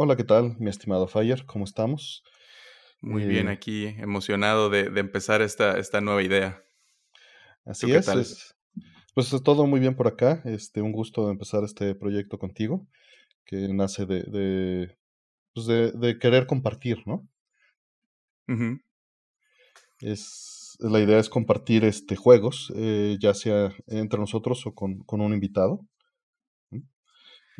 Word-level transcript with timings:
Hola, 0.00 0.16
¿qué 0.16 0.22
tal, 0.22 0.56
mi 0.58 0.70
estimado 0.70 1.08
Fire? 1.08 1.44
¿Cómo 1.44 1.64
estamos? 1.64 2.22
Muy 3.00 3.24
bien, 3.24 3.48
aquí 3.48 3.88
emocionado 3.98 4.70
de, 4.70 4.84
empezar 5.00 5.42
esta, 5.42 5.76
esta 5.76 6.00
nueva 6.00 6.22
idea. 6.22 6.62
Así 7.66 7.92
es, 7.92 8.08
es, 8.08 8.56
Pues 9.12 9.28
todo 9.42 9.66
muy 9.66 9.80
bien 9.80 9.96
por 9.96 10.06
acá. 10.06 10.40
Este, 10.44 10.82
un 10.82 10.92
gusto 10.92 11.26
de 11.26 11.32
empezar 11.32 11.64
este 11.64 11.94
proyecto 11.94 12.38
contigo, 12.38 12.86
que 13.44 13.68
nace 13.68 14.06
de, 14.06 14.22
de, 14.22 14.96
pues 15.54 15.66
de, 15.66 16.18
querer 16.18 16.46
compartir, 16.46 16.98
¿no? 17.06 17.28
es, 20.00 20.76
la 20.80 21.00
idea 21.00 21.18
es 21.18 21.28
compartir 21.28 21.84
este, 21.84 22.16
juegos, 22.16 22.72
eh, 22.76 23.16
ya 23.20 23.34
sea 23.34 23.74
entre 23.86 24.18
nosotros 24.18 24.66
o 24.66 24.74
con, 24.74 25.00
con 25.04 25.20
un 25.20 25.32
invitado. 25.32 25.80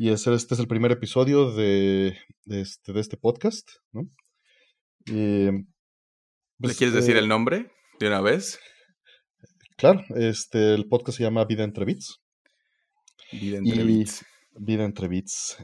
Y 0.01 0.11
este 0.11 0.33
es 0.35 0.61
el 0.61 0.69
primer 0.69 0.93
episodio 0.93 1.51
de, 1.51 2.17
este, 2.47 2.93
de 2.93 3.01
este 3.01 3.17
podcast, 3.17 3.69
¿no? 3.91 4.09
¿Le 5.07 5.65
pues, 6.59 6.77
quieres 6.79 6.95
decir 6.95 7.17
eh 7.17 7.19
el 7.19 7.29
nombre 7.29 7.73
de 7.99 8.07
una 8.07 8.21
vez? 8.21 8.61
Claro, 9.77 10.03
este, 10.15 10.75
el 10.75 10.89
podcast 10.89 11.19
se 11.19 11.25
llama 11.25 11.45
Vida 11.45 11.65
entre 11.65 11.85
Bits. 11.85 12.21
Vida 13.33 13.59
entre 13.59 13.85
Bits. 13.85 14.25
Vida 14.57 14.85
entre 14.85 15.09
Bits. 15.09 15.57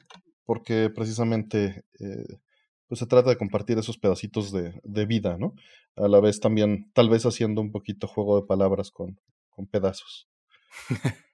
Porque 0.44 0.90
precisamente 0.94 1.84
eh, 2.00 2.38
pues 2.86 2.98
se 2.98 3.06
trata 3.06 3.30
de 3.30 3.38
compartir 3.38 3.78
esos 3.78 3.98
pedacitos 3.98 4.52
de, 4.52 4.80
de, 4.82 5.06
vida, 5.06 5.36
¿no? 5.38 5.54
A 5.96 6.08
la 6.08 6.20
vez 6.20 6.40
también, 6.40 6.90
tal 6.92 7.09
vez 7.09 7.24
haciendo 7.24 7.60
un 7.60 7.73
poquito 7.73 8.06
juego 8.06 8.40
de 8.40 8.46
palabras 8.46 8.90
con, 8.90 9.18
con 9.48 9.66
pedazos. 9.66 10.28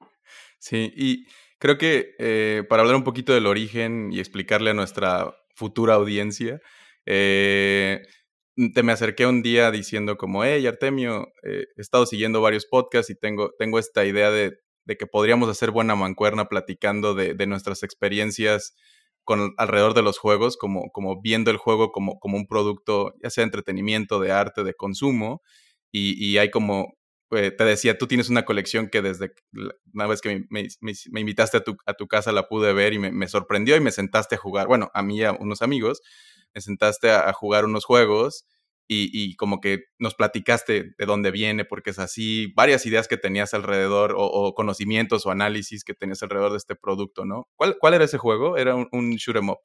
sí, 0.59 0.93
y 0.97 1.25
Creo 1.61 1.77
que 1.77 2.15
eh, 2.19 2.65
para 2.71 2.81
hablar 2.81 2.97
un 2.97 3.05
poquito 3.05 3.35
del 3.35 3.47
origen 3.47 4.11
y 4.11 4.19
explicarle 4.19 4.71
a 4.71 4.75
nuestra 4.75 5.37
futura 5.55 5.93
audiencia, 5.95 6.59
eh, 7.05 8.01
te 8.75 8.83
me 8.83 8.93
acerqué 8.93 9.27
un 9.27 9.43
día 9.43 9.71
diciendo 9.71 10.17
como, 10.17 10.43
hey 10.43 10.67
Artemio, 10.67 11.29
eh, 11.43 11.67
he 11.77 11.81
estado 11.83 12.07
siguiendo 12.07 12.41
varios 12.41 12.65
podcasts 12.65 13.11
y 13.11 13.15
tengo, 13.15 13.51
tengo 13.59 13.79
esta 13.79 14.07
idea 14.07 14.31
de, 14.31 14.59
que 14.99 15.07
podríamos 15.07 15.51
hacer 15.51 15.71
buena 15.71 15.95
mancuerna 15.95 16.47
platicando 16.47 17.15
de, 17.15 17.47
nuestras 17.47 17.83
experiencias 17.83 18.75
con, 19.31 19.55
alrededor 19.59 19.95
de 19.95 20.03
los 20.03 20.19
juegos, 20.19 20.57
como, 20.57 20.91
como 20.91 21.21
viendo 21.23 21.53
el 21.53 21.57
juego 21.57 21.93
como, 21.93 22.19
como 22.19 22.37
un 22.37 22.49
producto, 22.49 23.15
ya 23.23 23.31
sea 23.31 23.45
entretenimiento, 23.45 24.19
de 24.19 24.33
arte, 24.33 24.65
de 24.65 24.75
consumo, 24.75 25.41
y, 25.93 26.15
y 26.25 26.39
hay 26.39 26.51
como 26.51 26.95
eh, 27.31 27.53
te 27.53 27.65
decía, 27.65 27.97
tú 27.97 28.09
tienes 28.09 28.29
una 28.29 28.45
colección 28.45 28.89
que 28.89 29.03
desde 29.03 29.33
una 29.95 30.09
vez 30.09 30.21
que 30.21 30.47
me, 30.51 30.67
invitaste 31.21 31.59
a 31.59 31.61
tu, 31.63 31.77
a 31.87 31.95
tu, 31.95 32.09
casa 32.09 32.33
la 32.33 32.49
pude 32.49 32.73
ver 32.73 32.93
y 32.93 32.99
me, 32.99 33.29
sorprendió 33.29 33.77
y 33.77 33.81
me 33.81 33.93
sentaste 33.93 34.35
a 34.35 34.39
jugar, 34.39 34.67
bueno, 34.67 34.91
a 34.95 35.03
mí 35.05 35.19
y 35.19 35.25
a 35.25 35.33
unos 35.33 35.63
amigos, 35.63 36.03
me 36.53 36.61
sentaste 36.61 37.13
a, 37.13 37.33
jugar 37.33 37.65
unos 37.67 37.85
juegos 37.85 38.47
y, 38.93 39.37
como 39.37 39.61
que 39.61 39.85
nos 39.99 40.15
platicaste 40.15 40.95
de 40.99 41.07
dónde 41.07 41.31
viene, 41.31 41.65
porque 41.65 41.91
es 41.91 41.99
así, 41.99 42.53
varias 42.57 42.85
ideas 42.87 43.07
que 43.07 43.17
tenías 43.17 43.55
alrededor 43.55 44.15
o, 44.17 44.55
conocimientos 44.55 45.25
o 45.27 45.31
análisis 45.31 45.85
que 45.85 45.95
tenías 45.95 46.23
alrededor 46.23 46.51
de 46.53 46.59
este 46.59 46.75
producto, 46.75 47.25
¿no? 47.25 47.47
¿Cuál, 47.57 47.77
cuál 47.79 47.95
era 47.95 48.05
ese 48.05 48.19
juego? 48.19 48.57
Era 48.57 48.75
un, 48.75 48.89
un 48.93 49.11
shoot 49.13 49.37
'em 49.37 49.51
up. 49.51 49.59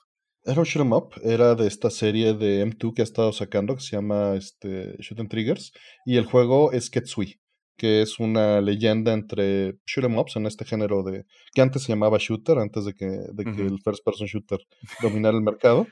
Era 0.43 0.59
un 0.59 0.65
shoot 0.65 0.85
'em 0.85 0.93
up, 0.93 1.09
era 1.23 1.55
de 1.55 1.67
esta 1.67 1.89
serie 1.89 2.33
de 2.33 2.61
M2 2.65 2.93
que 2.93 3.01
ha 3.01 3.03
estado 3.03 3.33
sacando, 3.33 3.75
que 3.75 3.81
se 3.81 3.95
llama 3.95 4.35
este, 4.35 4.95
Shoot 4.99 5.19
'em 5.19 5.27
Triggers, 5.27 5.71
y 6.05 6.17
el 6.17 6.25
juego 6.25 6.71
es 6.71 6.89
Ketsui 6.89 7.39
que 7.77 8.01
es 8.01 8.19
una 8.19 8.61
leyenda 8.61 9.13
entre 9.13 9.77
shoot 9.85 10.05
'em 10.05 10.17
ups 10.17 10.35
en 10.37 10.45
este 10.45 10.65
género 10.65 11.03
de 11.03 11.25
que 11.53 11.61
antes 11.61 11.83
se 11.83 11.91
llamaba 11.91 12.17
shooter, 12.19 12.57
antes 12.57 12.85
de 12.85 12.93
que, 12.93 13.05
de 13.05 13.43
que 13.43 13.61
el 13.61 13.79
first 13.81 14.03
person 14.03 14.27
shooter 14.27 14.59
dominara 15.01 15.35
el 15.35 15.43
mercado. 15.43 15.87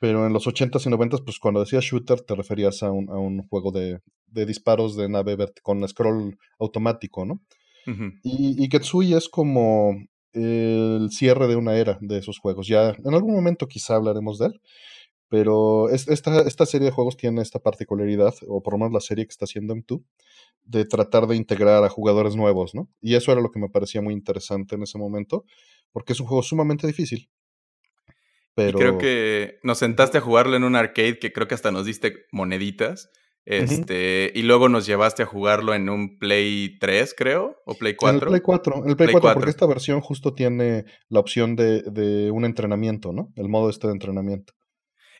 Pero 0.00 0.26
en 0.26 0.32
los 0.32 0.46
80s 0.46 0.86
y 0.86 0.90
90s, 0.90 1.24
pues 1.24 1.38
cuando 1.38 1.60
decías 1.60 1.84
shooter 1.84 2.20
te 2.20 2.34
referías 2.34 2.82
a 2.82 2.90
un, 2.90 3.08
a 3.10 3.18
un 3.18 3.46
juego 3.48 3.72
de, 3.72 4.00
de, 4.26 4.46
disparos 4.46 4.96
de 4.96 5.08
nave 5.08 5.36
con 5.62 5.86
scroll 5.88 6.38
automático, 6.58 7.24
¿no? 7.24 7.40
y, 8.22 8.62
y 8.62 8.68
Ketsui 8.68 9.14
es 9.14 9.28
como 9.28 9.94
el 10.32 11.08
cierre 11.12 11.46
de 11.46 11.56
una 11.56 11.76
era 11.76 11.98
de 12.00 12.18
esos 12.18 12.38
juegos. 12.38 12.66
Ya 12.66 12.90
en 12.90 13.14
algún 13.14 13.34
momento 13.34 13.68
quizá 13.68 13.94
hablaremos 13.96 14.38
de 14.38 14.46
él. 14.46 14.60
Pero 15.28 15.88
esta, 15.90 16.42
esta 16.42 16.66
serie 16.66 16.86
de 16.86 16.92
juegos 16.92 17.16
tiene 17.16 17.42
esta 17.42 17.58
particularidad, 17.58 18.34
o 18.46 18.62
por 18.62 18.74
lo 18.74 18.78
menos 18.78 18.92
la 18.92 19.00
serie 19.00 19.26
que 19.26 19.32
está 19.32 19.44
haciendo 19.44 19.74
M2, 19.74 20.04
de 20.62 20.84
tratar 20.84 21.26
de 21.26 21.34
integrar 21.34 21.82
a 21.82 21.88
jugadores 21.88 22.36
nuevos, 22.36 22.74
¿no? 22.76 22.88
Y 23.00 23.14
eso 23.16 23.32
era 23.32 23.40
lo 23.40 23.50
que 23.50 23.58
me 23.58 23.68
parecía 23.68 24.00
muy 24.00 24.14
interesante 24.14 24.76
en 24.76 24.82
ese 24.82 24.98
momento, 24.98 25.44
porque 25.90 26.12
es 26.12 26.20
un 26.20 26.26
juego 26.26 26.44
sumamente 26.44 26.86
difícil. 26.86 27.28
Pero... 28.56 28.78
creo 28.78 28.98
que 28.98 29.60
nos 29.62 29.78
sentaste 29.78 30.18
a 30.18 30.22
jugarlo 30.22 30.56
en 30.56 30.64
un 30.64 30.74
arcade 30.74 31.18
que 31.18 31.32
creo 31.32 31.46
que 31.46 31.54
hasta 31.54 31.70
nos 31.70 31.86
diste 31.86 32.26
moneditas. 32.32 33.10
Este, 33.44 34.32
y 34.34 34.42
luego 34.42 34.68
nos 34.68 34.86
llevaste 34.86 35.22
a 35.22 35.26
jugarlo 35.26 35.72
en 35.72 35.88
un 35.88 36.18
Play 36.18 36.78
3, 36.80 37.14
creo, 37.16 37.62
o 37.64 37.74
Play 37.74 37.94
4. 37.94 38.16
En 38.16 38.22
el 38.22 38.28
Play 38.28 38.40
4, 38.40 38.74
el 38.86 38.96
Play, 38.96 39.12
4, 39.12 39.34
porque 39.34 39.50
esta 39.50 39.66
versión 39.66 40.00
justo 40.00 40.34
tiene 40.34 40.84
la 41.08 41.20
opción 41.20 41.54
de, 41.54 41.82
de, 41.82 42.32
un 42.32 42.44
entrenamiento, 42.44 43.12
¿no? 43.12 43.32
El 43.36 43.48
modo 43.48 43.70
este 43.70 43.86
de 43.86 43.92
entrenamiento. 43.92 44.52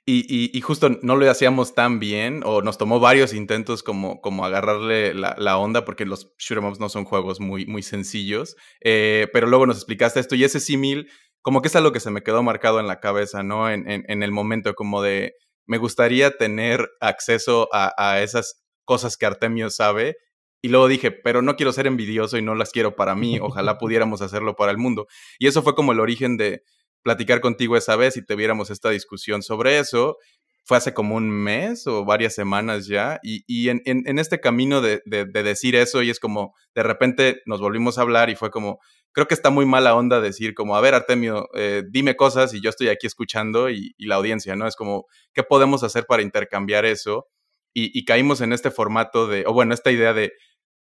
Y, 0.09 0.61
justo 0.61 0.89
no 1.03 1.17
lo 1.17 1.29
hacíamos 1.29 1.75
tan 1.75 1.99
bien, 1.99 2.43
o 2.45 2.63
nos 2.63 2.79
tomó 2.79 3.01
varios 3.01 3.35
intentos 3.35 3.83
como, 3.83 4.21
como 4.21 4.45
agarrarle 4.45 5.15
la, 5.15 5.59
onda, 5.59 5.85
porque 5.85 6.05
los 6.07 6.33
shoot 6.39 6.59
em 6.59 6.65
ups 6.65 6.79
no 6.79 6.89
son 6.89 7.05
juegos 7.05 7.41
muy, 7.41 7.67
muy 7.67 7.83
sencillos. 7.83 8.55
Eh, 8.81 9.27
pero 9.33 9.49
luego 9.49 9.67
nos 9.67 9.79
explicaste 9.79 10.21
esto, 10.21 10.37
y 10.37 10.45
ese 10.45 10.61
símil, 10.61 11.09
como 11.47 11.63
que 11.63 11.69
es 11.69 11.77
algo 11.77 11.93
que 11.93 12.01
se 12.01 12.11
me 12.11 12.23
quedó 12.23 12.43
marcado 12.43 12.81
en 12.81 12.89
la 12.89 12.99
cabeza, 12.99 13.45
¿no? 13.45 13.71
En, 13.71 13.85
en, 13.87 14.23
el 14.25 14.33
momento 14.33 14.75
como 14.75 15.01
de, 15.01 15.35
me 15.65 15.79
gustaría 15.79 16.37
tener 16.37 16.91
acceso 17.01 17.69
a, 17.73 17.95
a 17.97 18.21
esas 18.21 18.65
cosas 18.85 19.17
que 19.17 19.27
Artemio 19.27 19.71
sabe, 19.71 20.17
y 20.61 20.69
luego 20.69 20.89
dije, 20.89 21.13
pero 21.13 21.43
no 21.43 21.55
quiero 21.55 21.73
ser 21.73 21.87
envidioso 21.87 22.37
y 22.37 22.43
no 22.43 22.57
las 22.57 22.73
quiero 22.73 22.97
para 22.97 23.15
mí, 23.15 23.39
ojalá 23.41 23.79
pudiéramos 23.79 24.23
hacerlo 24.23 24.57
para 24.57 24.73
el 24.73 24.79
mundo. 24.79 25.07
Y 25.39 25.47
eso 25.47 25.63
fue 25.63 25.77
como 25.77 25.93
el 25.93 26.01
origen 26.01 26.37
de, 26.37 26.63
platicar 27.07 27.41
contigo 27.41 27.77
esa 27.77 27.95
vez 27.95 28.17
y 28.17 28.27
tuviéramos 28.27 28.69
esta 28.69 28.91
discusión 28.91 29.41
sobre 29.41 29.79
eso. 29.79 30.17
Fue 30.65 30.77
hace 30.77 30.93
como 30.93 31.15
un 31.15 31.31
mes 31.31 31.87
o 31.87 32.05
varias 32.05 32.35
semanas 32.35 32.89
ya. 32.89 33.21
Y, 33.23 33.69
en, 33.69 34.19
este 34.19 34.41
camino 34.41 34.81
de, 34.81 35.01
decir 35.05 35.77
eso, 35.77 36.03
y 36.03 36.11
es 36.11 36.19
como 36.19 36.53
de 36.75 36.83
repente 36.83 37.43
nos 37.47 37.61
volvimos 37.61 37.97
a 37.97 38.03
hablar 38.03 38.29
y 38.29 38.35
fue 38.35 38.51
como, 38.51 38.81
creo 39.17 39.27
que 39.27 39.35
está 39.35 39.49
muy 39.49 39.65
mala 39.65 39.95
onda 39.95 40.21
decir 40.21 40.53
como, 40.53 40.77
a 40.77 40.81
ver, 40.83 40.93
Artemio, 40.93 41.49
eh, 41.55 41.83
dime 41.89 42.17
cosas 42.17 42.53
y 42.53 42.61
yo 42.61 42.69
estoy 42.69 42.89
aquí 42.89 43.07
escuchando 43.07 43.71
y, 43.71 43.95
la 43.97 44.17
audiencia, 44.17 44.57
¿no? 44.57 44.67
Es 44.67 44.77
como, 44.77 45.07
¿qué 45.33 45.43
podemos 45.43 45.83
hacer 45.83 46.05
para 46.07 46.23
intercambiar 46.23 46.85
eso? 46.85 47.27
Y, 47.73 48.05
caímos 48.05 48.43
en 48.43 48.53
este 48.53 48.71
formato 48.71 49.27
de, 49.27 49.45
o 49.47 49.55
bueno, 49.55 49.73
esta 49.73 49.91
idea 49.91 50.13
de, 50.13 50.33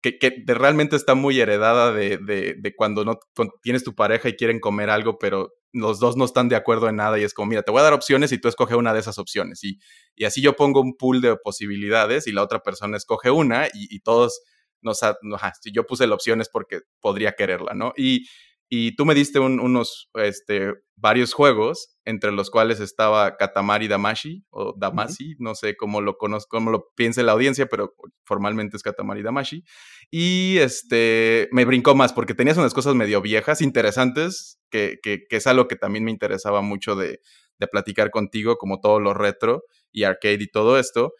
que, 0.00 0.18
realmente 0.46 0.96
está 0.96 1.14
muy 1.14 1.38
heredada 1.38 1.92
de, 1.92 2.16
de, 2.16 2.74
cuando 2.74 3.04
no 3.04 3.18
tienes 3.62 3.84
tu 3.84 3.94
pareja 3.94 4.30
y 4.30 4.36
quieren 4.36 4.58
comer 4.58 4.88
algo, 4.88 5.18
pero 5.18 5.50
los 5.72 6.00
dos 6.00 6.16
no 6.16 6.24
están 6.24 6.48
de 6.48 6.56
acuerdo 6.56 6.88
en 6.88 6.96
nada 6.96 7.18
y 7.18 7.24
es 7.24 7.34
como, 7.34 7.50
mira, 7.50 7.62
te 7.62 7.72
voy 7.72 7.80
a 7.80 7.84
dar 7.84 7.92
opciones 7.92 8.32
y 8.32 8.38
tú 8.38 8.48
escoge 8.48 8.74
una 8.74 8.94
de 8.94 9.00
esas 9.00 9.18
opciones. 9.18 9.62
Y, 9.64 9.80
y 10.16 10.24
así 10.24 10.40
yo 10.40 10.56
pongo 10.56 10.80
un 10.80 10.96
pool 10.96 11.20
de 11.20 11.36
posibilidades 11.36 12.26
y 12.26 12.32
la 12.32 12.42
otra 12.42 12.60
persona 12.60 12.96
escoge 12.96 13.30
una 13.30 13.68
y, 13.74 14.00
todos 14.00 14.40
nos... 14.84 15.00
yo 15.72 15.86
puse 15.86 16.06
la 16.06 16.14
opción 16.14 16.40
es 16.40 16.48
porque 16.48 16.80
podría 17.00 17.32
quererla, 17.32 17.74
¿no? 17.74 17.92
Y, 17.96 18.26
y 18.68 18.96
tú 18.96 19.04
me 19.04 19.14
diste 19.14 19.38
unos, 19.38 20.10
este, 20.14 20.72
varios 20.96 21.34
juegos, 21.34 21.96
entre 22.04 22.32
los 22.32 22.50
cuales 22.50 22.80
estaba 22.80 23.36
Katamari 23.36 23.88
Damashi, 23.88 24.44
o 24.50 24.74
Damashi, 24.76 25.36
no 25.38 25.54
sé 25.54 25.76
cómo 25.76 26.00
lo 26.00 26.16
conozco, 26.16 26.56
cómo 26.56 26.70
lo 26.70 26.86
piense 26.96 27.22
la 27.22 27.32
audiencia, 27.32 27.66
pero 27.66 27.94
formalmente 28.24 28.76
es 28.76 28.82
Katamari 28.82 29.22
Damashi. 29.22 29.64
Y 30.10 30.58
este, 30.58 31.48
me 31.52 31.64
brincó 31.64 31.94
más, 31.94 32.12
porque 32.12 32.34
tenías 32.34 32.56
unas 32.56 32.74
cosas 32.74 32.94
medio 32.94 33.20
viejas, 33.20 33.60
interesantes, 33.60 34.58
que, 34.70 34.98
que, 35.02 35.24
es 35.28 35.46
algo 35.46 35.68
que 35.68 35.76
también 35.76 36.04
me 36.04 36.10
interesaba 36.10 36.62
mucho 36.62 36.96
de, 36.96 37.20
de 37.58 37.68
platicar 37.68 38.10
contigo, 38.10 38.56
como 38.56 38.80
todo 38.80 38.98
lo 38.98 39.14
retro 39.14 39.64
y 39.92 40.04
arcade 40.04 40.38
y 40.40 40.50
todo 40.50 40.78
esto, 40.78 41.12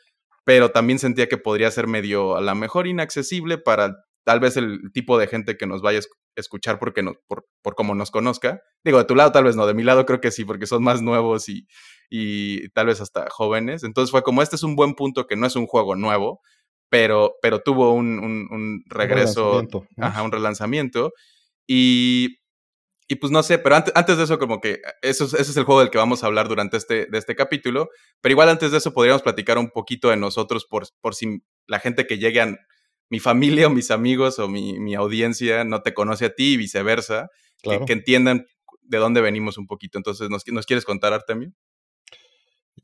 pero 0.45 0.71
también 0.71 0.99
sentía 0.99 1.29
que 1.29 1.39
podría 1.39 1.71
ser 1.71 1.87
medio 1.87 2.37
a 2.37 2.41
lo 2.41 2.55
mejor 2.55 2.87
inaccesible 2.87 3.59
para 3.59 4.05
tal 4.25 4.41
vez 4.41 4.57
el 4.57 4.93
tipo 4.93 5.19
de 5.19 5.27
gente 5.27 5.57
que 5.57 5.67
nos 5.67 5.83
vaya 5.83 5.99
a 5.99 6.41
escuchar 6.41 6.79
porque 6.79 7.03
no, 7.03 7.15
por, 7.27 7.47
por 7.63 7.75
cómo 7.75 7.95
nos 7.95 8.11
conozca. 8.11 8.63
Digo, 8.83 8.99
de 8.99 9.05
tu 9.05 9.15
lado 9.15 9.33
tal 9.33 9.45
vez 9.45 9.57
no, 9.57 9.67
de 9.67 9.75
mi 9.75 9.83
lado 9.83 10.07
creo 10.07 10.21
que 10.21 10.31
sí, 10.31 10.45
porque 10.45 10.67
son 10.67 10.83
más 10.83 11.03
nuevos 11.03 11.49
y, 11.49 11.67
y 12.11 12.69
tal 12.71 12.87
vez 12.87 13.01
hasta 13.01 13.29
jóvenes. 13.31 13.85
Entonces 13.85 14.11
fue 14.11 14.23
como, 14.23 14.43
este 14.43 14.57
es 14.57 14.63
un 14.63 14.77
buen 14.77 14.95
punto 14.95 15.27
que 15.27 15.37
no 15.37 15.47
es 15.47 15.57
un 15.57 15.67
juego 15.67 15.95
nuevo, 15.95 16.41
pero, 16.89 17.35
pero 17.43 17.61
tuvo 17.61 17.93
un, 17.93 18.19
un, 18.19 18.83
regreso, 18.87 19.61
un 19.61 20.05
ajá, 20.05 20.23
un 20.23 20.33
relanzamiento. 20.33 21.13
Y 21.67 22.39
y 23.07 23.17
pues 23.17 23.31
no 23.31 23.43
sé, 23.43 23.59
pero 23.59 23.77
antes, 23.77 23.93
antes 23.97 24.17
de 24.17 24.25
eso, 24.25 24.39
como 24.39 24.61
que 24.61 24.81
eso, 25.03 25.25
ese 25.25 25.43
es 25.43 25.57
el 25.57 25.65
juego 25.65 25.81
del 25.81 25.91
que 25.91 25.99
vamos 25.99 26.23
a 26.23 26.27
hablar 26.27 26.49
durante 26.49 26.77
este, 26.79 27.07
de 27.07 27.19
este 27.19 27.37
capítulo. 27.37 27.91
Pero 28.21 28.33
igual 28.33 28.49
antes 28.49 28.71
de 28.71 28.79
eso 28.79 28.95
podríamos 28.95 29.23
platicar 29.23 29.59
un 29.59 29.71
poquito 29.71 30.09
de 30.09 30.17
nosotros 30.17 30.65
por, 30.65 30.87
por 31.01 31.15
si 31.15 31.43
la 31.67 31.81
gente 31.81 32.07
que 32.07 32.19
llegue 32.19 32.41
a 32.41 32.57
mi 33.11 33.21
familia 33.21 33.67
o 33.67 33.71
mis 33.71 33.91
amigos 33.91 34.39
o 34.39 34.49
mi, 34.49 34.79
mi 34.81 34.95
audiencia 34.95 35.65
no 35.65 35.83
te 35.83 35.93
conoce 35.93 36.27
a 36.27 36.35
ti 36.35 36.55
y 36.55 36.57
viceversa, 36.57 37.29
que, 37.63 37.79
que, 37.85 37.93
entiendan 37.93 38.47
de 38.81 38.99
dónde 38.99 39.21
venimos 39.21 39.59
un 39.59 39.67
poquito. 39.67 39.99
Entonces, 39.99 40.31
¿nos, 40.31 40.43
nos 40.47 40.65
quieres 40.65 40.87
contar, 40.87 41.13
Artemio? 41.13 41.53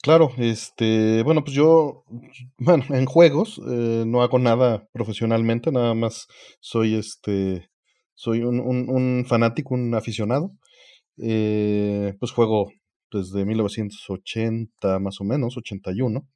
Claro, 0.02 0.32
este, 0.38 1.22
bueno, 1.24 1.44
pues 1.44 1.54
yo, 1.54 2.04
bueno, 2.58 2.84
en 2.90 3.04
juegos 3.06 3.58
eh, 3.58 4.04
no 4.06 4.22
hago 4.22 4.38
nada 4.38 4.88
profesionalmente, 4.92 5.72
nada 5.72 5.94
más 5.94 6.26
soy 6.60 6.94
este, 6.94 7.70
soy 8.20 8.42
un, 8.42 8.60
un, 8.60 9.24
fanático, 9.26 9.74
un 9.74 9.94
aficionado. 9.94 10.52
Eh, 11.16 12.14
pues 12.20 12.32
juego 12.32 12.70
desde 13.10 13.46
1980 13.46 14.98
más 14.98 15.20
o 15.22 15.24
menos, 15.24 15.56
81. 15.56 16.28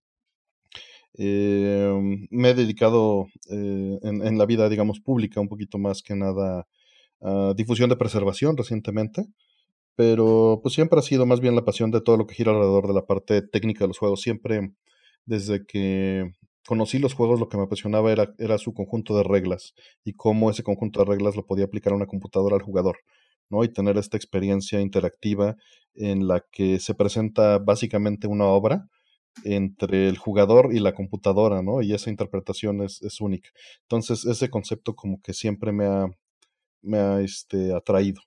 Eh, 1.19 1.93
me 2.31 2.51
he 2.51 2.55
dedicado 2.55 3.27
eh, 3.51 3.99
en, 4.03 4.27
en, 4.27 4.39
la 4.39 4.47
vida, 4.47 4.71
digamos, 4.71 5.01
pública 5.01 5.41
un 5.41 5.49
poquito 5.49 5.77
más 5.79 6.03
que 6.03 6.17
nada 6.17 6.67
a 7.21 7.53
difusión 7.55 7.91
de 7.91 7.97
preservación 7.97 8.57
recientemente, 8.57 9.27
pero 9.95 10.61
pues 10.63 10.75
siempre 10.75 10.99
ha 10.99 11.03
sido 11.03 11.27
más 11.27 11.41
bien 11.41 11.55
la 11.55 11.67
pasión 11.67 11.91
de 11.91 12.01
todo 12.01 12.17
lo 12.17 12.27
que 12.27 12.35
gira 12.35 12.53
alrededor 12.53 12.89
de 12.89 12.95
la 12.95 13.07
parte 13.07 13.43
técnica 13.43 13.85
de 13.85 13.89
los 13.89 13.99
juegos. 13.99 14.23
Siempre, 14.23 14.73
desde 15.27 15.67
que 15.67 16.33
conocí 16.67 16.99
los 16.99 17.15
juegos, 17.15 17.41
lo 17.41 17.49
que 17.49 17.57
me 17.57 17.65
apasionaba 17.65 18.11
era, 18.13 18.35
era 18.39 18.59
su 18.59 18.73
conjunto 18.75 19.17
de 19.17 19.23
reglas 19.23 19.75
y 20.05 20.15
cómo 20.15 20.51
ese 20.51 20.63
conjunto 20.63 21.01
de 21.01 21.07
reglas 21.07 21.37
lo 21.37 21.47
podía 21.47 21.67
aplicar 21.67 21.93
a 21.93 21.97
una 21.97 22.07
computadora 22.07 22.57
al 22.57 22.63
jugador, 22.63 22.99
¿no? 23.51 23.65
Y 23.65 23.69
tener 23.69 23.99
esta 23.99 24.17
experiencia 24.17 24.81
interactiva 24.81 25.57
en 25.95 26.27
la 26.27 26.45
que 26.53 26.81
se 26.81 26.95
presenta 26.95 27.59
básicamente 27.59 28.27
una 28.27 28.47
obra 28.47 28.89
entre 29.45 30.09
el 30.09 30.19
jugador 30.19 30.71
y 30.73 30.79
la 30.81 30.95
computadora, 30.95 31.63
¿no? 31.63 31.83
Y 31.83 31.93
esa 31.93 32.11
interpretación 32.11 32.83
es, 32.83 33.03
es 33.03 33.21
única. 33.21 33.51
Entonces, 33.83 34.25
ese 34.25 34.49
concepto 34.51 34.95
como 34.95 35.21
que 35.21 35.35
siempre 35.35 35.73
me 35.73 35.87
ha, 35.87 36.07
me 36.83 36.99
ha 36.99 37.21
este, 37.21 37.75
atraído. 37.75 38.23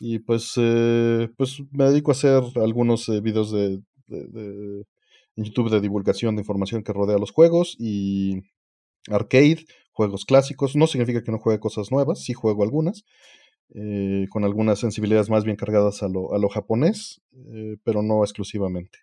Y 0.00 0.20
pues, 0.20 0.54
eh, 0.56 1.28
pues 1.36 1.62
me 1.72 1.84
dedico 1.84 2.10
a 2.10 2.14
hacer 2.14 2.42
algunos 2.56 3.08
eh, 3.10 3.20
videos 3.20 3.52
de, 3.52 3.82
de 4.06 4.86
en 5.36 5.44
YouTube 5.44 5.70
de 5.70 5.80
divulgación 5.80 6.36
de 6.36 6.42
información 6.42 6.82
que 6.82 6.92
rodea 6.92 7.18
los 7.18 7.32
juegos 7.32 7.76
y 7.78 8.42
arcade, 9.08 9.64
juegos 9.92 10.24
clásicos. 10.24 10.76
No 10.76 10.86
significa 10.86 11.22
que 11.22 11.32
no 11.32 11.38
juegue 11.38 11.60
cosas 11.60 11.90
nuevas, 11.90 12.22
sí 12.22 12.32
juego 12.32 12.62
algunas, 12.62 13.04
eh, 13.74 14.26
con 14.30 14.44
algunas 14.44 14.78
sensibilidades 14.78 15.30
más 15.30 15.44
bien 15.44 15.56
cargadas 15.56 16.02
a 16.02 16.08
lo, 16.08 16.34
a 16.34 16.38
lo 16.38 16.48
japonés, 16.48 17.20
eh, 17.54 17.76
pero 17.84 18.02
no 18.02 18.22
exclusivamente. 18.24 18.98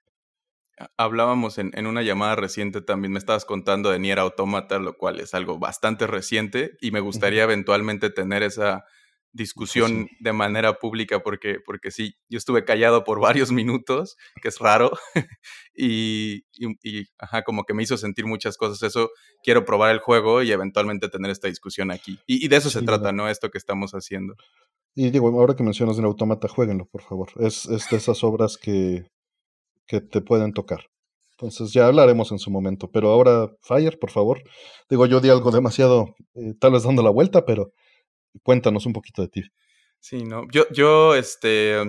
Hablábamos 0.96 1.58
en, 1.58 1.72
en, 1.74 1.88
una 1.88 2.04
llamada 2.04 2.36
reciente 2.36 2.82
también, 2.82 3.12
me 3.12 3.18
estabas 3.18 3.46
contando 3.46 3.90
de 3.90 3.98
Nier 3.98 4.20
Automata, 4.20 4.78
lo 4.78 4.96
cual 4.96 5.20
es 5.20 5.34
algo 5.34 5.58
bastante 5.58 6.06
reciente 6.06 6.78
y 6.82 6.92
me 6.92 7.00
gustaría 7.00 7.44
eventualmente 7.44 8.12
tener 8.12 8.44
esa 8.44 8.86
discusión 9.34 10.08
de 10.20 10.34
manera 10.34 10.80
pública 10.80 11.22
porque, 11.22 11.58
porque 11.66 11.92
sí, 11.92 12.16
yo 12.30 12.38
estuve 12.38 12.66
callado 12.66 13.04
por 13.04 13.20
varios 13.20 13.52
minutos, 13.52 14.18
que 14.42 14.48
es 14.50 14.60
raro, 14.60 14.92
y, 15.76 16.46
y, 16.58 17.06
ajá, 17.20 17.44
como 17.44 17.64
que 17.64 17.74
me 17.74 17.84
hizo 17.84 17.98
sentir 17.98 18.26
muchas 18.26 18.58
cosas. 18.58 18.82
Eso 18.84 19.12
quiero 19.44 19.66
probar 19.66 19.92
el 19.92 20.00
juego 20.00 20.44
y 20.44 20.52
eventualmente 20.52 21.10
tener 21.10 21.32
esta 21.32 21.48
discusión 21.48 21.92
aquí. 21.92 22.20
Y, 22.26 22.48
de 22.48 22.56
eso 22.56 22.70
se 22.70 22.82
trata, 22.82 23.12
¿no? 23.12 23.30
Esto 23.30 23.50
que 23.50 23.58
estamos 23.58 23.92
haciendo. 23.92 24.36
Y 24.96 25.12
digo, 25.12 25.28
ahora 25.28 25.56
que 25.56 25.64
mencionas 25.64 26.00
en 26.00 26.06
Automata, 26.06 26.48
jueguenlo, 26.48 26.86
por 26.86 27.04
favor. 27.04 27.30
Es, 27.40 27.66
es 27.68 27.90
de 27.90 27.98
esas 27.98 28.24
obras 28.24 28.58
que, 28.58 29.06
que 29.86 30.02
te 30.02 30.22
pueden 30.22 30.54
tocar. 30.54 30.90
Entonces 31.40 31.72
ya 31.72 31.86
hablaremos 31.86 32.32
en 32.32 32.40
su 32.40 32.50
momento. 32.50 32.90
Pero 32.90 33.10
ahora, 33.10 33.52
Fire, 33.62 34.00
por 34.00 34.10
favor. 34.10 34.42
Digo, 34.90 35.06
yo 35.06 35.20
di 35.20 35.30
algo 35.30 35.52
demasiado, 35.52 36.16
eh, 36.34 36.56
tal 36.60 36.72
vez 36.72 36.84
dando 36.84 37.04
la 37.04 37.12
vuelta, 37.12 37.46
pero 37.46 37.74
Cuéntanos 38.44 38.86
un 38.86 38.94
poquito 38.94 39.22
de 39.22 39.28
ti. 39.28 39.44
Sí, 40.00 40.24
no. 40.24 40.48
Yo, 40.52 40.66
yo 40.72 41.16
este, 41.16 41.82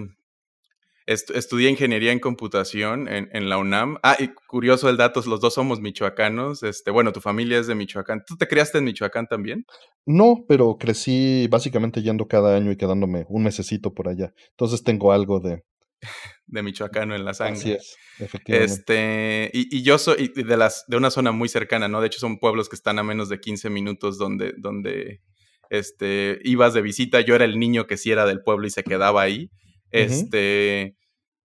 estudié 1.08 1.70
ingeniería 1.70 2.12
en 2.12 2.18
computación 2.18 3.08
en, 3.08 3.30
en, 3.32 3.48
la 3.48 3.58
UNAM. 3.58 3.98
Ah, 4.02 4.16
y 4.18 4.28
curioso 4.28 4.88
el 4.88 4.96
dato, 4.96 5.22
los 5.26 5.40
dos 5.40 5.54
somos 5.54 5.80
michoacanos. 5.80 6.62
Este, 6.62 6.90
bueno, 6.90 7.12
tu 7.12 7.20
familia 7.20 7.58
es 7.58 7.66
de 7.66 7.74
Michoacán. 7.74 8.24
¿Tú 8.26 8.36
te 8.36 8.46
criaste 8.46 8.78
en 8.78 8.84
Michoacán 8.84 9.26
también? 9.26 9.64
No, 10.04 10.44
pero 10.46 10.76
crecí 10.78 11.48
básicamente 11.50 12.02
yendo 12.02 12.28
cada 12.28 12.54
año 12.54 12.70
y 12.70 12.76
quedándome 12.76 13.24
un 13.28 13.44
mesecito 13.44 13.94
por 13.94 14.08
allá. 14.08 14.32
Entonces 14.50 14.82
tengo 14.82 15.12
algo 15.12 15.40
de... 15.40 15.64
de 16.46 16.62
michoacano 16.62 17.14
en 17.14 17.24
la 17.24 17.34
sangre. 17.34 17.58
Así 17.58 17.72
es, 17.72 17.96
efectivamente. 18.18 18.72
Este, 18.72 19.50
y, 19.52 19.78
y 19.78 19.82
yo 19.82 19.98
soy 19.98 20.32
de, 20.34 20.56
las, 20.56 20.84
de 20.86 20.96
una 20.96 21.10
zona 21.10 21.32
muy 21.32 21.48
cercana, 21.48 21.88
¿no? 21.88 22.00
De 22.00 22.06
hecho, 22.06 22.20
son 22.20 22.38
pueblos 22.38 22.68
que 22.68 22.76
están 22.76 22.98
a 22.98 23.02
menos 23.02 23.28
de 23.28 23.40
15 23.40 23.68
minutos 23.70 24.16
donde, 24.16 24.54
donde 24.58 25.22
este, 25.70 26.40
ibas 26.44 26.74
de 26.74 26.82
visita, 26.82 27.20
yo 27.20 27.34
era 27.34 27.44
el 27.44 27.58
niño 27.58 27.86
que 27.86 27.96
sí 27.96 28.10
era 28.10 28.26
del 28.26 28.42
pueblo 28.42 28.66
y 28.66 28.70
se 28.70 28.84
quedaba 28.84 29.22
ahí. 29.22 29.50
Este, 29.90 30.96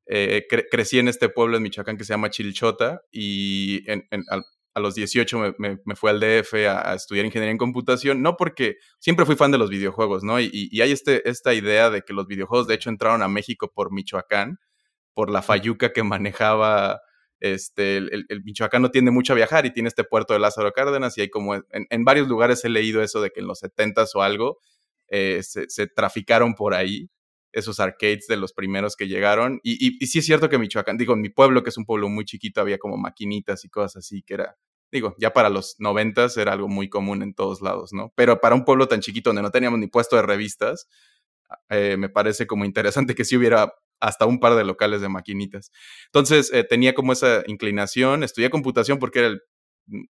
eh, 0.07 0.47
crecí 0.71 0.99
en 0.99 1.09
este 1.09 1.29
pueblo 1.29 1.57
en 1.57 1.63
Michoacán 1.63 1.97
que 1.97 2.05
se 2.05 2.13
llama 2.13 2.31
Chilchota 2.31 3.03
y 3.11 3.85
a, 3.91 4.81
los 4.81 4.95
18 4.95 5.55
me, 5.59 5.79
me, 5.85 5.97
fui 5.97 6.11
al 6.11 6.21
DF 6.21 6.55
a, 6.69 6.95
estudiar 6.95 7.25
ingeniería 7.25 7.51
en 7.51 7.59
computación, 7.59 8.23
no 8.23 8.37
porque 8.37 8.77
siempre 8.99 9.25
fui 9.25 9.37
fan 9.37 9.51
de 9.51 9.59
los 9.59 9.71
videojuegos, 9.71 10.23
¿no? 10.23 10.39
Y, 10.39 10.51
y, 10.53 10.81
hay 10.83 10.93
este, 10.93 11.29
esta 11.29 11.55
idea 11.55 11.91
de 11.91 12.03
que 12.03 12.13
los 12.13 12.27
videojuegos 12.27 12.67
de 12.67 12.75
hecho 12.75 12.91
entraron 12.91 13.23
a 13.23 13.29
México 13.29 13.73
por 13.75 13.91
Michoacán, 13.93 14.59
por 15.15 15.31
la 15.31 15.41
fayuca 15.43 15.93
que 15.93 16.03
manejaba 16.03 17.01
este, 17.41 17.99
el, 17.99 18.27
el, 18.29 18.43
Michoacán 18.45 18.91
tiende 18.91 19.11
mucho 19.11 19.33
a 19.33 19.37
viajar 19.37 19.67
y 19.67 19.73
tiene 19.73 19.89
este 19.89 20.05
puerto 20.05 20.33
de 20.33 20.41
Lázaro 20.41 20.73
Cárdenas 20.73 21.17
y 21.19 21.23
hay 21.23 21.29
como 21.29 21.55
en, 21.55 22.05
varios 22.05 22.29
lugares 22.29 22.65
he 22.65 22.69
leído 22.69 23.03
eso 23.03 23.21
de 23.21 23.31
que 23.31 23.41
en 23.41 23.47
los 23.47 23.63
70s 23.63 24.11
o 24.15 24.23
algo 24.23 24.59
eh, 25.09 25.43
se, 25.43 25.87
traficaron 25.89 26.55
por 26.55 26.75
ahí 26.75 27.11
esos 27.53 27.81
arcades 27.81 28.27
de 28.27 28.37
los 28.37 28.53
primeros 28.53 28.97
que 28.97 29.09
llegaron 29.09 29.61
y, 29.63 29.77
sí 30.07 30.19
es 30.19 30.27
cierto 30.27 30.49
que 30.49 30.59
Michoacán, 30.59 30.97
digo, 30.97 31.15
en 31.15 31.21
mi 31.21 31.29
pueblo 31.29 31.63
que 31.63 31.71
es 31.71 31.77
un 31.77 31.85
pueblo 31.85 32.09
muy 32.09 32.25
chiquito 32.25 32.61
había 32.61 32.79
como 32.79 32.97
maquinitas 32.97 33.65
y 33.65 33.69
cosas 33.69 33.97
así 33.97 34.23
que 34.23 34.35
era, 34.35 34.57
digo, 34.91 35.15
ya 35.19 35.33
para 35.33 35.51
los 35.51 35.79
90s 35.79 36.39
era 36.39 36.53
algo 36.53 36.69
muy 36.69 36.89
común 36.89 37.23
en 37.23 37.35
todos 37.35 37.61
lados, 37.61 37.93
¿no? 37.93 38.13
Pero 38.15 38.41
para 38.41 38.55
un 38.55 38.65
pueblo 38.65 38.89
tan 38.89 39.01
chiquito 39.01 39.31
donde 39.31 39.43
no 39.43 39.51
teníamos 39.51 39.79
ni 39.79 39.87
puesto 39.89 40.17
de 40.17 40.23
revistas, 40.23 40.89
eh, 41.69 41.97
me 41.99 42.09
parece 42.09 42.47
como 42.47 42.65
interesante 42.65 43.15
que 43.15 43.25
sí 43.25 43.37
hubiera 43.37 43.75
hasta 44.01 44.27
un 44.27 44.41
par 44.41 44.55
de 44.55 44.65
locales 44.65 45.01
de 45.01 45.09
maquinitas. 45.09 45.73
Entonces 46.07 46.53
eh, 46.53 46.65
tenía 46.65 46.95
como 46.95 47.13
esa 47.13 47.43
inclinación, 47.47 48.23
estudié 48.23 48.51
computación 48.51 48.99
porque 48.99 49.21
era 49.21 49.29
el 49.29 49.41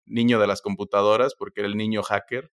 niño 0.06 0.40
de 0.40 0.48
las 0.48 0.62
computadoras, 0.62 1.36
porque 1.36 1.62
era 1.62 1.68
el 1.68 1.78
niño 1.78 2.04
hacker, 2.04 2.52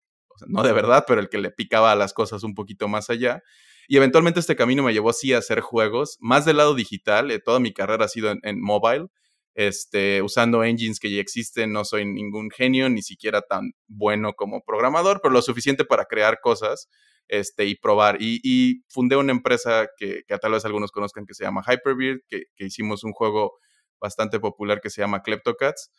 no 0.47 0.62
de 0.62 0.73
verdad, 0.73 1.05
pero 1.07 1.21
el 1.21 1.29
que 1.29 1.38
le 1.38 1.50
picaba 1.50 1.93
a 1.93 1.97
las 1.97 2.12
cosas 2.12 2.43
un 2.45 2.55
poquito 2.55 2.88
más 2.88 3.11
allá. 3.11 3.43
Y 3.88 3.97
eventualmente 3.97 4.41
este 4.41 4.55
camino 4.55 4.83
me 4.83 4.93
llevó 4.93 5.12
sí 5.12 5.33
a 5.33 5.38
hacer 5.38 5.61
juegos, 5.61 6.19
más 6.21 6.45
del 6.45 6.59
lado 6.59 6.75
digital, 6.75 7.31
eh, 7.31 7.41
toda 7.41 7.59
mi 7.59 7.73
carrera 7.73 8.05
ha 8.05 8.09
sido 8.09 8.35
en, 8.43 8.61
mobile, 8.61 9.07
este, 9.55 10.23
usando 10.23 10.62
engines 10.62 11.00
que 11.00 11.11
ya 11.11 11.21
existen, 11.21 11.73
no 11.73 11.85
soy 11.85 12.05
ningún 12.05 12.50
genio, 12.50 12.88
ni 12.91 13.03
siquiera 13.03 13.41
tan 13.43 13.73
bueno 13.87 14.35
como 14.35 14.62
programador, 14.62 15.21
pero 15.23 15.33
lo 15.33 15.43
suficiente 15.43 15.85
para 15.85 16.05
crear 16.05 16.38
cosas 16.41 16.88
este, 17.29 17.67
y 17.67 17.77
probar. 17.77 18.19
Y, 18.21 18.83
fundé 18.89 19.17
una 19.17 19.33
empresa 19.33 19.89
que, 19.97 20.23
que, 20.27 20.39
tal 20.39 20.53
vez 20.53 20.65
algunos 20.65 20.91
conozcan 20.93 21.27
que 21.27 21.35
se 21.35 21.45
llama 21.45 21.63
Hyperbeard, 21.67 22.21
que, 22.29 22.45
que 22.57 22.65
hicimos 22.65 23.05
un 23.05 23.13
juego 23.13 23.59
bastante 24.01 24.41
popular 24.41 24.81
que 24.81 24.91
se 24.91 25.01
llama 25.01 25.23
Kleptocats. 25.23 25.91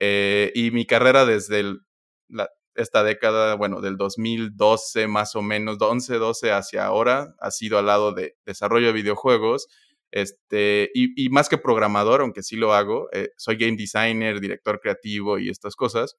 Eh, 0.00 0.52
y 0.54 0.70
mi 0.72 0.86
carrera 0.86 1.24
desde 1.24 1.62
la, 2.28 2.48
esta 2.74 3.04
década, 3.04 3.54
bueno, 3.54 3.80
del 3.80 3.96
2012 3.96 5.06
más 5.06 5.36
o 5.36 5.42
menos, 5.42 5.76
11, 5.80 6.14
12 6.16 6.52
hacia 6.52 6.84
ahora, 6.84 7.34
ha 7.38 7.50
sido 7.50 7.78
al 7.78 7.86
lado 7.86 8.12
de 8.12 8.36
desarrollo 8.44 8.88
de 8.88 8.92
videojuegos. 8.94 9.68
Este, 10.10 10.90
y, 10.94 11.28
más 11.30 11.48
que 11.48 11.56
programador, 11.56 12.20
aunque 12.20 12.42
sí 12.42 12.56
lo 12.56 12.74
hago, 12.74 13.08
eh, 13.12 13.30
soy 13.36 13.56
game 13.56 13.76
designer, 13.76 14.40
director 14.40 14.80
creativo 14.80 15.38
y 15.38 15.48
estas 15.48 15.74
cosas. 15.74 16.16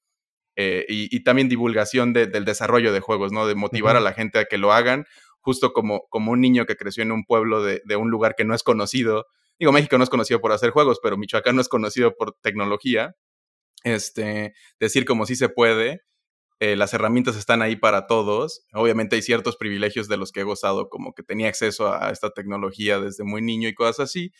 Eh, 0.56 0.84
y, 0.88 1.20
también 1.24 1.48
divulgación 1.48 2.12
del 2.12 2.44
desarrollo 2.44 2.92
de 2.92 3.00
juegos, 3.00 3.32
¿no? 3.32 3.46
De 3.46 3.54
motivar 3.54 3.96
a 3.96 4.00
la 4.00 4.12
gente 4.12 4.38
a 4.38 4.44
que 4.44 4.58
lo 4.58 4.72
hagan, 4.72 5.06
justo 5.40 5.72
como, 5.72 6.06
como 6.08 6.32
un 6.32 6.40
niño 6.40 6.64
que 6.64 6.76
creció 6.76 7.02
en 7.02 7.12
un 7.12 7.24
pueblo 7.24 7.62
de, 7.62 7.80
un 7.96 8.10
lugar 8.10 8.34
que 8.36 8.44
no 8.44 8.54
es 8.54 8.62
conocido. 8.62 9.26
Digo, 9.58 9.72
México 9.72 9.98
no 9.98 10.04
es 10.04 10.10
conocido 10.10 10.40
por 10.40 10.52
hacer 10.52 10.70
juegos, 10.70 11.00
pero 11.02 11.16
Michoacán 11.16 11.56
no 11.56 11.60
es 11.60 11.68
conocido 11.68 12.14
por 12.16 12.36
tecnología. 12.40 13.16
Este, 13.82 14.54
decir 14.80 15.04
como 15.04 15.26
sí 15.26 15.36
se 15.36 15.48
puede, 15.48 16.02
eh, 16.60 16.76
las 16.76 16.94
herramientas 16.94 17.36
están 17.36 17.60
ahí 17.60 17.76
para 17.76 18.06
todos. 18.06 18.64
Obviamente 18.72 19.16
hay 19.16 19.22
ciertos 19.22 19.56
privilegios 19.56 20.08
de 20.08 20.16
los 20.16 20.32
que 20.32 20.40
he 20.40 20.44
gozado, 20.44 20.88
como 20.88 21.14
que 21.14 21.22
tenía 21.22 21.48
acceso 21.48 21.92
a 21.92 22.10
esta 22.10 22.30
tecnología 22.30 23.00
desde 23.00 23.24
muy 23.24 23.42
niño 23.42 23.68
y 23.68 23.74
cosas 23.74 24.00
así, 24.10 24.32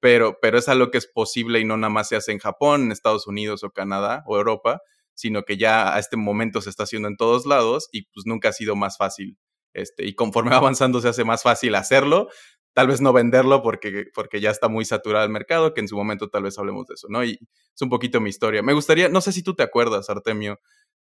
pero, 0.00 0.38
pero 0.42 0.58
es 0.58 0.68
algo 0.68 0.90
que 0.90 0.98
es 0.98 1.06
posible 1.06 1.60
y 1.60 1.64
no 1.64 1.76
nada 1.76 1.92
más 1.92 2.08
se 2.08 2.16
hace 2.16 2.32
en 2.32 2.38
Japón, 2.38 2.82
en 2.82 2.92
Estados 2.92 3.26
Unidos 3.26 3.62
o 3.64 3.70
Canadá 3.70 4.24
o 4.26 4.36
Europa, 4.36 4.82
sino 5.20 5.42
que 5.44 5.56
ya 5.56 5.94
a 5.94 5.98
este 5.98 6.16
momento 6.16 6.60
se 6.60 6.70
está 6.70 6.84
haciendo 6.84 7.08
en 7.08 7.16
todos 7.16 7.46
lados 7.46 7.88
y 7.92 8.02
pues 8.12 8.26
nunca 8.26 8.48
ha 8.48 8.52
sido 8.52 8.74
más 8.76 8.96
fácil 8.96 9.36
Este, 9.72 10.04
y 10.06 10.14
conforme 10.14 10.50
va 10.50 10.56
avanzando 10.56 11.00
se 11.00 11.08
hace 11.08 11.24
más 11.24 11.42
fácil 11.42 11.74
hacerlo, 11.76 12.28
tal 12.72 12.88
vez 12.88 13.00
no 13.00 13.12
venderlo 13.12 13.62
porque, 13.62 14.06
porque 14.14 14.40
ya 14.40 14.50
está 14.50 14.68
muy 14.68 14.84
saturado 14.84 15.24
el 15.24 15.30
mercado, 15.32 15.74
que 15.74 15.80
en 15.80 15.88
su 15.88 15.96
momento 15.96 16.28
tal 16.28 16.42
vez 16.44 16.58
hablemos 16.58 16.86
de 16.86 16.94
eso, 16.94 17.06
¿no? 17.08 17.22
Y 17.24 17.32
es 17.74 17.82
un 17.82 17.88
poquito 17.88 18.20
mi 18.20 18.30
historia. 18.30 18.62
Me 18.62 18.72
gustaría, 18.72 19.08
no 19.08 19.20
sé 19.20 19.32
si 19.32 19.42
tú 19.42 19.54
te 19.54 19.62
acuerdas, 19.62 20.08
Artemio, 20.10 20.58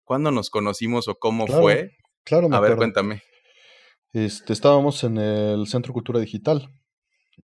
cuándo 0.04 0.30
nos 0.30 0.49
conocimos 0.50 1.09
o 1.09 1.16
cómo 1.16 1.47
fue. 1.47 1.90
Claro, 2.25 2.49
me 2.49 2.56
A 2.56 2.61
ver, 2.61 2.73
acuerdo. 2.73 2.76
cuéntame. 2.78 3.23
Este, 4.12 4.52
estábamos 4.52 5.02
en 5.04 5.18
el 5.18 5.66
Centro 5.66 5.92
Cultura 5.92 6.21
Digital 6.21 6.68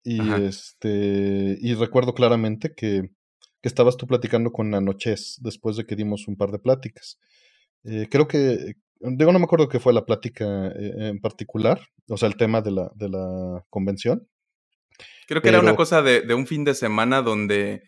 y 0.04 0.20
Ajá. 0.20 0.38
este 0.38 1.58
y 1.62 1.74
recuerdo 1.76 2.14
claramente 2.14 2.74
que, 2.76 3.10
que 3.62 3.70
estabas 3.70 3.98
tú 3.98 4.08
platicando 4.08 4.52
con 4.52 4.74
Anoches 4.74 5.38
después 5.42 5.76
de 5.78 5.86
que 5.86 5.96
dimos 5.96 6.28
un 6.28 6.36
par 6.36 6.52
de 6.52 6.60
pláticas. 6.60 7.20
Eh, 7.84 8.08
creo 8.10 8.28
que, 8.28 8.76
digo, 9.00 9.32
no 9.32 9.40
me 9.40 9.46
acuerdo 9.46 9.70
qué 9.70 9.80
fue 9.80 9.94
la 9.94 10.06
plática 10.06 10.68
eh, 10.68 11.10
en 11.10 11.20
particular, 11.20 11.80
o 12.08 12.18
sea, 12.18 12.28
el 12.28 12.36
tema 12.38 12.62
de 12.62 12.72
la, 12.72 12.92
de 12.96 13.10
la 13.10 13.64
convención, 13.70 14.28
Creo 15.28 15.42
que 15.44 15.50
era 15.50 15.60
una 15.60 15.76
cosa 15.76 16.02
de, 16.02 16.22
de 16.22 16.34
un 16.34 16.48
fin 16.48 16.64
de 16.64 16.74
semana 16.74 17.22
donde 17.22 17.84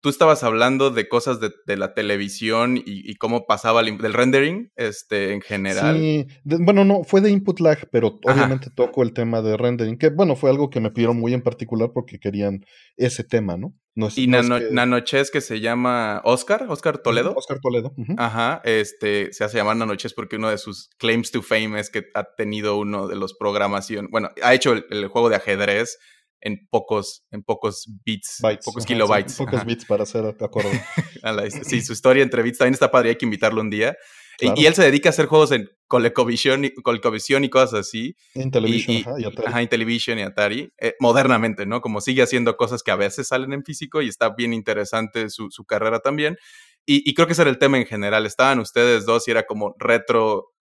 tú 0.00 0.08
estabas 0.08 0.42
hablando 0.42 0.90
de 0.90 1.08
cosas 1.08 1.38
de, 1.38 1.52
de 1.64 1.76
la 1.76 1.94
televisión 1.94 2.76
y, 2.76 2.82
y 3.08 3.14
cómo 3.14 3.46
pasaba 3.46 3.80
el, 3.82 3.96
del 3.98 4.12
rendering 4.12 4.72
este, 4.74 5.32
en 5.32 5.40
general. 5.42 5.94
sí, 5.96 6.26
de- 6.42 6.56
bueno, 6.58 6.84
no, 6.84 7.04
fue 7.04 7.20
de 7.20 7.30
input 7.30 7.60
lag, 7.60 7.88
pero 7.92 8.18
Ajá. 8.26 8.34
obviamente 8.34 8.68
toco 8.74 9.04
el 9.04 9.12
tema 9.12 9.42
de 9.42 9.56
rendering, 9.56 9.96
que 9.96 10.10
bueno, 10.10 10.34
fue 10.34 10.50
algo 10.50 10.70
que 10.70 10.80
me 10.80 10.90
pidieron 10.90 11.20
muy 11.20 11.32
en 11.34 11.42
particular 11.42 11.92
porque 11.94 12.18
querían 12.18 12.64
ese 12.96 13.22
tema, 13.22 13.56
¿no? 13.56 13.74
No 13.94 14.06
es, 14.06 14.16
Y 14.16 14.26
no 14.26 14.38
es 14.38 14.48
que... 14.48 14.70
Nanoches 14.72 15.30
que 15.30 15.40
se 15.42 15.60
llama 15.60 16.22
Oscar, 16.24 16.66
Oscar 16.68 16.98
Toledo. 16.98 17.34
Oscar 17.36 17.58
Toledo. 17.60 17.92
Ajá, 18.16 18.62
este, 18.64 19.32
se 19.32 19.44
hace 19.44 19.58
llamar 19.58 19.76
Nanoches 19.76 20.14
porque 20.14 20.36
uno 20.36 20.48
de 20.48 20.56
sus 20.58 20.88
claims 20.98 21.30
to 21.30 21.42
fame 21.42 21.78
es 21.78 21.90
que 21.90 22.04
ha 22.14 22.24
tenido 22.36 22.78
uno 22.78 23.06
de 23.06 23.16
los 23.16 23.34
programación, 23.34 24.08
bueno, 24.10 24.30
ha 24.42 24.54
hecho 24.54 24.72
el, 24.72 24.86
el 24.90 25.08
juego 25.08 25.28
de 25.28 25.36
ajedrez 25.36 25.98
en 26.40 26.66
pocos, 26.70 27.24
en 27.30 27.42
pocos 27.42 27.84
bits, 28.04 28.38
Bytes, 28.42 28.64
pocos 28.64 28.82
ajá, 28.82 28.88
sí, 28.88 28.94
kilobytes. 28.94 29.36
pocos 29.36 29.64
bits 29.64 29.84
para 29.84 30.02
hacer 30.04 30.24
acuerdo. 30.40 30.70
A 31.22 31.32
la- 31.32 31.48
sí, 31.50 31.82
su 31.82 31.92
historia 31.92 32.22
entre 32.22 32.42
bits 32.42 32.58
también 32.58 32.74
está 32.74 32.90
padre, 32.90 33.10
hay 33.10 33.16
que 33.16 33.26
invitarlo 33.26 33.60
un 33.60 33.70
día. 33.70 33.96
Y- 34.38 34.46
Claro. 34.46 34.60
Y, 34.60 34.66
él 34.66 34.74
se 34.74 34.82
dedica 34.82 35.08
a 35.08 35.10
hacer 35.10 35.26
juegos 35.26 35.52
en 35.52 35.68
ColecoVision 35.88 36.64
y, 36.64 36.70
ColecoVision 36.74 37.44
y 37.44 37.50
cosas 37.50 37.80
así. 37.80 38.16
En 38.34 38.50
Television, 38.50 38.96
y- 38.96 39.00
ajá, 39.02 39.14
y 39.20 39.24
Atari. 39.24 39.46
ajá, 39.48 39.62
en 39.62 39.68
Television 39.68 40.18
y 40.18 40.22
Atari, 40.22 40.72
eh, 40.78 40.94
modernamente, 41.00 41.66
¿no? 41.66 41.80
Como 41.80 42.00
sigue 42.00 42.22
haciendo 42.22 42.56
cosas 42.56 42.82
que 42.82 42.90
a 42.90 42.96
veces 42.96 43.28
salen 43.28 43.52
en 43.52 43.62
físico 43.64 44.00
y 44.02 44.08
está 44.08 44.30
bien 44.30 44.52
interesante 44.54 45.28
su, 45.30 45.50
su 45.50 45.64
carrera 45.64 46.00
también. 46.00 46.36
Y, 46.84 47.14
creo 47.14 47.26
que 47.28 47.34
ese 47.34 47.42
era 47.42 47.50
el 47.50 47.58
tema 47.58 47.78
en 47.78 47.86
general. 47.86 48.26
Estaban 48.26 48.58
ustedes 48.58 49.06
dos 49.06 49.28
y 49.28 49.30
era 49.30 49.44
como 49.44 49.74
retro, 49.78 50.52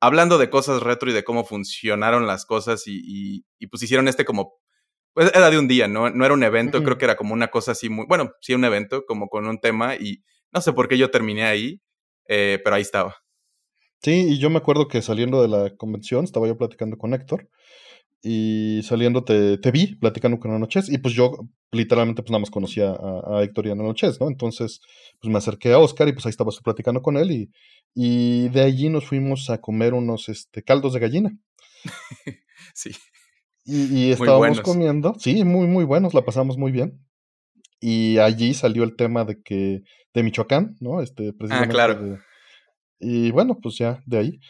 hablando 0.00 0.38
de 0.38 0.48
cosas 0.48 0.82
retro 0.82 1.10
y 1.10 1.14
de 1.14 1.24
cómo 1.24 1.44
funcionaron 1.44 2.26
las 2.28 2.46
cosas 2.46 2.86
y, 2.86 3.00
y- 3.04 3.44
y 3.58 3.66
pues 3.66 3.82
hicieron 3.82 4.06
este 4.06 4.24
como, 4.24 4.54
pues 5.14 5.32
era 5.34 5.50
de 5.50 5.58
un 5.58 5.66
día, 5.66 5.88
¿no? 5.88 6.10
No 6.10 6.24
era 6.24 6.34
un 6.34 6.42
evento, 6.44 6.82
creo 6.84 6.98
que 6.98 7.06
era 7.06 7.16
como 7.16 7.34
una 7.34 7.48
cosa 7.48 7.72
así 7.72 7.88
muy, 7.88 8.04
bueno, 8.06 8.32
sí 8.40 8.54
un 8.54 8.64
evento, 8.64 9.04
como 9.06 9.28
con 9.28 9.46
un 9.48 9.58
tema 9.58 9.96
y 9.96 10.22
no 10.52 10.60
sé 10.60 10.72
por 10.72 10.86
qué 10.88 10.96
yo 10.98 11.10
terminé 11.10 11.44
ahí, 11.44 11.80
eh, 12.28 12.60
pero 12.62 12.76
ahí 12.76 12.82
estaba. 12.82 13.16
Sí, 14.02 14.26
y 14.28 14.38
yo 14.38 14.50
me 14.50 14.58
acuerdo 14.58 14.86
que 14.86 15.00
saliendo 15.00 15.40
de 15.40 15.48
la 15.48 15.76
convención 15.76 16.24
estaba 16.24 16.46
yo 16.46 16.58
platicando 16.58 16.98
con 16.98 17.14
Héctor 17.14 17.48
y 18.22 18.80
saliendo 18.82 19.24
te, 19.24 19.58
te 19.58 19.70
vi 19.70 19.96
platicando 19.96 20.38
con 20.38 20.50
Anoches 20.50 20.90
y 20.90 20.98
pues 20.98 21.14
yo 21.14 21.32
literalmente 21.72 22.22
pues 22.22 22.30
nada 22.30 22.40
más 22.40 22.50
conocía 22.50 22.90
a, 22.90 23.38
a 23.38 23.42
Héctor 23.42 23.66
y 23.66 23.70
a 23.70 23.72
Anoches, 23.72 24.20
¿no? 24.20 24.28
Entonces 24.28 24.80
pues 25.20 25.30
me 25.30 25.38
acerqué 25.38 25.72
a 25.72 25.78
Oscar 25.78 26.08
y 26.08 26.12
pues 26.12 26.26
ahí 26.26 26.30
estabas 26.30 26.58
platicando 26.62 27.02
con 27.02 27.16
él 27.16 27.30
y, 27.30 27.50
y 27.94 28.48
de 28.48 28.62
allí 28.62 28.88
nos 28.88 29.06
fuimos 29.06 29.50
a 29.50 29.60
comer 29.60 29.94
unos 29.94 30.28
este, 30.28 30.62
caldos 30.62 30.94
de 30.94 31.00
gallina 31.00 31.38
Sí, 32.74 32.90
y, 33.66 34.10
estábamos 34.10 34.60
comiendo, 34.60 35.14
sí, 35.18 35.44
muy 35.44 35.66
muy 35.66 35.84
buenos, 35.84 36.12
la 36.12 36.24
pasamos 36.24 36.58
muy 36.58 36.72
bien 36.72 37.03
y 37.86 38.18
allí 38.18 38.54
salió 38.54 38.82
el 38.84 38.96
tema 38.96 39.24
de 39.24 39.42
que 39.42 39.82
de 40.14 40.22
Michoacán, 40.22 40.76
¿no? 40.80 41.02
Este 41.02 41.28
Ah, 41.28 41.32
precisamente 41.38 41.72
claro. 41.74 41.94
de- 42.02 42.18
y 43.00 43.30
bueno, 43.30 43.58
pues 43.62 43.76
ya 43.76 44.00
de 44.06 44.18
ahí. 44.18 44.40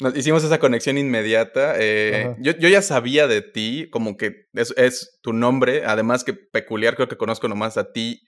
Nos 0.00 0.16
hicimos 0.16 0.42
esa 0.42 0.58
conexión 0.58 0.98
inmediata. 0.98 1.74
eh, 1.78 2.34
yo, 2.40 2.52
yo 2.58 2.68
ya 2.68 2.82
sabía 2.82 3.28
de 3.28 3.42
ti, 3.42 3.88
como 3.90 4.16
que 4.16 4.46
es, 4.54 4.74
es 4.76 5.18
tu 5.22 5.32
nombre, 5.32 5.84
además 5.84 6.24
que 6.24 6.32
peculiar, 6.32 6.96
creo 6.96 7.06
que 7.06 7.16
conozco 7.18 7.46
nomás 7.48 7.76
a 7.76 7.92
ti 7.92 8.22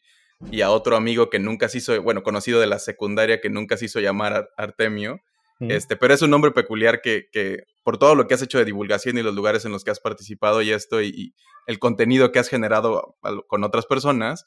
y 0.50 0.60
a 0.60 0.70
otro 0.70 0.96
amigo 0.96 1.30
que 1.30 1.38
nunca 1.38 1.68
se 1.68 1.78
hizo, 1.78 2.00
bueno, 2.02 2.22
conocido 2.22 2.60
de 2.60 2.66
la 2.66 2.78
secundaria 2.78 3.40
que 3.40 3.48
nunca 3.50 3.76
se 3.76 3.86
hizo 3.86 3.98
llamar 4.00 4.32
Ar- 4.34 4.48
Artemio. 4.56 5.18
Este, 5.68 5.96
pero 5.96 6.14
es 6.14 6.22
un 6.22 6.30
nombre 6.30 6.50
peculiar 6.50 7.00
que, 7.02 7.28
que 7.30 7.64
por 7.82 7.98
todo 7.98 8.14
lo 8.14 8.26
que 8.26 8.34
has 8.34 8.42
hecho 8.42 8.58
de 8.58 8.64
divulgación 8.64 9.18
y 9.18 9.22
los 9.22 9.34
lugares 9.34 9.64
en 9.64 9.72
los 9.72 9.84
que 9.84 9.90
has 9.90 10.00
participado 10.00 10.62
y 10.62 10.72
esto 10.72 11.02
y, 11.02 11.08
y 11.08 11.34
el 11.66 11.78
contenido 11.78 12.32
que 12.32 12.38
has 12.38 12.48
generado 12.48 13.16
con 13.46 13.64
otras 13.64 13.86
personas, 13.86 14.44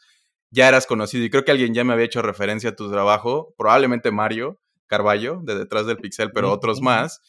ya 0.51 0.67
eras 0.67 0.88
conocido. 0.88 1.24
Y 1.24 1.29
creo 1.29 1.45
que 1.45 1.51
alguien 1.51 1.74
ya 1.74 1.84
me 1.84 1.93
había 1.93 2.05
hecho 2.05 2.22
referencia 2.22 2.72
a 2.72 2.75
tu 2.75 2.89
trabajo, 2.91 3.53
probablemente 3.57 4.12
Mario 4.12 4.60
Carballo, 4.88 5.41
de 5.43 5.55
detrás 5.55 5.86
del 5.86 5.98
pixel, 5.98 6.31
pero 6.31 6.51
otros 6.51 6.81
más. 6.81 7.22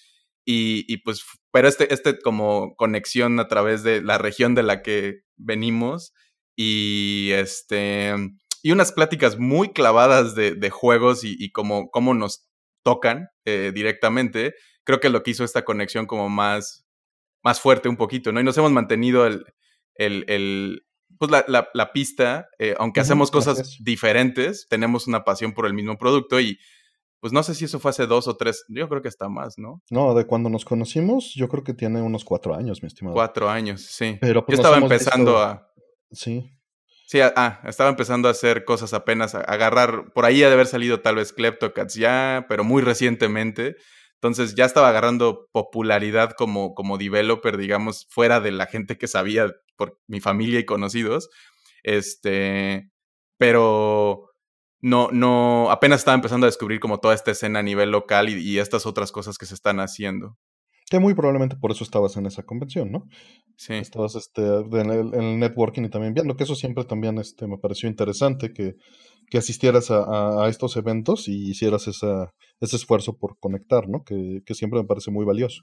Y, 0.45 0.85
y 0.93 0.99
pues, 0.99 1.25
pero 1.51 1.67
este, 1.67 1.93
este 1.93 2.19
como 2.19 2.77
conexión 2.77 3.41
a 3.41 3.49
través 3.49 3.83
de 3.83 4.01
la 4.03 4.19
región 4.19 4.55
de 4.55 4.63
la 4.63 4.83
que 4.83 5.23
venimos 5.37 6.13
y 6.55 7.31
este, 7.33 8.15
y 8.63 8.73
unas 8.73 8.93
pláticas 8.93 9.39
muy 9.39 9.71
clavadas 9.71 10.35
de, 10.35 10.55
de 10.55 10.71
juegos 10.71 11.25
y, 11.25 11.37
y 11.39 11.51
como, 11.51 11.91
cómo 11.91 12.15
nos 12.15 12.46
tocan 12.87 13.31
eh, 13.45 13.73
directamente, 13.75 14.55
creo 14.85 15.01
que 15.01 15.11
lo 15.11 15.25
que 15.25 15.33
hizo 15.33 15.43
esta 15.43 15.65
conexión 15.65 16.07
como 16.07 16.29
más, 16.29 16.87
más 17.43 17.61
fuerte 17.61 17.89
un 17.89 17.97
poquito, 17.97 18.31
¿no? 18.31 18.41
Y 18.41 18.45
nos 18.45 18.57
hemos 18.59 18.71
mantenido 18.71 19.27
el, 19.27 19.45
el, 19.97 20.25
el 20.29 20.87
pues 21.19 21.33
la, 21.33 21.45
la, 21.49 21.69
la 21.75 21.93
pista, 21.93 22.49
eh, 22.61 22.77
aunque 22.79 23.01
hacemos 23.01 23.33
cosas 23.33 23.59
es. 23.59 23.79
diferentes, 23.81 24.69
tenemos 24.71 25.09
una 25.09 25.25
pasión 25.25 25.53
por 25.53 25.67
el 25.67 25.75
mismo 25.75 25.99
producto 25.99 26.39
y 26.39 26.59
pues 27.19 27.33
no 27.33 27.43
sé 27.43 27.57
si 27.57 27.65
eso 27.65 27.81
fue 27.81 27.91
hace 27.91 28.07
dos 28.07 28.29
o 28.29 28.37
tres, 28.37 28.65
yo 28.69 28.89
creo 28.89 29.03
que 29.03 29.09
está 29.09 29.29
más, 29.29 29.59
¿no? 29.59 29.83
No, 29.91 30.15
de 30.15 30.29
cuando 30.29 30.49
nos 30.49 30.65
conocimos, 30.65 31.35
yo 31.35 31.49
creo 31.49 31.65
que 31.65 31.75
tiene 31.75 32.01
unos 32.03 32.25
cuatro 32.25 32.55
años, 32.55 32.85
mi 32.85 32.87
estimado. 32.87 33.15
Cuatro 33.15 33.51
años, 33.51 33.81
sí. 33.83 34.17
Pero 34.21 34.43
Yo 34.43 34.47
pues 34.47 34.59
nos 34.59 34.67
estaba 34.67 34.81
empezando 34.81 35.39
a, 35.39 35.73
sí, 36.13 36.56
Sí, 37.09 37.21
ah, 37.21 37.61
estaba 37.65 37.89
empezando 37.89 38.27
a 38.27 38.33
hacer 38.33 38.65
cosas 38.65 38.93
apenas, 38.93 39.37
a 39.37 39.41
agarrar, 39.41 40.13
por 40.13 40.25
ahí 40.25 40.43
ha 40.43 40.49
de 40.49 40.55
haber 40.55 40.67
salido 40.67 41.03
tal 41.03 41.15
vez 41.15 41.33
Kleptocats 41.33 41.95
ya, 41.95 42.47
pero 42.49 42.65
muy 42.65 42.83
recientemente. 42.83 43.77
Entonces 44.15 44.57
ya 44.57 44.65
estaba 44.65 44.89
agarrando 44.89 45.49
popularidad 45.53 46.33
como, 46.33 46.75
como 46.75 46.99
developer, 46.99 47.59
digamos, 47.59 48.09
fuera 48.11 48.41
de 48.41 48.51
la 48.51 48.67
gente 48.67 48.99
que 48.99 49.07
sabía 49.07 49.53
por 49.77 50.01
mi 50.09 50.21
familia 50.21 50.59
y 50.59 50.65
conocidos. 50.65 51.31
Este, 51.85 52.91
pero 53.39 54.31
no, 54.81 55.09
no, 55.13 55.71
apenas 55.71 56.01
estaba 56.01 56.17
empezando 56.17 56.47
a 56.47 56.51
descubrir 56.51 56.81
como 56.81 56.99
toda 56.99 57.15
esta 57.15 57.31
escena 57.31 57.61
a 57.61 57.63
nivel 57.63 57.93
local 57.93 58.31
y 58.31 58.59
estas 58.59 58.85
otras 58.85 59.13
cosas 59.13 59.39
que 59.39 59.47
se 59.47 59.55
están 59.55 59.79
haciendo. 59.79 60.37
Que 60.89 60.99
muy 61.01 61.15
probablemente 61.15 61.57
por 61.57 61.73
eso 61.73 61.83
estabas 61.85 62.17
en 62.17 62.27
esa 62.27 62.45
convención, 62.45 62.93
¿no? 62.93 63.09
Sí. 63.57 63.75
Estabas 63.75 64.15
este, 64.15 64.43
en, 64.43 64.91
el, 64.91 65.15
en 65.15 65.23
el 65.23 65.39
networking 65.39 65.83
y 65.85 65.89
también 65.91 66.15
viendo 66.15 66.37
que 66.37 66.45
eso 66.45 66.55
siempre 66.55 66.85
también 66.85 67.19
este, 67.19 67.47
me 67.49 67.59
pareció 67.59 67.89
interesante, 67.89 68.53
que, 68.53 68.77
que 69.29 69.39
asistieras 69.39 69.91
a, 69.91 70.05
a- 70.05 70.45
a 70.45 70.49
estos 70.49 70.77
eventos 70.77 71.27
y 71.29 71.51
hicieras 71.51 71.89
esa, 71.89 72.33
ese 72.61 72.77
esfuerzo 72.77 73.17
por 73.17 73.39
conectar, 73.39 73.89
¿no? 73.89 74.05
Que, 74.05 74.43
que 74.47 74.55
siempre 74.55 74.81
me 74.81 74.87
parece 74.87 75.11
muy 75.11 75.25
valioso. 75.25 75.63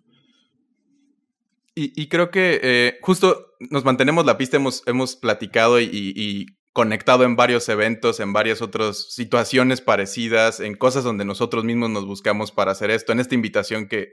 Y, 1.76 2.00
y 2.00 2.08
creo 2.08 2.30
que 2.30 2.60
eh, 2.62 3.00
justo 3.02 3.48
nos 3.72 3.84
mantenemos 3.84 4.26
la 4.26 4.38
pista, 4.38 4.58
hemos, 4.58 4.84
hemos 4.88 5.16
platicado 5.16 5.80
y, 5.80 5.86
y- 5.86 6.14
y 6.16 6.46
conectado 6.72 7.24
en 7.24 7.36
varios 7.36 7.70
eventos, 7.70 8.20
en 8.20 8.34
varias 8.34 8.62
otras 8.62 9.12
situaciones 9.14 9.80
parecidas, 9.82 10.60
en 10.60 10.76
cosas 10.76 11.04
donde 11.04 11.24
nosotros 11.24 11.64
mismos 11.64 11.92
nos 11.92 12.06
buscamos 12.06 12.52
para 12.52 12.72
hacer 12.72 12.90
esto, 12.90 13.12
en 13.12 13.20
esta 13.20 13.36
invitación 13.36 13.88
que, 13.88 14.08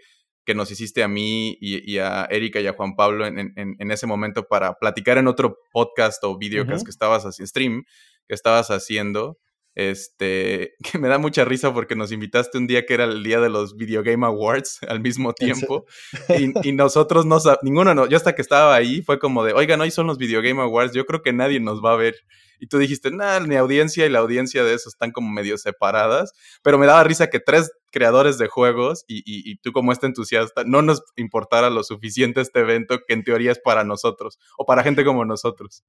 que 0.45 0.55
nos 0.55 0.71
hiciste 0.71 1.03
a 1.03 1.09
mí 1.09 1.57
y, 1.61 1.91
y 1.93 1.99
a 1.99 2.25
Erika 2.31 2.61
y 2.61 2.67
a 2.67 2.73
Juan 2.73 2.97
Pablo 2.97 3.27
en, 3.27 3.39
en- 3.39 3.77
en 3.79 3.91
ese 3.91 4.07
momento 4.07 4.49
para 4.49 4.75
platicar 4.75 5.19
en 5.19 5.29
otro 5.29 5.59
podcast 5.73 6.23
o 6.25 6.37
videocast 6.39 6.85
que 6.85 6.91
estabas 6.91 7.25
haciendo, 7.25 7.47
stream 7.49 7.85
que 8.29 8.35
estabas 8.35 8.71
haciendo. 8.71 9.39
Este, 9.77 10.75
que 10.93 10.99
me 10.99 11.09
da 11.09 11.19
mucha 11.19 11.45
risa 11.45 11.73
porque 11.73 11.95
nos 11.97 12.13
invitaste 12.13 12.59
un 12.59 12.67
día 12.67 12.85
que 12.87 12.95
era 12.95 13.05
el 13.05 13.23
día 13.23 13.41
de 13.41 13.49
los 13.49 13.77
Video 13.77 14.03
Game 14.03 14.27
Awards 14.27 14.79
al 14.89 15.01
mismo 15.01 15.33
tiempo. 15.33 15.87
Y, 16.39 16.69
y 16.69 16.73
nosotros 16.73 17.27
no 17.27 17.39
sab- 17.41 17.59
ninguno, 17.63 17.95
no, 17.95 18.07
yo 18.07 18.17
hasta 18.17 18.35
que 18.35 18.43
estaba 18.43 18.75
ahí 18.75 19.03
fue 19.03 19.19
como 19.19 19.45
de, 19.45 19.53
oigan, 19.53 19.81
hoy 19.81 19.91
son 19.91 20.07
los 20.07 20.19
Video 20.19 20.43
Game 20.43 20.61
Awards, 20.61 20.93
yo 20.93 21.07
creo 21.07 21.23
que 21.23 21.33
nadie 21.33 21.61
nos 21.61 21.83
va 21.85 21.93
a 21.93 21.97
ver. 21.97 22.15
Y 22.59 22.67
tú 22.67 22.77
dijiste, 22.79 23.11
nada, 23.11 23.41
mi 23.41 23.57
audiencia 23.57 24.05
y 24.05 24.11
la 24.11 24.19
audiencia 24.19 24.63
de 24.65 24.75
eso 24.75 24.89
están 24.91 25.13
como 25.13 25.31
medio 25.31 25.57
separadas. 25.57 26.33
Pero 26.63 26.77
me 26.79 26.87
daba 26.87 27.03
risa 27.05 27.31
que 27.31 27.41
tres 27.41 27.73
creadores 27.91 28.39
de 28.39 28.49
juegos 28.49 29.05
y, 29.09 29.19
y- 29.19 29.51
y 29.51 29.57
tú 29.57 29.73
como 29.73 29.93
este 29.93 30.07
entusiasta 30.07 30.65
no 30.65 30.83
nos 30.83 31.03
importara 31.17 31.71
lo 31.71 31.83
suficiente 31.83 32.41
este 32.41 32.61
evento 32.61 33.01
que 33.07 33.15
en 33.15 33.25
teoría 33.25 33.53
es 33.53 33.59
para 33.59 33.85
nosotros 33.85 34.39
o 34.57 34.65
para 34.65 34.83
gente 34.83 35.05
como 35.05 35.25
nosotros. 35.25 35.85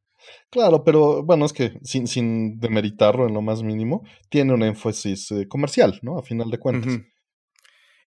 Claro, 0.49 0.83
pero 0.83 1.23
bueno, 1.23 1.45
es 1.45 1.53
que 1.53 1.79
sin, 1.83 2.07
sin 2.07 2.59
demeritarlo 2.59 3.27
en 3.27 3.33
lo 3.33 3.41
más 3.41 3.63
mínimo, 3.63 4.03
tiene 4.29 4.53
un 4.53 4.63
énfasis 4.63 5.31
eh, 5.31 5.47
comercial, 5.47 5.99
¿no? 6.01 6.17
A 6.17 6.23
final 6.23 6.49
de 6.49 6.59
cuentas. 6.59 6.93
Ujú. 6.93 7.03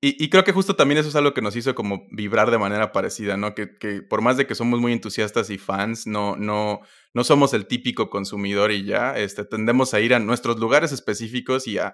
Y, 0.03 0.31
creo 0.31 0.43
que 0.43 0.51
justo 0.51 0.75
también 0.75 0.97
eso 0.97 1.09
es 1.09 1.15
algo 1.15 1.35
que 1.35 1.43
nos 1.43 1.55
hizo 1.55 1.75
como 1.75 2.07
vibrar 2.09 2.49
de 2.49 2.57
manera 2.57 2.91
parecida, 2.91 3.37
¿no? 3.37 3.53
Que, 3.53 3.67
por 4.01 4.23
más 4.23 4.35
de 4.35 4.47
que 4.47 4.55
somos 4.55 4.79
muy 4.79 4.93
entusiastas 4.93 5.51
y 5.51 5.59
fans, 5.59 6.07
no, 6.07 6.35
no, 6.35 6.79
no 7.13 7.23
somos 7.23 7.53
el 7.53 7.67
típico 7.67 8.09
consumidor 8.09 8.71
y 8.71 8.83
ya, 8.83 9.15
este, 9.15 9.45
tendemos 9.45 9.93
a 9.93 9.99
ir 9.99 10.15
a 10.15 10.19
nuestros 10.19 10.57
lugares 10.59 10.91
específicos 10.91 11.67
y 11.67 11.77
a, 11.77 11.93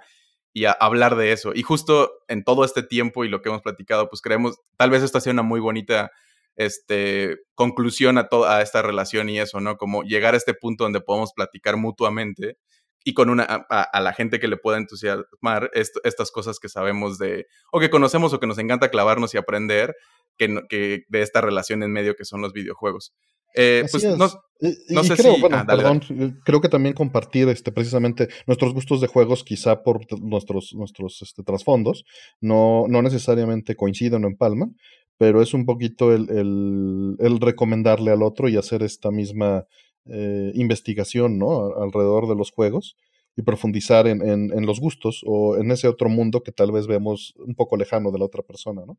y 0.58 0.66
a 0.66 0.72
hablar 0.72 1.16
de 1.16 1.34
eso. 1.34 1.52
Y 1.54 1.62
justo 1.62 2.12
en 2.28 2.44
todo 2.44 2.66
este 2.66 2.82
tiempo 2.82 3.24
y 3.24 3.30
lo 3.30 3.44
que 3.44 3.50
hemos 3.50 3.62
platicado, 3.62 4.10
pues 4.10 4.24
creemos, 4.24 4.58
tal 4.76 4.90
vez 4.90 5.04
esta 5.04 5.22
sea 5.22 5.32
una 5.32 5.44
muy 5.44 5.60
bonita 5.60 6.10
este, 6.56 7.38
conclusión 7.54 8.18
a 8.18 8.28
toda 8.28 8.64
esta 8.64 8.82
relación 8.82 9.30
y 9.30 9.40
eso, 9.40 9.60
¿no? 9.60 9.78
Como 9.78 10.02
llegar 10.02 10.34
a 10.34 10.38
este 10.38 10.56
punto 10.56 10.86
donde 10.86 11.00
podemos 11.00 11.32
platicar 11.34 11.78
mutuamente 11.78 12.58
y 13.04 13.14
con 13.14 13.30
una 13.30 13.44
a, 13.44 14.02
la 14.02 14.14
gente 14.14 14.40
que 14.40 14.48
le 14.48 14.58
pueda 14.58 14.80
entusiasmar 14.80 15.70
estas 15.74 16.32
cosas 16.32 16.58
que 16.58 16.70
sabemos 16.70 17.20
de 17.20 17.46
o 17.72 17.80
que 17.80 17.92
conocemos 17.92 18.34
o 18.34 18.40
que 18.40 18.48
nos 18.48 18.58
encanta 18.58 18.90
clavarnos 18.90 19.36
y 19.36 19.38
aprender 19.38 19.96
que, 20.40 20.64
que 20.68 21.04
de 21.08 21.22
esta 21.22 21.40
relación 21.40 21.84
en 21.84 21.92
medio 21.92 22.16
que 22.16 22.26
son 22.26 22.42
los 22.42 22.52
videojuegos. 22.52 23.14
Eh, 23.56 23.86
pues 23.92 24.04
no, 24.04 25.04
sé 25.04 25.16
creo, 25.16 25.36
si, 25.36 25.42
bueno, 25.42 25.58
ah, 25.58 25.66
perdón, 25.66 26.02
eh, 26.10 26.34
creo 26.44 26.62
que 26.62 26.70
también 26.70 26.96
compartir 26.96 27.48
este, 27.50 27.72
precisamente 27.72 28.28
nuestros 28.48 28.74
gustos 28.74 29.02
de 29.02 29.08
juegos, 29.08 29.44
quizá 29.44 29.84
por 29.84 30.02
nuestros, 30.22 30.74
nuestros 30.74 31.22
este, 31.22 31.44
trasfondos, 31.44 32.06
no, 32.42 32.86
no 32.88 33.02
necesariamente 33.02 33.76
coinciden 33.76 34.26
o 34.26 34.28
empalman, 34.28 34.76
pero 35.18 35.42
es 35.42 35.54
un 35.54 35.66
poquito 35.66 36.14
el, 36.14 36.30
el, 36.30 37.16
el 37.20 37.40
recomendarle 37.40 38.12
al 38.12 38.24
otro 38.24 38.50
y 38.50 38.58
hacer 38.58 38.84
esta 38.84 39.12
misma 39.12 39.66
eh, 40.10 40.52
investigación 40.56 41.38
¿no? 41.38 41.76
alrededor 41.76 42.28
de 42.30 42.36
los 42.36 42.52
juegos 42.52 42.96
y 43.36 43.42
profundizar 43.42 44.08
en, 44.08 44.22
en, 44.22 44.66
los 44.66 44.80
gustos 44.80 45.22
o 45.26 45.58
en 45.58 45.70
ese 45.72 45.88
otro 45.88 46.10
mundo 46.10 46.42
que 46.42 46.52
tal 46.52 46.72
vez 46.72 46.88
vemos 46.88 47.36
un 47.38 47.56
poco 47.56 47.78
lejano 47.78 48.12
de 48.12 48.18
la 48.18 48.26
otra 48.26 48.42
persona, 48.42 48.84
¿no? 48.88 48.98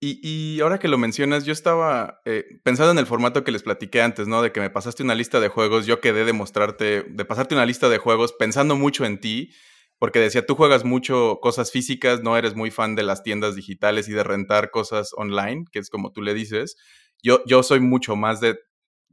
Y, 0.00 0.20
y 0.22 0.60
ahora 0.60 0.78
que 0.78 0.86
lo 0.86 0.96
mencionas, 0.96 1.44
yo 1.44 1.52
estaba 1.52 2.20
eh, 2.24 2.44
pensando 2.62 2.92
en 2.92 2.98
el 2.98 3.06
formato 3.06 3.42
que 3.42 3.50
les 3.50 3.64
platiqué 3.64 4.00
antes, 4.00 4.28
¿no? 4.28 4.42
De 4.42 4.52
que 4.52 4.60
me 4.60 4.70
pasaste 4.70 5.02
una 5.02 5.16
lista 5.16 5.40
de 5.40 5.48
juegos, 5.48 5.86
yo 5.86 6.00
quedé 6.00 6.24
de 6.24 6.32
mostrarte, 6.32 7.02
de 7.02 7.24
pasarte 7.24 7.54
una 7.56 7.66
lista 7.66 7.88
de 7.88 7.98
juegos 7.98 8.32
pensando 8.32 8.76
mucho 8.76 9.04
en 9.04 9.18
ti, 9.18 9.50
porque 9.98 10.20
decía, 10.20 10.46
tú 10.46 10.54
juegas 10.54 10.84
mucho 10.84 11.38
cosas 11.42 11.72
físicas, 11.72 12.22
no 12.22 12.36
eres 12.36 12.54
muy 12.54 12.70
fan 12.70 12.94
de 12.94 13.02
las 13.02 13.24
tiendas 13.24 13.56
digitales 13.56 14.08
y 14.08 14.12
de 14.12 14.22
rentar 14.22 14.70
cosas 14.70 15.10
online, 15.16 15.64
que 15.72 15.80
es 15.80 15.90
como 15.90 16.12
tú 16.12 16.22
le 16.22 16.32
dices. 16.32 16.76
Yo, 17.20 17.42
yo 17.46 17.64
soy 17.64 17.80
mucho 17.80 18.14
más 18.14 18.40
de 18.40 18.56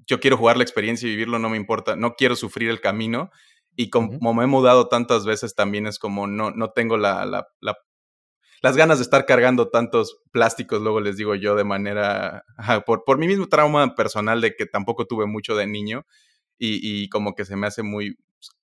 yo 0.07 0.19
quiero 0.19 0.37
jugar 0.37 0.57
la 0.57 0.63
experiencia 0.63 1.07
y 1.07 1.11
vivirlo, 1.11 1.39
no 1.39 1.49
me 1.49 1.57
importa, 1.57 1.95
no 1.95 2.15
quiero 2.15 2.35
sufrir 2.35 2.69
el 2.69 2.81
camino. 2.81 3.31
Y 3.75 3.89
como, 3.89 4.33
me 4.33 4.43
he 4.43 4.47
mudado 4.47 4.87
tantas 4.87 5.25
veces, 5.25 5.55
también 5.55 5.87
es 5.87 5.99
como 5.99 6.27
no, 6.27 6.51
no 6.51 6.71
tengo 6.71 6.97
la, 6.97 7.25
la, 7.25 7.77
las 8.65 8.77
ganas 8.77 8.97
de 8.97 9.03
estar 9.03 9.27
cargando 9.27 9.69
tantos 9.69 10.23
plásticos, 10.31 10.81
luego 10.81 10.99
les 10.99 11.17
digo 11.17 11.35
yo, 11.35 11.53
de 11.53 11.63
manera, 11.63 12.43
por, 12.87 13.03
por 13.03 13.19
mi 13.19 13.27
mismo 13.27 13.47
trauma 13.47 13.93
personal 13.93 14.41
de 14.41 14.55
que 14.55 14.65
tampoco 14.65 15.05
tuve 15.05 15.27
mucho 15.27 15.55
de 15.55 15.67
niño 15.67 16.07
y, 16.57 17.07
como 17.09 17.35
que 17.35 17.45
se 17.45 17.55
me 17.55 17.67
hace 17.67 17.83
muy 17.83 18.17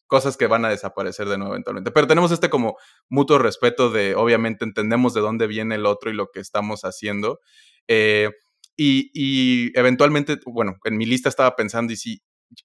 cosas 0.09 0.37
que 0.37 0.49
van 0.49 0.65
a 0.65 0.71
desaparecer 0.71 1.29
de 1.29 1.39
nuevo 1.39 1.53
eventualmente. 1.53 1.93
Pero 1.93 2.09
tenemos 2.09 2.33
este 2.33 2.51
como 2.51 2.75
mutuo 3.09 3.39
respeto 3.39 3.91
de, 3.91 4.17
obviamente, 4.17 4.65
entendemos 4.65 5.15
de 5.15 5.21
dónde 5.21 5.47
viene 5.47 5.77
el 5.77 5.87
otro 5.87 6.11
y 6.11 6.15
lo 6.15 6.33
que 6.33 6.41
estamos 6.41 6.83
haciendo. 6.83 7.39
Eh, 7.87 8.29
y, 8.77 9.71
eventualmente, 9.79 10.41
bueno, 10.47 10.79
en 10.83 10.97
mi 10.97 11.07
lista 11.07 11.29
estaba 11.29 11.55
pensando 11.55 11.93
y 11.93 11.97
si 11.97 12.23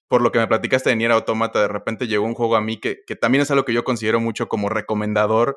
por 0.08 0.22
lo 0.22 0.32
que 0.32 0.40
me 0.40 0.48
platicaste 0.48 0.90
de 0.90 0.96
Nier 0.96 1.12
Automata, 1.12 1.60
de 1.60 1.68
repente 1.68 2.08
llegó 2.08 2.26
un 2.26 2.34
juego 2.34 2.56
a 2.56 2.60
mí 2.60 2.78
que, 2.78 2.98
que 3.06 3.14
también 3.14 3.42
es 3.42 3.50
algo 3.52 3.64
que 3.64 3.72
yo 3.72 3.84
considero 3.84 4.18
mucho 4.18 4.48
como 4.48 4.68
recomendador 4.68 5.56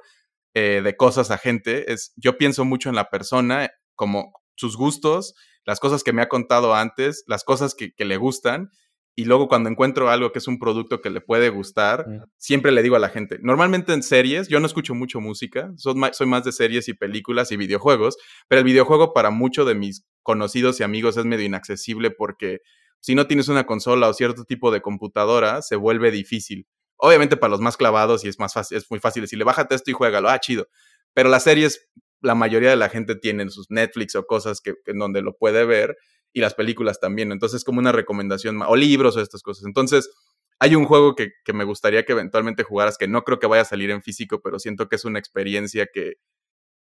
eh, 0.53 0.81
de 0.83 0.95
cosas 0.95 1.31
a 1.31 1.37
gente. 1.37 1.91
Es, 1.91 2.13
yo 2.15 2.37
pienso 2.37 2.65
mucho 2.65 2.89
en 2.89 2.95
la 2.95 3.09
persona, 3.09 3.71
como 3.95 4.33
sus 4.55 4.77
gustos, 4.77 5.33
las 5.65 5.79
cosas 5.79 6.03
que 6.03 6.13
me 6.13 6.21
ha 6.21 6.29
contado 6.29 6.75
antes, 6.75 7.23
las 7.27 7.43
cosas 7.43 7.75
que, 7.75 7.93
que 7.93 8.05
le 8.05 8.17
gustan 8.17 8.69
y 9.15 9.25
luego 9.25 9.47
cuando 9.47 9.69
encuentro 9.69 10.09
algo 10.09 10.31
que 10.31 10.39
es 10.39 10.47
un 10.47 10.57
producto 10.57 11.01
que 11.01 11.09
le 11.09 11.19
puede 11.19 11.49
gustar, 11.49 12.05
siempre 12.37 12.71
le 12.71 12.81
digo 12.81 12.95
a 12.95 12.99
la 12.99 13.09
gente, 13.09 13.39
normalmente 13.41 13.93
en 13.93 14.03
series, 14.03 14.47
yo 14.47 14.59
no 14.59 14.65
escucho 14.65 14.95
mucho 14.95 15.19
música, 15.19 15.71
soy 15.75 15.95
más, 15.95 16.43
de 16.43 16.51
series 16.51 16.87
y 16.87 16.93
películas 16.93 17.51
y 17.51 17.57
videojuegos, 17.57 18.17
pero 18.47 18.59
el 18.59 18.65
videojuego 18.65 19.13
para 19.13 19.29
muchos 19.29 19.67
de 19.67 19.75
mis 19.75 20.05
conocidos 20.23 20.79
y 20.79 20.83
amigos 20.83 21.17
es 21.17 21.25
medio 21.25 21.45
inaccesible 21.45 22.11
porque 22.11 22.59
si 23.01 23.13
no 23.13 23.27
tienes 23.27 23.49
una 23.49 23.65
consola 23.65 24.07
o 24.07 24.13
cierto 24.13 24.45
tipo 24.45 24.71
de 24.71 24.81
computadora, 24.81 25.61
se 25.61 25.75
vuelve 25.75 26.11
difícil. 26.11 26.67
Obviamente 27.03 27.35
para 27.35 27.49
los 27.49 27.61
más 27.61 27.77
clavados 27.77 28.23
y 28.23 28.27
es 28.27 28.39
más 28.39 28.53
fácil, 28.53 28.77
es 28.77 28.85
muy 28.91 28.99
fácil 28.99 29.23
decirle, 29.23 29.43
bájate 29.43 29.73
esto 29.73 29.89
y 29.89 29.93
juégalo, 29.93 30.29
ah, 30.29 30.39
chido. 30.39 30.67
Pero 31.13 31.29
las 31.29 31.43
series, 31.43 31.89
la 32.21 32.35
mayoría 32.35 32.69
de 32.69 32.75
la 32.75 32.89
gente 32.89 33.15
tiene 33.15 33.49
sus 33.49 33.71
Netflix 33.71 34.15
o 34.15 34.25
cosas 34.25 34.61
que 34.61 34.75
en 34.85 34.99
donde 34.99 35.21
lo 35.21 35.35
puede 35.35 35.65
ver 35.65 35.97
y 36.31 36.41
las 36.41 36.53
películas 36.53 36.99
también. 36.99 37.31
Entonces, 37.31 37.63
como 37.63 37.79
una 37.79 37.91
recomendación, 37.91 38.61
o 38.61 38.75
libros 38.75 39.17
o 39.17 39.21
estas 39.21 39.41
cosas. 39.41 39.65
Entonces, 39.65 40.11
hay 40.59 40.75
un 40.75 40.85
juego 40.85 41.15
que, 41.15 41.31
me 41.53 41.63
gustaría 41.63 42.05
que 42.05 42.11
eventualmente 42.11 42.61
jugaras, 42.61 42.99
que 42.99 43.07
no 43.07 43.23
creo 43.23 43.39
que 43.39 43.47
vaya 43.47 43.63
a 43.63 43.65
salir 43.65 43.89
en 43.89 44.03
físico, 44.03 44.41
pero 44.43 44.59
siento 44.59 44.87
que 44.87 44.95
es 44.95 45.03
una 45.03 45.17
experiencia 45.17 45.87
que, 45.91 46.17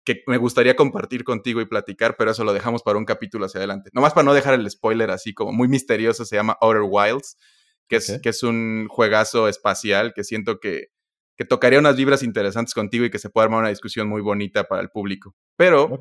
que 0.04 0.22
me 0.26 0.36
gustaría 0.36 0.76
compartir 0.76 1.24
contigo 1.24 1.62
y 1.62 1.64
platicar, 1.64 2.16
pero 2.18 2.32
eso 2.32 2.44
lo 2.44 2.52
dejamos 2.52 2.82
para 2.82 2.98
un 2.98 3.06
capítulo 3.06 3.46
hacia 3.46 3.60
adelante. 3.60 3.88
Nomás 3.94 4.12
para 4.12 4.24
no 4.24 4.34
dejar 4.34 4.52
el 4.52 4.70
spoiler 4.70 5.10
así 5.10 5.32
como 5.32 5.52
muy 5.52 5.68
misterioso, 5.68 6.26
se 6.26 6.36
llama 6.36 6.58
Outer 6.60 6.82
Wilds, 6.84 7.38
que 7.92 7.96
es, 7.96 8.20
que 8.22 8.30
es 8.30 8.42
un 8.42 8.86
juegazo 8.88 9.48
espacial 9.48 10.14
que 10.14 10.24
siento 10.24 10.60
que, 10.60 10.88
que 11.36 11.44
tocaría 11.44 11.78
unas 11.78 11.94
vibras 11.94 12.22
interesantes 12.22 12.72
contigo 12.72 13.04
y 13.04 13.10
que 13.10 13.18
se 13.18 13.28
pueda 13.28 13.44
armar 13.44 13.60
una 13.60 13.68
discusión 13.68 14.08
muy 14.08 14.22
bonita 14.22 14.64
para 14.64 14.80
el 14.80 14.88
público. 14.88 15.36
Pero 15.56 16.00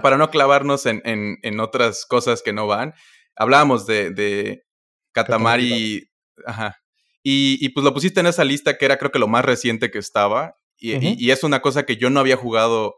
para, 0.00 0.16
no 0.16 0.30
clavarnos 0.30 0.86
en, 0.86 1.02
en, 1.04 1.58
otras 1.58 2.06
cosas 2.06 2.40
que 2.40 2.52
no 2.52 2.68
van, 2.68 2.94
hablábamos 3.34 3.84
de, 3.84 4.10
de 4.10 4.64
Katamari. 5.10 6.08
Ajá. 6.46 6.76
Y, 7.24 7.58
y, 7.60 7.70
pues 7.70 7.82
lo 7.82 7.92
pusiste 7.92 8.20
en 8.20 8.26
esa 8.26 8.44
lista 8.44 8.78
que 8.78 8.84
era 8.84 8.96
creo 8.96 9.10
que 9.10 9.18
lo 9.18 9.26
más 9.26 9.44
reciente 9.44 9.90
que 9.90 9.98
estaba. 9.98 10.54
Y, 10.78 10.94
y, 11.24 11.32
es 11.32 11.42
una 11.42 11.62
cosa 11.62 11.84
que 11.84 11.96
yo 11.96 12.10
no 12.10 12.20
había 12.20 12.36
jugado 12.36 12.94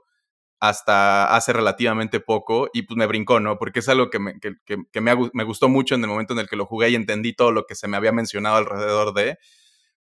hasta 0.68 1.34
hace 1.34 1.52
relativamente 1.52 2.20
poco 2.20 2.70
y 2.72 2.82
pues 2.82 2.96
me 2.96 3.06
brincó, 3.06 3.38
¿no? 3.38 3.58
Porque 3.58 3.80
es 3.80 3.88
algo 3.88 4.08
que 4.08 4.18
me, 4.18 4.40
que, 4.40 4.54
que, 4.64 5.00
me, 5.00 5.12
me, 5.32 5.44
gustó 5.44 5.68
mucho 5.68 5.94
en 5.94 6.02
el 6.02 6.08
momento 6.08 6.32
en 6.32 6.40
el 6.40 6.48
que 6.48 6.56
lo 6.56 6.64
jugué 6.64 6.88
y 6.88 6.94
entendí 6.94 7.34
todo 7.34 7.52
lo 7.52 7.66
que 7.66 7.74
se 7.74 7.86
me 7.86 7.98
había 7.98 8.12
mencionado 8.12 8.56
alrededor 8.56 9.12
de. 9.12 9.38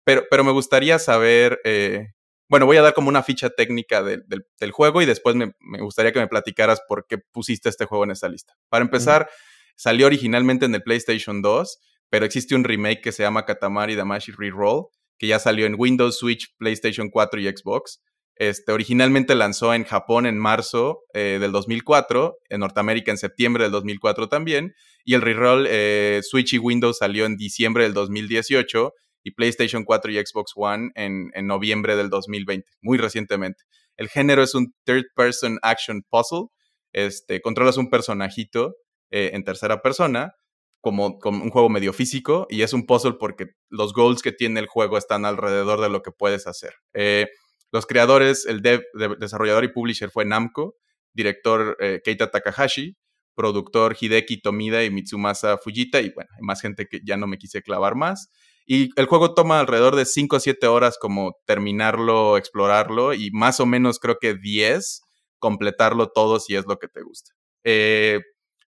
Pero, 0.04 0.24
pero 0.30 0.44
me 0.44 0.52
gustaría 0.52 0.98
saber, 0.98 1.60
eh, 1.64 2.08
bueno, 2.48 2.66
voy 2.66 2.76
a 2.76 2.82
dar 2.82 2.92
como 2.92 3.08
una 3.08 3.22
ficha 3.22 3.48
técnica 3.48 4.02
del 4.02 4.70
juego 4.70 5.00
y 5.00 5.06
después 5.06 5.34
me, 5.34 5.54
gustaría 5.80 6.12
que 6.12 6.20
me 6.20 6.28
platicaras 6.28 6.82
por 6.86 7.06
qué 7.06 7.16
pusiste 7.18 7.70
este 7.70 7.86
juego 7.86 8.04
en 8.04 8.10
esa 8.10 8.28
lista. 8.28 8.54
Para 8.68 8.84
empezar, 8.84 9.30
salió 9.76 10.06
originalmente 10.06 10.66
en 10.66 10.74
el 10.74 10.82
PlayStation 10.82 11.40
2, 11.40 11.80
pero 12.10 12.26
existe 12.26 12.54
un 12.54 12.64
remake 12.64 13.00
que 13.00 13.12
se 13.12 13.22
llama 13.22 13.46
Katamari 13.46 13.94
Damashi 13.94 14.32
Reroll, 14.32 14.88
que 15.16 15.26
ya 15.26 15.38
salió 15.38 15.64
en 15.64 15.76
Windows, 15.78 16.18
Switch, 16.18 16.54
PlayStation 16.58 17.08
4 17.08 17.40
y 17.40 17.48
Xbox. 17.48 18.02
Este, 18.40 18.72
originalmente 18.72 19.34
lanzó 19.34 19.74
en 19.74 19.84
Japón 19.84 20.24
en 20.24 20.38
marzo 20.38 21.02
eh, 21.12 21.36
del 21.38 21.52
2004, 21.52 22.38
en 22.48 22.60
Norteamérica 22.60 23.10
en 23.10 23.18
septiembre 23.18 23.64
del 23.64 23.72
2004 23.72 24.30
también, 24.30 24.74
y 25.04 25.12
el 25.12 25.20
reroll 25.20 25.66
eh, 25.68 26.20
Switch 26.22 26.54
y 26.54 26.58
Windows 26.58 26.96
salió 26.96 27.26
en 27.26 27.36
diciembre 27.36 27.84
del 27.84 27.92
2018 27.92 28.94
y 29.24 29.32
PlayStation 29.32 29.84
4 29.84 30.12
y 30.12 30.24
Xbox 30.24 30.52
One 30.56 30.90
en, 30.94 31.30
noviembre 31.46 31.96
del 31.96 32.08
2020, 32.08 32.66
muy 32.80 32.96
recientemente. 32.96 33.64
El 33.98 34.08
género 34.08 34.42
es 34.42 34.54
un 34.54 34.72
third 34.84 35.04
person 35.14 35.58
action 35.60 36.02
puzzle. 36.08 36.46
Este, 36.94 37.42
controlas 37.42 37.76
un 37.76 37.90
personajito 37.90 38.74
eh, 39.10 39.32
en 39.34 39.44
tercera 39.44 39.82
persona, 39.82 40.32
como, 40.80 41.18
como, 41.18 41.44
un 41.44 41.50
juego 41.50 41.68
medio 41.68 41.92
físico, 41.92 42.46
y 42.48 42.62
es 42.62 42.72
un 42.72 42.86
puzzle 42.86 43.16
porque 43.20 43.48
los 43.68 43.92
goals 43.92 44.22
que 44.22 44.32
tiene 44.32 44.60
el 44.60 44.66
juego 44.66 44.96
están 44.96 45.26
alrededor 45.26 45.82
de 45.82 45.90
lo 45.90 46.00
que 46.00 46.10
puedes 46.10 46.46
hacer. 46.46 46.72
Eh, 46.94 47.26
los 47.72 47.86
creadores, 47.86 48.46
el 48.46 48.62
dev, 48.62 48.82
desarrollador 49.18 49.64
y 49.64 49.68
publisher 49.68 50.10
fue 50.10 50.24
Namco, 50.24 50.76
director 51.12 51.76
eh, 51.80 52.00
Keita 52.04 52.30
Takahashi, 52.30 52.96
productor 53.34 53.96
Hideki 53.98 54.40
Tomida 54.42 54.84
y 54.84 54.90
Mitsumasa 54.90 55.58
Fujita, 55.58 56.00
y 56.00 56.10
bueno, 56.10 56.30
hay 56.36 56.42
más 56.42 56.60
gente 56.60 56.86
que 56.86 57.00
ya 57.04 57.16
no 57.16 57.26
me 57.26 57.38
quise 57.38 57.62
clavar 57.62 57.94
más. 57.94 58.30
Y 58.66 58.90
el 58.96 59.06
juego 59.06 59.34
toma 59.34 59.58
alrededor 59.58 59.96
de 59.96 60.04
5 60.04 60.36
o 60.36 60.40
7 60.40 60.66
horas 60.66 60.98
como 61.00 61.36
terminarlo, 61.44 62.36
explorarlo 62.36 63.14
y 63.14 63.30
más 63.32 63.58
o 63.58 63.66
menos 63.66 63.98
creo 63.98 64.18
que 64.20 64.34
10 64.34 65.02
completarlo 65.40 66.10
todo 66.12 66.38
si 66.38 66.54
es 66.54 66.66
lo 66.66 66.78
que 66.78 66.86
te 66.86 67.02
gusta. 67.02 67.32
Eh, 67.64 68.20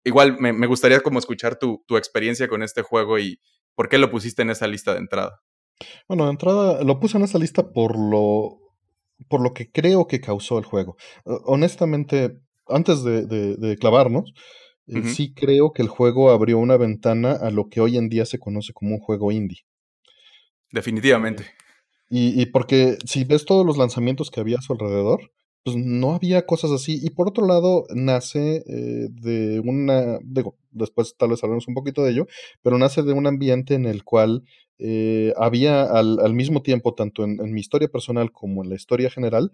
igual 0.04 0.38
me, 0.40 0.68
gustaría 0.68 1.00
como 1.00 1.18
escuchar 1.18 1.58
tu, 1.58 1.84
experiencia 1.98 2.48
con 2.48 2.62
este 2.62 2.84
juego 2.84 3.18
y 3.18 3.40
por 3.74 3.90
qué 3.90 3.98
lo 3.98 4.12
pusiste 4.12 4.44
en 4.44 4.52
esa 4.52 4.68
lista 4.68 4.94
de 4.94 5.00
entrada. 5.00 5.42
Bueno, 6.08 6.26
de 6.26 6.32
entrada 6.32 6.84
lo 6.84 7.00
puse 7.00 7.18
en 7.18 7.24
esa 7.24 7.40
lista 7.40 7.72
por 7.72 7.98
lo, 7.98 8.60
por 9.28 9.42
lo 9.42 9.54
que 9.54 9.72
creo 9.72 10.08
que 10.08 10.22
causó 10.22 10.58
el 10.58 10.66
juego. 10.66 10.98
honestamente, 11.26 12.38
antes 12.68 13.04
de, 13.04 13.78
clavarnos, 13.80 14.34
eh, 14.88 15.04
sí 15.04 15.34
creo 15.34 15.72
que 15.74 15.82
el 15.82 15.88
juego 15.88 16.32
abrió 16.32 16.58
una 16.60 16.78
ventana 16.78 17.34
a 17.34 17.52
lo 17.52 17.70
que 17.70 17.82
hoy 17.82 17.98
en 17.98 18.10
día 18.10 18.26
se 18.26 18.40
conoce 18.40 18.74
como 18.74 18.96
un 18.96 19.00
juego 19.00 19.32
indie. 19.32 19.64
Definitivamente. 20.72 21.46
Y, 22.10 22.42
y, 22.42 22.46
porque 22.48 22.98
si 23.06 23.24
ves 23.26 23.46
todos 23.46 23.66
los 23.66 23.78
lanzamientos 23.78 24.32
que 24.32 24.40
había 24.40 24.58
a 24.58 24.62
su 24.62 24.74
alrededor, 24.74 25.32
pues 25.68 25.76
no 25.76 26.14
había 26.14 26.46
cosas 26.46 26.72
así. 26.72 26.98
Y 27.04 27.10
por 27.10 27.28
otro 27.28 27.46
lado, 27.46 27.88
nace 27.94 28.64
eh, 28.68 29.10
de 29.12 29.60
una, 29.60 30.18
digo, 30.24 30.56
después 30.72 31.18
tal 31.18 31.32
vez 31.32 31.44
hablemos 31.44 31.68
un 31.68 31.74
poquito 31.74 32.06
de 32.06 32.12
ello, 32.12 32.26
pero 32.62 32.78
nace 32.78 33.04
de 33.04 33.12
un 33.12 33.28
ambiente 33.28 33.74
en 33.74 33.86
el 33.86 34.06
cual 34.06 34.46
eh, 34.80 35.34
había 35.36 35.84
al, 35.84 36.22
al, 36.22 36.34
mismo 36.34 36.62
tiempo, 36.62 36.94
tanto 36.94 37.26
en, 37.26 37.52
mi 37.52 37.60
historia 37.60 37.90
personal 37.90 38.32
como 38.32 38.64
en 38.64 38.70
la 38.70 38.76
historia 38.76 39.10
general, 39.10 39.52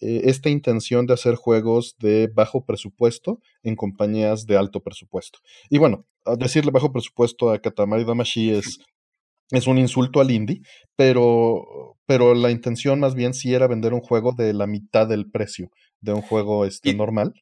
eh, 0.00 0.22
esta 0.24 0.48
intención 0.48 1.04
de 1.04 1.12
hacer 1.12 1.34
juegos 1.34 1.96
de 1.98 2.28
bajo 2.32 2.64
presupuesto 2.64 3.42
en 3.62 3.76
compañías 3.76 4.46
de 4.46 4.56
alto 4.56 4.80
presupuesto. 4.80 5.40
Y 5.68 5.76
bueno, 5.76 6.06
decirle 6.38 6.70
bajo 6.70 6.90
presupuesto 6.90 7.50
a 7.50 7.58
Katamari 7.58 8.04
Damashi 8.04 8.48
es, 8.48 8.80
es 9.50 9.66
un 9.66 9.78
insulto 9.78 10.20
al 10.20 10.30
indie, 10.30 10.60
pero, 10.96 11.96
pero 12.06 12.34
la 12.34 12.50
intención 12.50 13.00
más 13.00 13.14
bien 13.14 13.34
sí 13.34 13.54
era 13.54 13.66
vender 13.66 13.92
un 13.94 14.00
juego 14.00 14.32
de 14.32 14.52
la 14.52 14.66
mitad 14.66 15.08
del 15.08 15.30
precio 15.30 15.70
de 16.00 16.12
un 16.12 16.22
juego 16.22 16.64
este, 16.64 16.94
normal. 16.94 17.34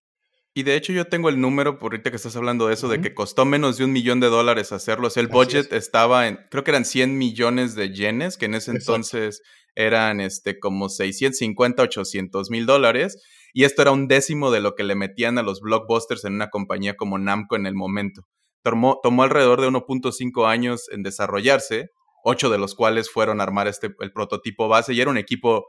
Y 0.55 0.65
de 0.65 0.75
hecho 0.75 0.93
yo 0.93 1.07
tengo 1.07 1.29
el 1.29 1.41
número, 1.41 1.79
por 1.79 1.93
ahorita 1.93 2.11
que 2.11 2.17
estás 2.17 2.35
hablando 2.35 2.67
de 2.67 2.75
eso, 2.75 2.89
de 2.89 3.01
que 3.01 3.15
costó 3.15 3.45
menos 3.45 3.77
de 3.77 3.85
un 3.85 3.93
millón 3.93 4.19
de 4.19 4.27
dólares 4.27 4.73
hacerlo. 4.73 5.07
O 5.07 5.11
sea, 5.11 5.21
el 5.21 5.29
budget 5.29 5.73
estaba 5.73 6.27
en, 6.27 6.41
creo 6.51 6.65
que 6.65 6.73
eran 6.73 6.85
100 6.85 7.17
millones 7.17 7.77
de 7.77 7.95
yenes, 7.95 8.37
que 8.37 8.47
en 8.47 8.55
ese 8.55 8.73
entonces 8.73 9.41
eran 9.77 10.21
este, 10.21 10.59
como 10.59 10.89
650, 10.89 11.81
800 11.85 12.51
mil 12.51 12.67
dólares. 12.67 13.23
Y 13.53 13.65
esto 13.65 13.83
era 13.83 13.93
un 13.93 14.09
décimo 14.09 14.51
de 14.51 14.61
lo 14.61 14.75
que 14.75 14.83
le 14.83 14.97
metían 14.97 15.39
a 15.39 15.45
los 15.45 15.61
blockbusters 15.61 16.25
en 16.25 16.35
una 16.35 16.51
compañía 16.51 16.97
como 16.97 17.19
Namco 17.19 17.55
en 17.55 17.67
el 17.67 17.77
momento. 17.77 18.23
Tomó, 18.65 18.99
tomó 19.01 19.23
alrededor 19.23 19.61
de 19.61 19.69
1.5 19.69 20.49
años 20.49 20.89
en 20.91 21.05
desarrollarse, 21.05 21.91
ocho 22.25 22.51
de 22.51 22.59
los 22.59 22.75
cuales 22.75 23.11
fueron 23.11 23.41
armar 23.41 23.69
este, 23.69 23.95
el 24.01 24.13
prototipo 24.13 24.69
base 24.69 24.95
y 24.95 25.01
era 25.01 25.11
un 25.11 25.19
equipo 25.19 25.69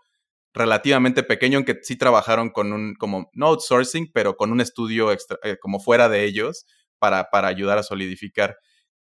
relativamente 0.54 1.24
pequeño, 1.24 1.58
aunque 1.58 1.78
sí 1.82 1.96
trabajaron 1.96 2.50
con 2.50 2.74
un, 2.74 2.96
como, 2.96 3.30
no 3.34 3.48
outsourcing, 3.48 4.12
pero 4.14 4.36
con 4.36 4.52
un 4.52 4.62
estudio 4.62 5.12
extra, 5.12 5.38
eh, 5.44 5.58
como 5.60 5.80
fuera 5.80 6.10
de 6.10 6.26
ellos 6.26 6.66
para, 6.98 7.30
para 7.30 7.48
ayudar 7.48 7.78
a 7.78 7.84
solidificar. 7.84 8.58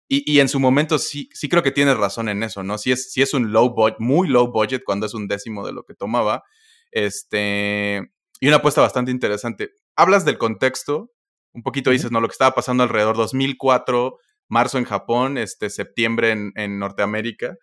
Y, 0.09 0.31
y, 0.31 0.41
en 0.41 0.49
su 0.49 0.59
momento 0.59 0.99
sí, 0.99 1.29
sí 1.33 1.49
creo 1.49 1.63
que 1.63 1.71
tienes 1.71 1.97
razón 1.97 2.29
en 2.29 2.43
eso, 2.43 2.63
¿no? 2.63 2.79
Si 2.79 2.93
es, 2.93 3.13
si 3.13 3.21
es 3.21 3.35
un 3.35 3.53
low 3.53 3.75
budget, 3.75 3.99
muy 3.99 4.29
low 4.29 4.51
budget 4.51 4.83
cuando 4.85 5.07
es 5.07 5.15
un 5.15 5.29
décimo 5.29 5.67
de 5.67 5.73
lo 5.73 5.85
que 5.85 5.95
tomaba. 5.95 6.45
Este, 6.91 8.11
y 8.41 8.49
una 8.49 8.57
apuesta 8.57 8.81
bastante 8.81 9.11
interesante. 9.11 9.73
Hablas 9.97 10.25
del 10.25 10.39
contexto, 10.39 11.13
un 11.53 11.63
poquito 11.63 11.91
dices, 11.91 12.11
¿no? 12.11 12.21
Lo 12.21 12.29
que 12.29 12.33
estaba 12.33 12.55
pasando 12.55 12.83
alrededor 12.83 13.17
2004, 13.17 14.19
marzo 14.49 14.79
en 14.79 14.85
Japón, 14.85 15.39
este, 15.39 15.71
septiembre 15.71 16.31
en, 16.31 16.53
en 16.57 16.79
Norteamérica. 16.79 17.57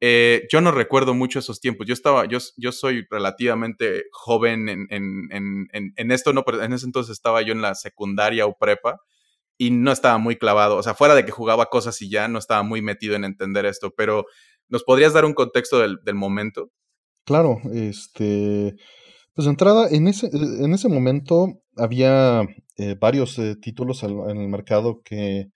Eh, 0.00 0.46
yo 0.50 0.60
no 0.60 0.70
recuerdo 0.70 1.14
mucho 1.14 1.38
esos 1.38 1.60
tiempos. 1.60 1.86
Yo 1.86 1.94
estaba, 1.94 2.26
yo, 2.26 2.38
yo 2.56 2.72
soy 2.72 3.06
relativamente 3.10 4.04
joven 4.12 4.68
en, 4.68 4.86
en, 4.90 5.28
en, 5.30 5.92
en, 5.96 6.10
esto, 6.10 6.32
no, 6.32 6.44
pero 6.44 6.62
en 6.62 6.72
ese 6.72 6.84
entonces 6.86 7.12
estaba 7.12 7.42
yo 7.42 7.52
en 7.52 7.62
la 7.62 7.74
secundaria 7.74 8.44
o 8.44 8.56
prepa 8.58 9.00
y 9.56 9.70
no 9.70 9.92
estaba 9.92 10.18
muy 10.18 10.36
clavado. 10.36 10.76
O 10.76 10.82
sea, 10.82 10.94
fuera 10.94 11.14
de 11.14 11.24
que 11.24 11.30
jugaba 11.30 11.66
cosas 11.66 12.02
y 12.02 12.10
ya 12.10 12.28
no 12.28 12.38
estaba 12.38 12.62
muy 12.62 12.82
metido 12.82 13.14
en 13.14 13.24
entender 13.24 13.64
esto. 13.66 13.92
Pero, 13.96 14.26
¿nos 14.68 14.84
podrías 14.84 15.12
dar 15.12 15.24
un 15.24 15.34
contexto 15.34 15.78
del, 15.78 15.98
del 16.04 16.16
momento? 16.16 16.70
Claro, 17.24 17.60
este. 17.72 18.74
Pues 19.34 19.46
de 19.46 19.50
entrada, 19.50 19.88
en 19.90 20.06
ese, 20.06 20.28
en 20.32 20.74
ese 20.74 20.88
momento 20.88 21.62
había 21.76 22.42
eh, 22.76 22.94
varios 23.00 23.38
eh, 23.38 23.56
títulos 23.56 24.02
en 24.02 24.36
el 24.36 24.48
mercado 24.48 25.00
que 25.02 25.50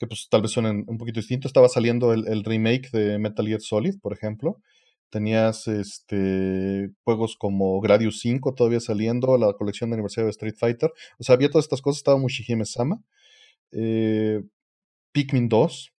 que 0.00 0.06
pues 0.06 0.28
tal 0.30 0.40
vez 0.40 0.50
suenen 0.50 0.84
un 0.88 0.96
poquito 0.96 1.20
distintos. 1.20 1.50
Estaba 1.50 1.68
saliendo 1.68 2.14
el, 2.14 2.42
remake 2.42 2.90
de 2.90 3.18
Metal 3.18 3.46
Gear 3.46 3.60
Solid, 3.60 4.00
por 4.00 4.14
ejemplo. 4.14 4.56
Tenías 5.10 5.68
este 5.68 6.90
juegos 7.04 7.36
como 7.36 7.80
Gradius 7.82 8.20
5 8.20 8.54
todavía 8.54 8.80
saliendo, 8.80 9.36
la 9.36 9.52
colección 9.52 9.90
de 9.90 9.94
aniversario 9.94 10.24
de 10.24 10.30
Street 10.30 10.54
Fighter. 10.58 10.90
O 11.18 11.22
sea, 11.22 11.34
había 11.34 11.50
todas 11.50 11.66
estas 11.66 11.82
cosas. 11.82 11.98
Estaba 11.98 12.16
Mushihime 12.16 12.64
Sama. 12.64 13.02
Eh, 13.72 14.40
Pikmin 15.12 15.50
2. 15.50 15.92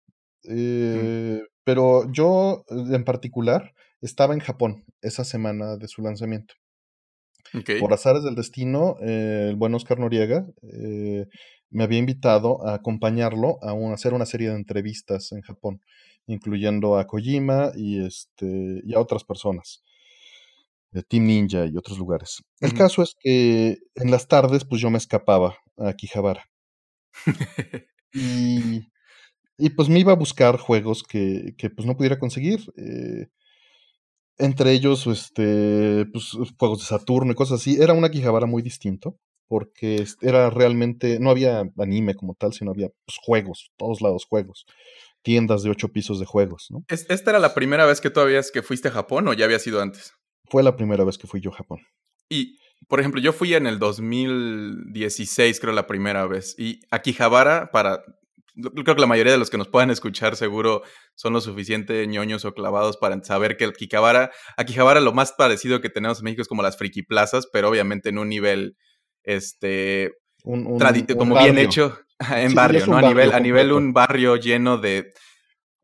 Eh, 0.48 1.40
pero 1.62 2.10
yo, 2.10 2.64
en 2.68 3.04
particular, 3.04 3.72
estaba 4.00 4.34
en 4.34 4.40
Japón 4.40 4.84
esa 5.00 5.22
semana 5.24 5.76
de 5.76 5.86
su 5.86 6.02
lanzamiento. 6.02 6.54
Por 7.80 7.92
azares 7.92 8.24
del 8.24 8.34
destino, 8.34 8.96
eh, 9.00 9.48
el 9.50 9.56
buen 9.56 9.74
Oscar 9.74 9.98
Noriega 9.98 10.46
eh, 10.62 11.26
me 11.72 11.84
había 11.84 11.98
invitado 11.98 12.64
a 12.66 12.74
acompañarlo 12.74 13.58
a, 13.62 13.72
hacer 13.92 14.14
una 14.14 14.26
serie 14.26 14.50
de 14.50 14.56
entrevistas 14.56 15.32
en 15.32 15.40
Japón, 15.40 15.80
incluyendo 16.26 16.98
a 16.98 17.06
Kojima 17.06 17.72
y, 17.74 18.04
este, 18.04 18.82
y 18.84 18.94
a 18.94 19.00
otras 19.00 19.24
personas, 19.24 19.82
de 20.90 21.02
Team 21.02 21.24
Ninja 21.24 21.66
y 21.66 21.76
otros 21.76 21.98
lugares. 21.98 22.42
El 22.60 22.74
caso 22.74 23.02
es 23.02 23.16
que 23.18 23.78
en 23.94 24.10
las 24.10 24.28
tardes, 24.28 24.64
pues 24.64 24.80
yo 24.80 24.90
me 24.90 24.98
escapaba 24.98 25.56
a 25.78 25.88
Akihabara. 25.88 26.44
y, 28.12 28.88
y, 29.56 29.70
pues 29.70 29.88
me 29.88 29.98
iba 29.98 30.12
a 30.12 30.16
buscar 30.16 30.58
juegos 30.58 31.02
que, 31.02 31.54
que 31.56 31.70
pues 31.70 31.86
no 31.86 31.96
pudiera 31.96 32.18
conseguir. 32.18 32.60
Eh, 32.76 33.28
entre 34.38 34.72
ellos, 34.72 35.06
este, 35.06 36.06
pues, 36.12 36.32
juegos 36.58 36.80
de 36.80 36.84
Saturno 36.84 37.32
y 37.32 37.34
cosas 37.34 37.60
así. 37.60 37.80
Era 37.80 37.94
una 37.94 38.08
Akihabara 38.08 38.46
muy 38.46 38.62
distinto 38.62 39.18
porque 39.52 40.06
era 40.22 40.48
realmente, 40.48 41.18
no 41.20 41.28
había 41.28 41.62
anime 41.76 42.14
como 42.14 42.34
tal, 42.34 42.54
sino 42.54 42.70
había 42.70 42.88
pues, 43.04 43.18
juegos, 43.22 43.70
todos 43.76 44.00
lados 44.00 44.24
juegos, 44.24 44.64
tiendas 45.20 45.62
de 45.62 45.68
ocho 45.68 45.88
pisos 45.88 46.18
de 46.18 46.24
juegos, 46.24 46.68
¿no? 46.70 46.86
¿Esta 46.88 47.30
era 47.30 47.38
la 47.38 47.52
primera 47.52 47.84
vez 47.84 48.00
que 48.00 48.08
tú 48.08 48.20
habías 48.20 48.50
que 48.50 48.62
fuiste 48.62 48.88
a 48.88 48.92
Japón 48.92 49.28
o 49.28 49.34
ya 49.34 49.44
había 49.44 49.58
sido 49.58 49.82
antes? 49.82 50.14
Fue 50.46 50.62
la 50.62 50.74
primera 50.74 51.04
vez 51.04 51.18
que 51.18 51.26
fui 51.26 51.42
yo 51.42 51.50
a 51.50 51.56
Japón. 51.56 51.80
Y, 52.30 52.60
por 52.88 52.98
ejemplo, 52.98 53.20
yo 53.20 53.34
fui 53.34 53.52
en 53.52 53.66
el 53.66 53.78
2016, 53.78 55.60
creo, 55.60 55.74
la 55.74 55.86
primera 55.86 56.26
vez. 56.26 56.54
Y 56.58 56.80
Akihabara, 56.90 57.70
para 57.72 58.02
creo 58.54 58.94
que 58.94 59.00
la 59.02 59.06
mayoría 59.06 59.32
de 59.32 59.38
los 59.38 59.50
que 59.50 59.58
nos 59.58 59.68
puedan 59.68 59.90
escuchar 59.90 60.34
seguro 60.36 60.82
son 61.14 61.34
lo 61.34 61.42
suficiente 61.42 62.06
ñoños 62.06 62.46
o 62.46 62.54
clavados 62.54 62.96
para 62.96 63.22
saber 63.22 63.58
que 63.58 63.64
el 63.64 63.70
Akihabara, 63.70 64.30
Akihabara 64.56 65.00
lo 65.00 65.12
más 65.12 65.32
parecido 65.32 65.82
que 65.82 65.90
tenemos 65.90 66.20
en 66.20 66.24
México 66.24 66.40
es 66.40 66.48
como 66.48 66.62
las 66.62 66.78
friki 66.78 67.02
plazas, 67.02 67.46
pero 67.52 67.68
obviamente 67.68 68.08
en 68.08 68.16
un 68.16 68.30
nivel 68.30 68.78
este 69.24 70.12
como 71.16 71.38
bien 71.38 71.58
hecho 71.58 71.98
en 72.30 72.54
barrio, 72.54 72.86
¿no? 72.86 72.96
A 72.96 73.02
nivel, 73.02 73.32
a 73.32 73.40
nivel 73.40 73.72
un 73.72 73.92
barrio 73.92 74.36
lleno 74.36 74.78
de 74.78 75.12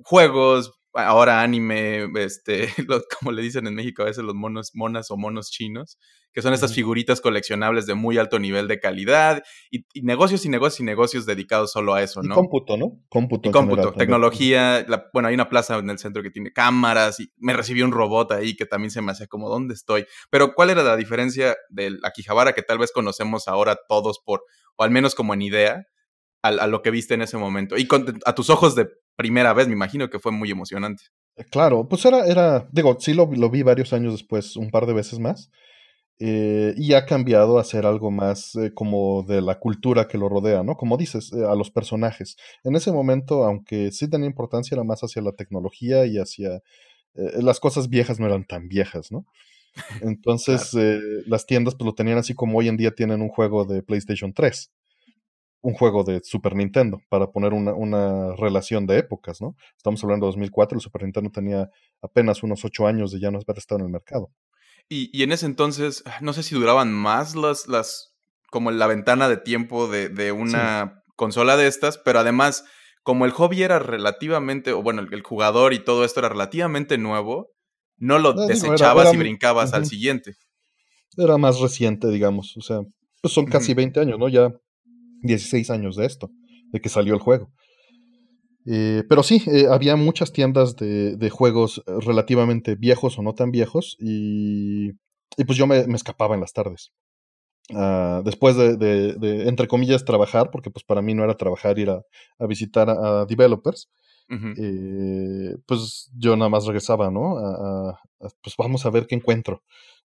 juegos, 0.02 0.77
ahora 0.94 1.42
anime, 1.42 2.08
este, 2.16 2.68
como 3.18 3.32
le 3.32 3.42
dicen 3.42 3.66
en 3.66 3.74
México 3.74 4.02
a 4.02 4.06
veces 4.06 4.24
los 4.24 4.34
monos, 4.34 4.72
monas 4.74 5.10
o 5.10 5.16
monos 5.16 5.50
chinos, 5.50 5.98
que 6.32 6.42
son 6.42 6.52
estas 6.52 6.74
figuritas 6.74 7.20
coleccionables 7.20 7.86
de 7.86 7.94
muy 7.94 8.18
alto 8.18 8.38
nivel 8.38 8.68
de 8.68 8.80
calidad 8.80 9.42
y, 9.70 9.84
negocios 10.02 10.44
y 10.44 10.48
negocios 10.48 10.80
y 10.80 10.84
negocios 10.84 11.26
dedicados 11.26 11.72
solo 11.72 11.94
a 11.94 12.02
eso, 12.02 12.22
¿no? 12.22 12.34
Y 12.34 12.36
cómputo, 12.36 12.76
¿no? 12.76 13.00
Cómputo. 13.08 13.48
Y 13.48 13.52
cómputo, 13.52 13.92
tecnología, 13.92 14.86
bueno, 15.12 15.28
hay 15.28 15.34
una 15.34 15.48
plaza 15.48 15.78
en 15.78 15.90
el 15.90 15.98
centro 15.98 16.22
que 16.22 16.30
tiene 16.30 16.52
cámaras 16.52 17.20
y 17.20 17.32
me 17.36 17.54
recibió 17.54 17.84
un 17.84 17.92
robot 17.92 18.32
ahí 18.32 18.54
que 18.54 18.66
también 18.66 18.90
se 18.90 19.02
me 19.02 19.12
hacía 19.12 19.26
como, 19.26 19.48
¿dónde 19.48 19.74
estoy? 19.74 20.06
Pero 20.30 20.54
¿cuál 20.54 20.70
era 20.70 20.82
la 20.82 20.96
diferencia 20.96 21.56
del 21.70 22.00
Akihabara 22.04 22.52
que 22.52 22.62
tal 22.62 22.78
vez 22.78 22.92
conocemos 22.92 23.48
ahora 23.48 23.76
todos 23.88 24.20
por, 24.24 24.44
o 24.76 24.84
al 24.84 24.90
menos 24.90 25.14
como 25.14 25.34
en 25.34 25.42
idea, 25.42 25.86
a, 26.42 26.48
a 26.48 26.66
lo 26.66 26.82
que 26.82 26.90
viste 26.90 27.14
en 27.14 27.22
ese 27.22 27.36
momento? 27.36 27.76
Y 27.76 27.88
a 28.24 28.34
tus 28.34 28.50
ojos 28.50 28.74
de 28.74 28.88
primera 29.18 29.52
vez, 29.52 29.66
me 29.66 29.74
imagino 29.74 30.08
que 30.08 30.20
fue 30.20 30.30
muy 30.30 30.50
emocionante. 30.50 31.02
Eh, 31.36 31.44
claro, 31.44 31.88
pues 31.88 32.06
era, 32.06 32.24
era 32.24 32.68
digo, 32.70 32.96
sí 33.00 33.12
lo, 33.12 33.26
lo 33.26 33.50
vi 33.50 33.62
varios 33.62 33.92
años 33.92 34.12
después, 34.12 34.56
un 34.56 34.70
par 34.70 34.86
de 34.86 34.94
veces 34.94 35.18
más. 35.18 35.50
Eh, 36.20 36.74
y 36.76 36.94
ha 36.94 37.04
cambiado 37.04 37.58
a 37.58 37.64
ser 37.64 37.84
algo 37.84 38.10
más 38.10 38.54
eh, 38.56 38.72
como 38.74 39.24
de 39.24 39.40
la 39.40 39.58
cultura 39.58 40.08
que 40.08 40.18
lo 40.18 40.28
rodea, 40.28 40.62
¿no? 40.62 40.76
Como 40.76 40.96
dices, 40.96 41.32
a 41.32 41.54
los 41.56 41.70
personajes. 41.70 42.36
En 42.64 42.76
ese 42.76 42.90
momento, 42.92 43.44
aunque 43.44 43.90
sí 43.92 44.08
tenía 44.08 44.26
importancia, 44.26 44.74
era 44.74 44.84
más 44.84 45.00
hacia 45.02 45.22
la 45.22 45.32
tecnología 45.32 46.06
y 46.06 46.18
hacia... 46.18 46.62
las 47.14 47.58
cosas 47.58 47.88
viejas 47.88 48.20
no 48.20 48.26
eran 48.26 48.44
tan 48.44 48.68
viejas, 48.68 49.10
¿no? 49.10 49.26
Entonces, 50.02 50.74
las 51.26 51.46
tiendas 51.46 51.74
pues 51.74 51.86
lo 51.86 51.94
tenían 51.94 52.18
así 52.18 52.34
como 52.34 52.58
hoy 52.58 52.68
en 52.68 52.76
día 52.76 52.92
tienen 52.92 53.20
un 53.20 53.28
juego 53.28 53.64
de 53.64 53.82
PlayStation 53.82 54.32
3 54.32 54.72
un 55.60 55.74
juego 55.74 56.04
de 56.04 56.20
Super 56.22 56.54
Nintendo, 56.54 57.00
para 57.08 57.30
poner 57.30 57.52
una, 57.52 57.74
una, 57.74 58.34
relación 58.36 58.86
de 58.86 58.98
épocas, 58.98 59.40
¿no? 59.40 59.56
Estamos 59.76 60.02
hablando 60.04 60.26
de 60.26 60.28
2004, 60.28 60.76
el 60.76 60.82
Super 60.82 61.02
Nintendo 61.02 61.30
tenía 61.30 61.68
apenas 62.00 62.42
unos 62.42 62.64
ocho 62.64 62.86
años 62.86 63.12
de 63.12 63.20
ya 63.20 63.30
no 63.30 63.38
haber 63.38 63.58
estado 63.58 63.80
en 63.80 63.86
el 63.86 63.92
mercado. 63.92 64.30
Y, 64.88 65.10
y, 65.12 65.22
en 65.22 65.32
ese 65.32 65.46
entonces, 65.46 66.04
no 66.20 66.32
sé 66.32 66.42
si 66.42 66.54
duraban 66.54 66.92
más 66.92 67.34
las, 67.34 67.66
las 67.66 68.14
como 68.50 68.70
la 68.70 68.86
ventana 68.86 69.28
de 69.28 69.36
tiempo 69.36 69.88
de, 69.88 70.08
de 70.08 70.32
una 70.32 71.02
consola 71.16 71.56
de 71.56 71.66
estas, 71.66 71.98
pero 71.98 72.20
además, 72.20 72.64
como 73.02 73.24
el 73.24 73.32
hobby 73.32 73.62
era 73.62 73.78
relativamente, 73.78 74.72
o 74.72 74.82
bueno, 74.82 75.02
el, 75.02 75.22
jugador 75.22 75.74
y 75.74 75.80
todo 75.80 76.04
esto 76.04 76.20
era 76.20 76.28
relativamente 76.28 76.96
nuevo, 76.96 77.50
no 77.96 78.18
lo 78.18 78.32
desechabas 78.32 79.12
y 79.12 79.16
brincabas 79.16 79.74
al 79.74 79.86
siguiente. 79.86 80.36
Era 81.16 81.36
más 81.36 81.58
reciente, 81.58 82.08
digamos, 82.08 82.56
o 82.56 82.60
sea, 82.60 82.80
pues 83.20 83.34
son 83.34 83.46
casi 83.46 83.74
20 83.74 84.00
años, 84.00 84.18
¿no? 84.18 84.28
Ya 84.28 84.52
16 85.22 85.70
años 85.70 85.96
de 85.96 86.06
esto, 86.06 86.30
de 86.72 86.80
que 86.80 86.88
salió 86.88 87.14
el 87.14 87.20
juego. 87.20 87.50
Eh, 88.70 89.04
pero 89.08 89.22
sí, 89.22 89.42
eh, 89.46 89.66
había 89.70 89.96
muchas 89.96 90.32
tiendas 90.32 90.76
de, 90.76 91.16
de, 91.16 91.30
juegos 91.30 91.82
relativamente 91.86 92.74
viejos 92.74 93.18
o 93.18 93.22
no 93.22 93.32
tan 93.32 93.50
viejos 93.50 93.96
y, 93.98 94.90
y 95.38 95.44
pues 95.46 95.56
yo 95.56 95.66
me, 95.66 95.86
me, 95.86 95.96
escapaba 95.96 96.34
en 96.34 96.42
las 96.42 96.52
tardes. 96.52 96.92
después 98.24 98.56
de, 98.56 99.16
entre 99.48 99.68
comillas, 99.68 100.04
trabajar, 100.04 100.50
porque 100.50 100.70
pues 100.70 100.84
para 100.84 101.00
mí 101.00 101.14
no 101.14 101.24
era 101.24 101.36
trabajar, 101.36 101.78
ir 101.78 101.88
a, 101.88 102.02
visitar 102.46 102.90
a, 102.90 103.24
developers, 103.24 103.88
eh, 104.30 105.56
pues 105.66 106.10
yo 106.14 106.36
nada 106.36 106.50
más 106.50 106.66
regresaba, 106.66 107.10
¿no? 107.10 107.36
pues 108.42 108.54
vamos 108.58 108.84
a 108.84 108.90
ver 108.90 109.06
qué 109.06 109.14
encuentro, 109.14 109.62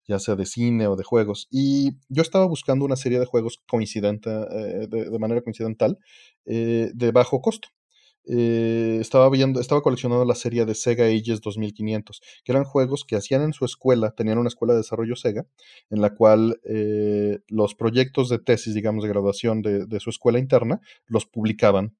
ya 0.08 0.18
sea 0.18 0.34
de 0.36 0.46
cine 0.46 0.86
o 0.86 0.96
de 0.96 1.04
juegos. 1.04 1.48
Y 1.50 1.92
yo 2.08 2.22
estaba 2.22 2.46
buscando 2.46 2.84
una 2.84 2.96
serie 2.96 3.18
de 3.18 3.26
juegos 3.26 3.60
coincidente, 3.68 4.30
eh, 4.30 4.86
de, 4.88 5.18
manera 5.18 5.42
coincidental, 5.42 5.98
eh, 6.46 6.90
de 6.94 7.12
bajo 7.12 7.40
costo. 7.40 7.68
Eh, 8.24 8.98
estaba 9.00 9.28
viendo, 9.30 9.60
estaba 9.60 9.82
coleccionando 9.82 10.24
la 10.24 10.36
serie 10.36 10.64
de 10.64 10.76
Sega 10.76 11.06
Ages 11.06 11.40
2500, 11.40 12.20
que 12.44 12.52
eran 12.52 12.64
juegos 12.64 13.04
que 13.04 13.16
hacían 13.16 13.42
en 13.42 13.52
su 13.52 13.64
escuela, 13.64 14.12
tenían 14.12 14.38
una 14.38 14.48
escuela 14.48 14.74
de 14.74 14.78
desarrollo 14.80 15.16
Sega, 15.16 15.46
en 15.90 16.00
la 16.00 16.14
cual 16.14 16.60
eh, 16.64 17.40
los 17.48 17.74
proyectos 17.74 18.28
de 18.28 18.38
tesis, 18.38 18.74
digamos, 18.74 19.02
de 19.02 19.08
graduación 19.10 19.62
de, 19.62 20.00
su 20.00 20.10
escuela 20.10 20.38
interna, 20.38 20.80
los 21.06 21.26
publicaban. 21.26 21.96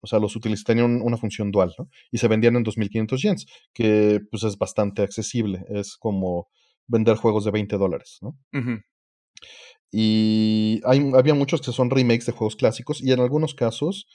O 0.00 0.06
sea, 0.06 0.20
los 0.20 0.36
utilizaban, 0.36 0.64
tenían 0.78 1.02
una 1.02 1.16
función 1.16 1.50
dual, 1.50 1.74
¿no? 1.76 1.88
Y 2.12 2.18
se 2.18 2.28
vendían 2.28 2.54
en 2.56 2.62
2500 2.62 3.20
yens, 3.20 3.46
que 3.74 4.20
pues 4.30 4.44
es 4.44 4.56
bastante 4.56 5.02
accesible, 5.02 5.64
es 5.70 5.96
como 5.96 6.48
vender 6.88 7.16
juegos 7.16 7.44
de 7.44 7.52
20 7.52 7.76
dólares, 7.76 8.18
¿no? 8.20 8.36
Y 9.90 10.80
hay, 10.84 11.10
había 11.14 11.34
muchos 11.34 11.62
que 11.62 11.72
son 11.72 11.90
remakes 11.90 12.26
de 12.26 12.32
juegos 12.32 12.56
clásicos 12.56 13.00
y 13.00 13.12
en 13.12 13.20
algunos 13.20 13.54
casos 13.54 14.06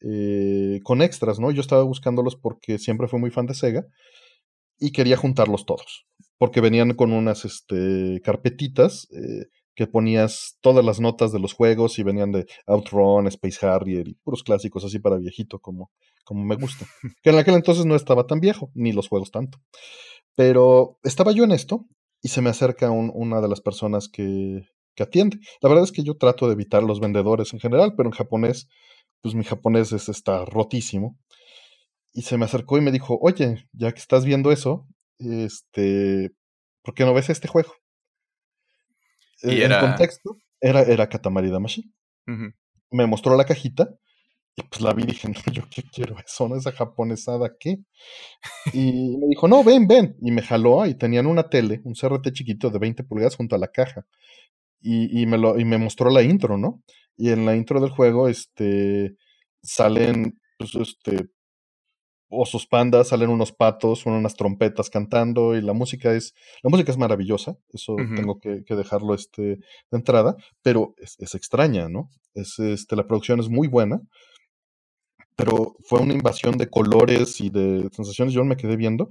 eh, 0.00 0.80
con 0.82 1.00
extras, 1.00 1.38
¿no? 1.38 1.50
Yo 1.50 1.60
estaba 1.60 1.84
buscándolos 1.84 2.36
porque 2.36 2.78
siempre 2.78 3.08
fui 3.08 3.20
muy 3.20 3.30
fan 3.30 3.46
de 3.46 3.54
Sega 3.54 3.86
y 4.78 4.90
quería 4.90 5.16
juntarlos 5.16 5.64
todos, 5.64 6.06
porque 6.38 6.60
venían 6.60 6.94
con 6.94 7.12
unas 7.12 7.44
este, 7.44 8.20
carpetitas 8.24 9.08
eh, 9.12 9.46
que 9.74 9.86
ponías 9.86 10.58
todas 10.60 10.84
las 10.84 11.00
notas 11.00 11.32
de 11.32 11.38
los 11.38 11.54
juegos 11.54 11.98
y 11.98 12.02
venían 12.02 12.32
de 12.32 12.46
Outrun, 12.66 13.26
Space 13.28 13.64
Harrier 13.64 14.08
y 14.08 14.14
puros 14.14 14.42
clásicos 14.42 14.84
así 14.84 14.98
para 14.98 15.16
viejito 15.16 15.60
como, 15.60 15.90
como 16.24 16.44
me 16.44 16.56
gusta. 16.56 16.86
Que 17.22 17.30
en 17.30 17.38
aquel 17.38 17.54
entonces 17.54 17.86
no 17.86 17.94
estaba 17.94 18.26
tan 18.26 18.40
viejo, 18.40 18.70
ni 18.74 18.92
los 18.92 19.08
juegos 19.08 19.30
tanto. 19.30 19.58
Pero 20.34 20.98
estaba 21.04 21.32
yo 21.32 21.44
en 21.44 21.52
esto 21.52 21.86
y 22.22 22.28
se 22.28 22.40
me 22.40 22.50
acerca 22.50 22.90
una 22.90 23.40
de 23.40 23.48
las 23.48 23.60
personas 23.60 24.08
que, 24.08 24.68
que 24.94 25.02
atiende. 25.02 25.38
La 25.60 25.68
verdad 25.68 25.84
es 25.84 25.92
que 25.92 26.04
yo 26.04 26.16
trato 26.16 26.46
de 26.46 26.54
evitar 26.54 26.82
los 26.82 27.00
vendedores 27.00 27.52
en 27.52 27.60
general, 27.60 27.94
pero 27.96 28.08
en 28.08 28.14
japonés 28.14 28.68
pues 29.22 29.34
mi 29.34 29.44
japonés 29.44 29.92
está 29.92 30.44
rotísimo. 30.44 31.16
Y 32.12 32.22
se 32.22 32.36
me 32.36 32.44
acercó 32.44 32.76
y 32.76 32.82
me 32.82 32.92
dijo, 32.92 33.18
oye, 33.22 33.66
ya 33.72 33.92
que 33.92 34.00
estás 34.00 34.24
viendo 34.26 34.52
eso, 34.52 34.86
este, 35.18 36.32
¿por 36.82 36.94
qué 36.94 37.04
no 37.04 37.14
ves 37.14 37.30
este 37.30 37.48
juego? 37.48 37.72
¿Y 39.42 39.62
en 39.62 39.72
contexto, 39.80 40.36
era, 40.60 40.82
era 40.82 41.08
Katamari 41.08 41.50
Damashi. 41.50 41.90
Me 42.90 43.06
mostró 43.06 43.36
la 43.36 43.46
cajita 43.46 43.96
y 44.54 44.62
pues 44.62 44.80
la 44.82 44.92
vi 44.92 45.04
y 45.04 45.06
dije, 45.06 45.28
no, 45.28 45.52
yo 45.52 45.62
qué 45.70 45.82
quiero 45.82 46.16
eso, 46.18 46.48
¿no? 46.48 46.56
Esa 46.56 46.72
japonesada, 46.72 47.56
¿qué? 47.58 47.78
Y 48.72 49.16
me 49.18 49.28
dijo, 49.28 49.48
no, 49.48 49.64
ven, 49.64 49.86
ven. 49.86 50.16
Y 50.20 50.30
me 50.30 50.42
jaló 50.42 50.84
y 50.86 50.94
tenían 50.94 51.26
una 51.26 51.48
tele, 51.48 51.80
un 51.84 51.94
CRT 51.94 52.32
chiquito 52.32 52.70
de 52.70 52.78
20 52.78 53.04
pulgadas 53.04 53.36
junto 53.36 53.56
a 53.56 53.58
la 53.58 53.68
caja. 53.68 54.06
Y, 54.80 55.22
y, 55.22 55.26
me, 55.26 55.38
lo, 55.38 55.58
y 55.58 55.64
me 55.64 55.78
mostró 55.78 56.10
la 56.10 56.22
intro, 56.22 56.58
¿no? 56.58 56.82
Y 57.16 57.30
en 57.30 57.46
la 57.46 57.54
intro 57.56 57.80
del 57.80 57.90
juego, 57.90 58.28
este, 58.28 59.16
salen, 59.62 60.38
pues, 60.58 60.74
este, 60.74 61.28
osos 62.28 62.66
pandas, 62.66 63.08
salen 63.08 63.30
unos 63.30 63.52
patos, 63.52 64.00
son 64.00 64.14
unas 64.14 64.34
trompetas 64.34 64.90
cantando 64.90 65.54
y 65.54 65.60
la 65.60 65.74
música 65.74 66.14
es, 66.14 66.34
la 66.62 66.70
música 66.70 66.90
es 66.90 66.98
maravillosa, 66.98 67.56
eso 67.72 67.96
tengo 68.16 68.40
que, 68.40 68.64
dejarlo 68.68 69.14
este, 69.14 69.42
de 69.42 69.60
entrada, 69.90 70.36
pero 70.62 70.94
es, 70.96 71.34
extraña, 71.34 71.88
¿no? 71.88 72.10
Es, 72.34 72.58
este, 72.58 72.96
la 72.96 73.06
producción 73.06 73.38
es 73.38 73.50
muy 73.50 73.68
buena, 73.68 74.00
pero 75.36 75.76
fue 75.84 76.00
una 76.00 76.14
invasión 76.14 76.56
de 76.56 76.68
colores 76.68 77.40
y 77.40 77.50
de 77.50 77.88
sensaciones, 77.92 78.34
yo 78.34 78.44
me 78.44 78.56
quedé 78.56 78.76
viendo 78.76 79.08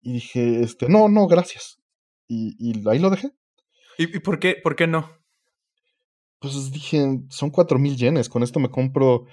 y 0.00 0.14
dije, 0.14 0.60
este, 0.62 0.88
no, 0.88 1.08
no, 1.08 1.26
gracias. 1.26 1.80
Y, 2.28 2.56
y 2.58 2.88
ahí 2.88 2.98
lo 2.98 3.10
dejé. 3.10 3.30
¿Y, 3.98 4.06
por, 4.20 4.38
qué, 4.38 4.56
por 4.62 4.74
qué 4.74 4.86
no? 4.86 5.22
pues 6.42 6.72
dije, 6.72 7.20
son 7.28 7.50
cuatro 7.50 7.78
mil 7.78 7.96
yenes, 7.96 8.28
con 8.28 8.42
esto 8.42 8.58
me 8.58 8.68
compro 8.68 9.26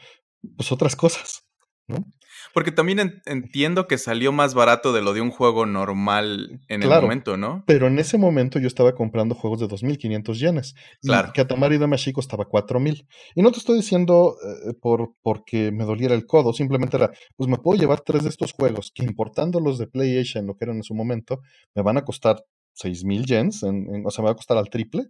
pues 0.56 0.72
otras 0.72 0.96
cosas, 0.96 1.44
¿no? 1.88 2.06
Porque 2.54 2.72
también 2.72 3.22
entiendo 3.26 3.88
que 3.88 3.98
salió 3.98 4.32
más 4.32 4.54
barato 4.54 4.94
de 4.94 5.02
lo 5.02 5.14
de 5.14 5.22
un 5.22 5.32
juego 5.32 5.66
normal 5.66 6.62
en 6.68 6.84
el 6.84 6.90
momento, 6.90 7.38
¿no? 7.38 7.64
Pero 7.66 7.88
en 7.88 8.00
ese 8.00 8.18
momento 8.18 8.60
yo 8.60 8.68
estaba 8.68 8.94
comprando 8.94 9.36
juegos 9.36 9.60
de 9.60 9.68
2.500 9.68 10.34
yenes. 10.36 10.76
Claro. 11.02 11.30
Y 11.30 11.32
Katamari 11.34 11.78
Damashi 11.78 12.14
costaba 12.14 12.46
4.000. 12.46 13.06
Y 13.36 13.42
no 13.42 13.52
te 13.52 13.60
estoy 13.60 13.78
diciendo 13.78 14.36
eh, 14.44 14.74
por 14.80 15.14
porque 15.22 15.72
me 15.72 15.86
doliera 15.86 16.16
el 16.16 16.26
codo, 16.26 16.54
simplemente 16.54 16.98
era, 16.98 17.12
pues 17.36 17.50
me 17.50 17.58
puedo 17.58 17.80
llevar 17.80 18.02
tres 18.02 18.24
de 18.24 18.30
estos 18.30 18.54
juegos 18.54 18.92
que 18.94 19.04
importándolos 19.04 19.78
de 19.78 19.88
PlayStation, 19.88 20.46
lo 20.48 20.56
que 20.56 20.66
eran 20.66 20.78
en 20.78 20.84
su 20.84 20.94
momento, 20.94 21.42
me 21.76 21.82
van 21.82 21.98
a 21.98 22.06
costar 22.06 22.44
6.000 22.82 23.26
yens, 23.26 23.64
o 23.64 24.12
sea, 24.12 24.22
me 24.22 24.28
va 24.28 24.32
a 24.32 24.36
costar 24.36 24.58
al 24.58 24.70
triple 24.70 25.10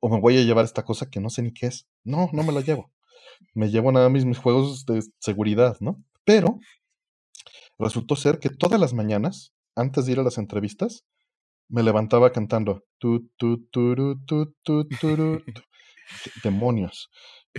o 0.00 0.08
me 0.08 0.20
voy 0.20 0.36
a 0.36 0.42
llevar 0.42 0.64
esta 0.64 0.84
cosa 0.84 1.08
que 1.08 1.20
no 1.20 1.30
sé 1.30 1.42
ni 1.42 1.52
qué 1.52 1.66
es. 1.66 1.86
No, 2.02 2.28
no 2.32 2.42
me 2.42 2.52
la 2.52 2.60
llevo. 2.60 2.90
Me 3.54 3.70
llevo 3.70 3.92
nada 3.92 4.08
más 4.08 4.24
mis 4.24 4.38
juegos 4.38 4.84
de 4.84 5.00
seguridad, 5.20 5.76
¿no? 5.80 6.02
Pero 6.24 6.58
resultó 7.78 8.16
ser 8.16 8.38
que 8.38 8.50
todas 8.50 8.80
las 8.80 8.94
mañanas, 8.94 9.52
antes 9.76 10.06
de 10.06 10.12
ir 10.12 10.20
a 10.20 10.22
las 10.22 10.38
entrevistas, 10.38 11.04
me 11.68 11.82
levantaba 11.82 12.32
cantando 12.32 12.84
tu, 12.98 13.30
tu, 13.36 13.66
tu, 13.68 13.96
tu, 14.26 14.54
tu, 14.62 14.88
tu, 15.00 15.42
demonios. 16.44 17.10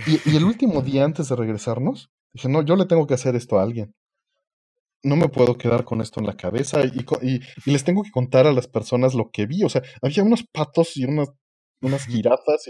Y, 0.06 0.36
el 0.36 0.44
último 0.44 0.82
día 0.82 1.04
antes 1.04 1.28
de 1.28 1.36
regresarnos, 1.36 2.10
dije, 2.32 2.48
no, 2.48 2.62
yo 2.62 2.76
le 2.76 2.86
tengo 2.86 3.06
que 3.06 3.14
hacer 3.14 3.36
esto 3.36 3.58
a 3.58 3.62
alguien. 3.62 3.94
No 5.02 5.16
me 5.16 5.28
puedo 5.28 5.58
quedar 5.58 5.84
con 5.84 6.00
esto 6.00 6.20
en 6.20 6.26
la 6.26 6.36
cabeza 6.36 6.80
y, 6.82 7.04
y 7.22 7.70
les 7.70 7.84
tengo 7.84 8.02
que 8.02 8.10
contar 8.10 8.46
a 8.46 8.52
las 8.52 8.68
personas 8.68 9.14
lo 9.14 9.30
que 9.30 9.44
vi. 9.44 9.62
O 9.62 9.68
sea, 9.68 9.82
había 10.00 10.22
unos 10.22 10.44
patos 10.50 10.96
y 10.96 11.04
unas 11.04 11.28
unas 11.84 12.06
jirafas. 12.06 12.66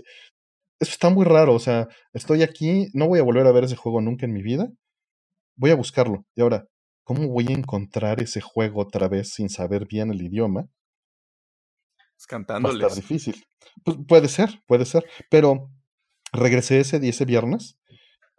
Eso 0.80 0.90
está 0.90 1.08
muy 1.08 1.24
raro, 1.24 1.54
o 1.54 1.58
sea, 1.58 1.88
estoy 2.12 2.42
aquí, 2.42 2.88
no 2.92 3.06
voy 3.06 3.20
a 3.20 3.22
volver 3.22 3.46
a 3.46 3.52
ver 3.52 3.64
ese 3.64 3.76
juego 3.76 4.00
nunca 4.00 4.26
en 4.26 4.32
mi 4.32 4.42
vida. 4.42 4.68
Voy 5.56 5.70
a 5.70 5.76
buscarlo. 5.76 6.24
Y 6.34 6.42
ahora, 6.42 6.66
¿cómo 7.04 7.28
voy 7.28 7.46
a 7.48 7.52
encontrar 7.52 8.20
ese 8.22 8.40
juego 8.40 8.82
otra 8.82 9.08
vez 9.08 9.30
sin 9.30 9.48
saber 9.48 9.86
bien 9.86 10.10
el 10.10 10.22
idioma? 10.22 10.68
Es 12.18 12.26
cantándoles. 12.26 12.80
Va 12.80 12.86
a 12.86 12.88
estar 12.88 13.02
difícil. 13.02 13.44
Pues, 13.84 13.98
puede 14.06 14.28
ser, 14.28 14.62
puede 14.66 14.84
ser. 14.84 15.04
Pero 15.30 15.70
regresé 16.32 16.80
ese, 16.80 16.96
ese 17.06 17.24
viernes 17.24 17.78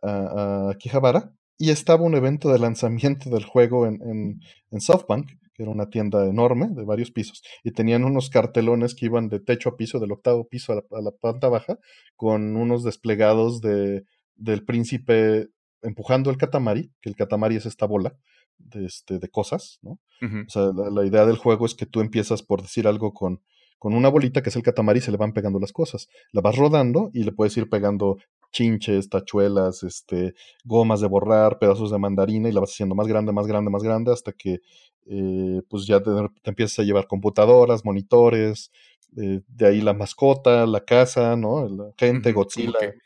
a, 0.01 0.69
a 0.69 0.75
Quijabara 0.77 1.33
y 1.57 1.71
estaba 1.71 2.03
un 2.03 2.15
evento 2.15 2.51
de 2.51 2.59
lanzamiento 2.59 3.29
del 3.29 3.45
juego 3.45 3.87
en, 3.87 4.01
en, 4.01 4.39
en 4.71 4.81
SoftBank 4.81 5.29
que 5.55 5.63
era 5.63 5.71
una 5.71 5.89
tienda 5.89 6.27
enorme 6.27 6.67
de 6.69 6.83
varios 6.83 7.11
pisos, 7.11 7.41
y 7.63 7.71
tenían 7.71 8.03
unos 8.03 8.29
cartelones 8.29 8.93
que 8.93 9.05
iban 9.05 9.29
de 9.29 9.39
techo 9.39 9.69
a 9.69 9.77
piso, 9.77 9.99
del 9.99 10.11
octavo 10.11 10.47
piso 10.47 10.73
a 10.73 11.01
la, 11.01 11.11
planta 11.11 11.47
baja, 11.47 11.79
con 12.17 12.57
unos 12.57 12.83
desplegados 12.83 13.61
de, 13.61 14.03
del 14.35 14.65
príncipe 14.65 15.47
empujando 15.85 16.29
el 16.29 16.37
catamari, 16.37 16.91
que 17.01 17.09
el 17.09 17.15
catamari 17.15 17.55
es 17.55 17.65
esta 17.65 17.85
bola 17.85 18.15
de, 18.57 18.85
este, 18.85 19.19
de 19.19 19.29
cosas, 19.29 19.79
¿no? 19.81 19.99
O 20.21 20.49
sea, 20.49 20.71
la, 20.73 21.05
idea 21.05 21.25
del 21.25 21.37
juego 21.37 21.65
es 21.65 21.75
que 21.75 21.85
tú 21.85 22.01
empiezas 22.01 22.41
por 22.41 22.61
decir 22.61 22.87
algo 22.87 23.13
con, 23.13 23.41
con 23.77 23.93
una 23.93 24.09
bolita 24.09 24.41
que 24.41 24.49
es 24.49 24.55
el 24.55 24.63
catamari 24.63 24.99
y 24.99 25.01
se 25.01 25.11
le 25.11 25.17
van 25.17 25.33
pegando 25.33 25.59
las 25.59 25.71
cosas. 25.71 26.07
La 26.31 26.41
vas 26.41 26.55
rodando 26.55 27.11
y 27.13 27.23
le 27.23 27.31
puedes 27.31 27.55
ir 27.57 27.69
pegando 27.69 28.17
chinches, 28.51 29.09
tachuelas, 29.09 29.83
este, 29.83 30.33
gomas 30.63 31.01
de 31.01 31.07
borrar, 31.07 31.59
pedazos 31.59 31.91
de 31.91 31.99
mandarina 31.99 32.47
y 32.47 32.53
la 32.53 32.61
vas 32.61 32.71
haciendo 32.71 32.95
más 32.95 33.07
grande, 33.07 33.33
más 33.33 33.47
grande, 33.47 33.69
más 33.69 33.83
grande 33.83 34.13
hasta 34.13 34.31
que 34.31 34.61
eh, 35.07 35.61
pues 35.69 35.85
ya 35.85 36.01
te, 36.01 36.09
empiezas 36.45 36.79
a 36.79 36.83
llevar 36.83 37.07
computadoras, 37.07 37.83
monitores, 37.83 38.71
eh, 39.17 39.41
de 39.47 39.67
ahí 39.67 39.81
la 39.81 39.93
mascota, 39.93 40.65
la 40.65 40.83
casa, 40.83 41.35
¿no? 41.35 41.67
La 41.67 41.91
gente, 41.97 42.31
Godzilla. 42.31 42.73
Como 42.79 42.91
que, 42.91 42.97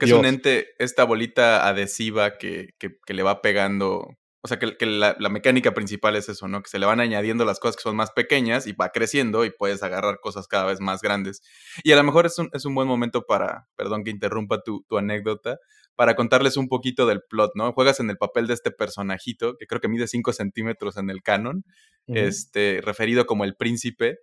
es 0.00 0.12
un 0.12 0.26
ente, 0.26 0.68
esta 0.78 1.04
bolita 1.04 1.66
adhesiva 1.66 2.36
que, 2.38 2.74
que, 2.78 3.14
le 3.14 3.22
va 3.22 3.42
pegando. 3.42 4.16
O 4.42 4.48
sea, 4.48 4.58
que, 4.58 4.86
la, 4.86 5.16
mecánica 5.30 5.72
principal 5.74 6.16
es 6.16 6.28
eso, 6.28 6.48
¿no? 6.48 6.62
Que 6.62 6.70
se 6.70 6.78
le 6.78 6.86
van 6.86 7.00
añadiendo 7.00 7.44
las 7.44 7.60
cosas 7.60 7.76
que 7.76 7.82
son 7.82 7.96
más 7.96 8.10
pequeñas 8.10 8.66
y 8.66 8.72
va 8.72 8.90
creciendo 8.90 9.44
y 9.44 9.50
puedes 9.50 9.82
agarrar 9.82 10.20
cosas 10.20 10.48
cada 10.48 10.66
vez 10.66 10.80
más 10.80 11.00
grandes. 11.00 11.42
Y 11.82 11.92
a 11.92 11.96
lo 11.96 12.04
mejor 12.04 12.26
es 12.26 12.38
un, 12.38 12.50
es 12.52 12.64
un 12.64 12.74
buen 12.74 12.88
momento 12.88 13.26
para, 13.26 13.68
perdón 13.76 14.04
que 14.04 14.10
interrumpa 14.10 14.62
tu, 14.62 14.84
tu 14.88 14.98
anécdota, 14.98 15.58
para 15.94 16.16
contarles 16.16 16.56
un 16.56 16.68
poquito 16.68 17.06
del 17.06 17.20
plot, 17.28 17.52
¿no? 17.54 17.72
Juegas 17.72 18.00
en 18.00 18.08
el 18.08 18.16
papel 18.16 18.46
de 18.46 18.54
este 18.54 18.70
personajito, 18.70 19.56
que 19.58 19.66
creo 19.66 19.82
que 19.82 19.88
mide 19.88 20.08
5 20.08 20.32
centímetros 20.32 20.96
en 20.96 21.10
el 21.10 21.22
canon, 21.22 21.64
este, 22.06 22.80
referido 22.82 23.26
como 23.26 23.44
el 23.44 23.54
príncipe, 23.54 24.18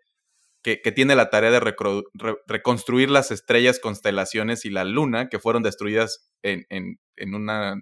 que, 0.76 0.92
tiene 0.92 1.16
la 1.16 1.30
tarea 1.30 1.52
de 1.52 1.60
reconstruir 2.46 3.10
las 3.10 3.32
estrellas, 3.32 3.80
constelaciones 3.80 4.66
y 4.66 4.70
la 4.70 4.84
luna 4.84 5.30
que 5.30 5.40
fueron 5.40 5.64
destruidas 5.64 6.30
en, 6.42 6.66
una, 7.34 7.82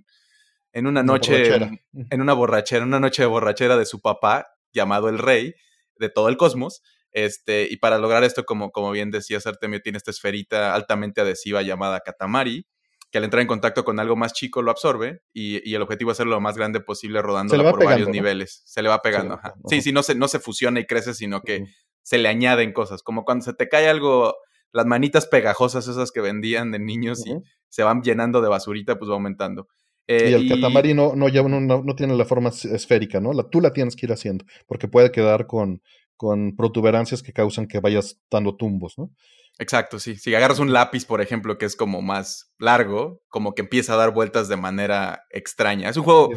en 0.72 0.88
una, 0.88 1.02
noche, 1.02 1.56
en 1.56 2.22
una 2.22 2.34
borrachera, 2.34 2.86
una 2.86 3.00
noche 3.00 3.24
de 3.24 3.28
borrachera 3.28 3.78
de 3.78 3.86
su 3.86 4.02
papá, 4.02 4.48
llamado 4.72 5.10
el 5.10 5.18
rey 5.18 5.56
de 5.98 6.10
todo 6.10 6.30
el 6.30 6.38
cosmos, 6.38 6.84
Este, 7.12 7.68
y 7.70 7.78
para 7.78 7.98
lograr 7.98 8.24
esto, 8.24 8.44
como, 8.44 8.72
como 8.72 8.92
bien 8.92 9.10
decías, 9.10 9.48
Artemio 9.48 9.82
tiene 9.82 9.98
esta 9.98 10.12
esferita 10.12 10.76
altamente 10.76 11.22
adhesiva 11.22 11.64
llamada 11.64 12.02
Katamari, 12.02 12.68
que 13.10 13.18
al 13.18 13.24
entrar 13.24 13.42
en 13.42 13.48
contacto 13.48 13.86
con 13.86 14.00
algo 14.00 14.16
más 14.16 14.34
chico 14.34 14.62
lo 14.62 14.72
absorbe 14.72 15.22
y, 15.34 15.74
el 15.74 15.82
objetivo 15.82 16.12
es 16.12 16.18
hacerlo 16.18 16.36
lo 16.36 16.42
más 16.42 16.58
grande 16.58 16.82
posible 16.82 17.22
rodando 17.22 17.56
por 17.72 17.84
varios 17.84 18.10
niveles. 18.10 18.62
Se 18.66 18.82
le 18.82 18.90
va 18.90 19.02
pegando. 19.02 19.40
Sí, 19.70 19.82
sí, 19.82 19.92
no 19.94 20.04
se, 20.04 20.16
no 20.16 20.28
se 20.28 20.40
fusiona 20.40 20.82
y 20.82 20.86
crece, 20.86 21.14
sino 21.14 21.42
que 21.42 21.64
se 22.06 22.20
le 22.20 22.30
añaden 22.30 22.72
cosas. 22.72 23.02
Como 23.02 23.26
cuando 23.26 23.44
se 23.44 23.54
te 23.54 23.68
cae 23.68 23.90
algo, 23.90 24.36
las 24.72 24.86
manitas 24.86 25.26
pegajosas 25.26 25.88
esas 25.88 26.12
que 26.12 26.22
vendían 26.22 26.72
de 26.72 26.78
niños 26.78 27.26
y 27.26 27.34
se 27.68 27.84
van 27.84 28.04
llenando 28.04 28.42
de 28.42 28.48
basurita, 28.48 28.98
pues 28.98 29.10
va 29.10 29.16
aumentando. 29.16 29.68
y 30.08 30.14
el 30.14 30.48
Katamari 30.48 30.94
no, 30.94 31.16
no, 31.16 31.28
no, 31.28 31.96
tiene 31.96 32.16
la 32.16 32.26
forma 32.26 32.50
esférica, 32.50 33.20
¿no? 33.20 33.34
La, 33.34 33.50
tú 33.50 33.60
la 33.60 33.74
tienes 33.74 33.96
que 33.96 34.06
ir 34.06 34.14
haciendo, 34.14 34.46
porque 34.68 34.88
puede 34.88 35.12
quedar 35.12 35.48
con, 35.48 35.82
con 36.16 36.56
protuberancias 36.56 37.24
que 37.24 37.34
causan 37.34 37.68
que 37.68 37.80
vayas 37.80 38.22
dando 38.30 38.56
tumbos, 38.56 39.00
¿no? 39.00 39.10
Exacto, 39.58 39.98
sí. 39.98 40.16
Si 40.16 40.36
agarras 40.36 40.60
un 40.60 40.74
lápiz, 40.74 41.06
por 41.06 41.22
ejemplo, 41.22 41.58
que 41.58 41.66
es 41.66 41.76
como 41.76 42.04
más 42.04 42.52
largo, 42.60 43.24
como 43.30 43.56
que 43.56 43.64
empieza 43.64 43.94
a 43.94 43.98
dar 43.98 44.14
vueltas 44.14 44.48
de 44.48 44.58
manera 44.58 45.24
extraña. 45.32 45.90
Es 45.90 45.98
un 45.98 46.04
juego 46.04 46.30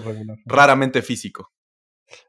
raramente 0.46 1.02
físico. 1.02 1.52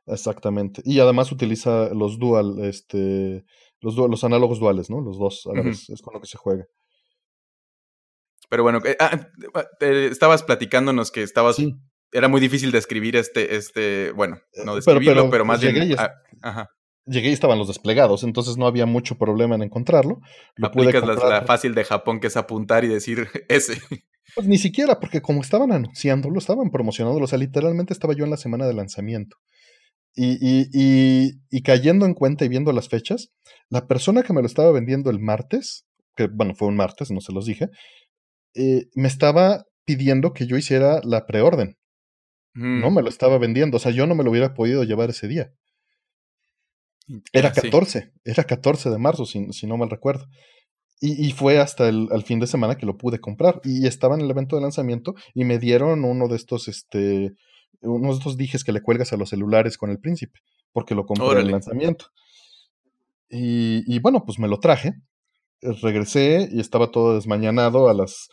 Exactamente. 0.05 0.81
Y 0.85 0.99
además 0.99 1.31
utiliza 1.31 1.93
los 1.93 2.19
dual, 2.19 2.59
este, 2.63 3.43
los, 3.81 3.95
los 3.95 4.23
análogos 4.23 4.59
duales, 4.59 4.89
¿no? 4.89 5.01
Los 5.01 5.17
dos 5.17 5.47
a 5.47 5.55
la 5.55 5.63
vez, 5.63 5.89
es 5.89 6.01
con 6.01 6.13
lo 6.13 6.21
que 6.21 6.27
se 6.27 6.37
juega. 6.37 6.65
Pero 8.49 8.63
bueno, 8.63 8.79
eh, 8.85 8.97
ah, 8.99 9.27
estabas 9.81 10.43
platicándonos 10.43 11.11
que 11.11 11.21
estabas. 11.21 11.57
Era 12.11 12.27
muy 12.27 12.41
difícil 12.41 12.71
describir 12.71 13.15
este, 13.15 13.55
este, 13.55 14.11
bueno, 14.11 14.37
eh, 14.53 14.63
no 14.65 14.75
describirlo, 14.75 15.29
pero, 15.29 15.45
más 15.45 15.61
bien. 15.61 15.95
Ah, 15.97 16.11
ajá 16.41 16.69
llegué 17.09 17.29
y 17.29 17.33
estaban 17.33 17.57
los 17.57 17.67
desplegados, 17.67 18.23
entonces 18.23 18.57
no 18.57 18.67
había 18.67 18.85
mucho 18.85 19.17
problema 19.17 19.55
en 19.55 19.63
encontrarlo. 19.63 20.21
Lo 20.55 20.67
Aplicas 20.67 21.03
la, 21.05 21.41
fácil 21.43 21.73
de 21.75 21.83
Japón 21.83 22.19
que 22.19 22.27
es 22.27 22.37
apuntar 22.37 22.85
y 22.85 22.87
decir 22.87 23.27
ese. 23.49 23.81
Pues 24.35 24.47
ni 24.47 24.57
siquiera, 24.57 24.99
porque 24.99 25.21
como 25.21 25.41
estaban 25.41 25.71
anunciándolo, 25.71 26.37
estaban 26.37 26.69
promocionándolo, 26.69 27.25
o 27.25 27.27
sea, 27.27 27.39
literalmente 27.39 27.93
estaba 27.93 28.13
yo 28.13 28.25
en 28.25 28.31
la 28.31 28.37
semana 28.37 28.67
de 28.67 28.73
lanzamiento. 28.73 29.37
Y, 30.15 30.37
y, 30.41 31.31
y, 31.49 31.61
cayendo 31.61 32.05
en 32.05 32.13
cuenta 32.13 32.43
y 32.43 32.49
viendo 32.49 32.73
las 32.73 32.89
fechas, 32.89 33.31
la 33.69 33.87
persona 33.87 34.23
que 34.23 34.33
me 34.33 34.41
lo 34.41 34.47
estaba 34.47 34.71
vendiendo 34.71 35.09
el 35.09 35.19
martes, 35.19 35.85
que 36.15 36.27
bueno, 36.27 36.55
fue 36.55 36.67
un 36.67 36.75
martes, 36.75 37.11
no 37.11 37.21
se 37.21 37.31
los 37.31 37.45
dije, 37.45 37.69
eh, 38.55 38.87
me 38.95 39.07
estaba 39.07 39.65
pidiendo 39.85 40.33
que 40.33 40.47
yo 40.47 40.57
hiciera 40.57 40.99
la 41.03 41.25
preorden. 41.25 41.77
No 42.55 42.91
me 42.91 43.01
lo 43.01 43.07
estaba 43.07 43.37
vendiendo, 43.37 43.77
o 43.77 43.79
sea, 43.79 43.93
yo 43.93 44.05
no 44.05 44.15
me 44.15 44.23
lo 44.23 44.31
hubiera 44.31 44.53
podido 44.53 44.83
llevar 44.83 45.11
ese 45.11 45.29
día. 45.29 45.53
Era 47.31 47.53
14, 47.53 48.11
era 48.25 48.43
14 48.43 48.89
de 48.89 48.97
marzo, 48.97 49.25
si, 49.25 49.47
no 49.65 49.77
mal 49.77 49.89
recuerdo. 49.89 50.25
Y, 50.99 51.31
fue 51.31 51.59
hasta 51.59 51.87
el 51.87 52.23
fin 52.25 52.41
de 52.41 52.47
semana 52.47 52.75
que 52.75 52.85
lo 52.85 52.97
pude 52.97 53.19
comprar. 53.19 53.61
Y 53.63 53.87
estaba 53.87 54.15
en 54.15 54.21
el 54.21 54.29
evento 54.29 54.57
de 54.57 54.63
lanzamiento 54.63 55.13
y 55.33 55.45
me 55.45 55.57
dieron 55.57 56.03
uno 56.03 56.27
de 56.27 56.35
estos, 56.35 56.67
este, 56.67 57.31
uno 57.81 58.09
de 58.09 58.13
estos 58.13 58.37
dijes 58.37 58.63
que 58.63 58.71
le 58.71 58.81
cuelgas 58.81 59.13
a 59.13 59.17
los 59.17 59.29
celulares 59.29 59.77
con 59.77 59.89
el 59.89 59.99
príncipe, 59.99 60.39
porque 60.71 60.95
lo 60.95 61.05
compré 61.05 61.31
en 61.31 61.37
el 61.45 61.51
lanzamiento. 61.51 62.07
Y, 63.29 63.83
y, 63.93 63.99
bueno, 63.99 64.25
pues 64.25 64.39
me 64.39 64.47
lo 64.47 64.59
traje. 64.59 64.95
Eh, 65.61 65.73
regresé 65.81 66.49
y 66.51 66.59
estaba 66.59 66.91
todo 66.91 67.15
desmañanado 67.15 67.89
a 67.89 67.93
las. 67.93 68.29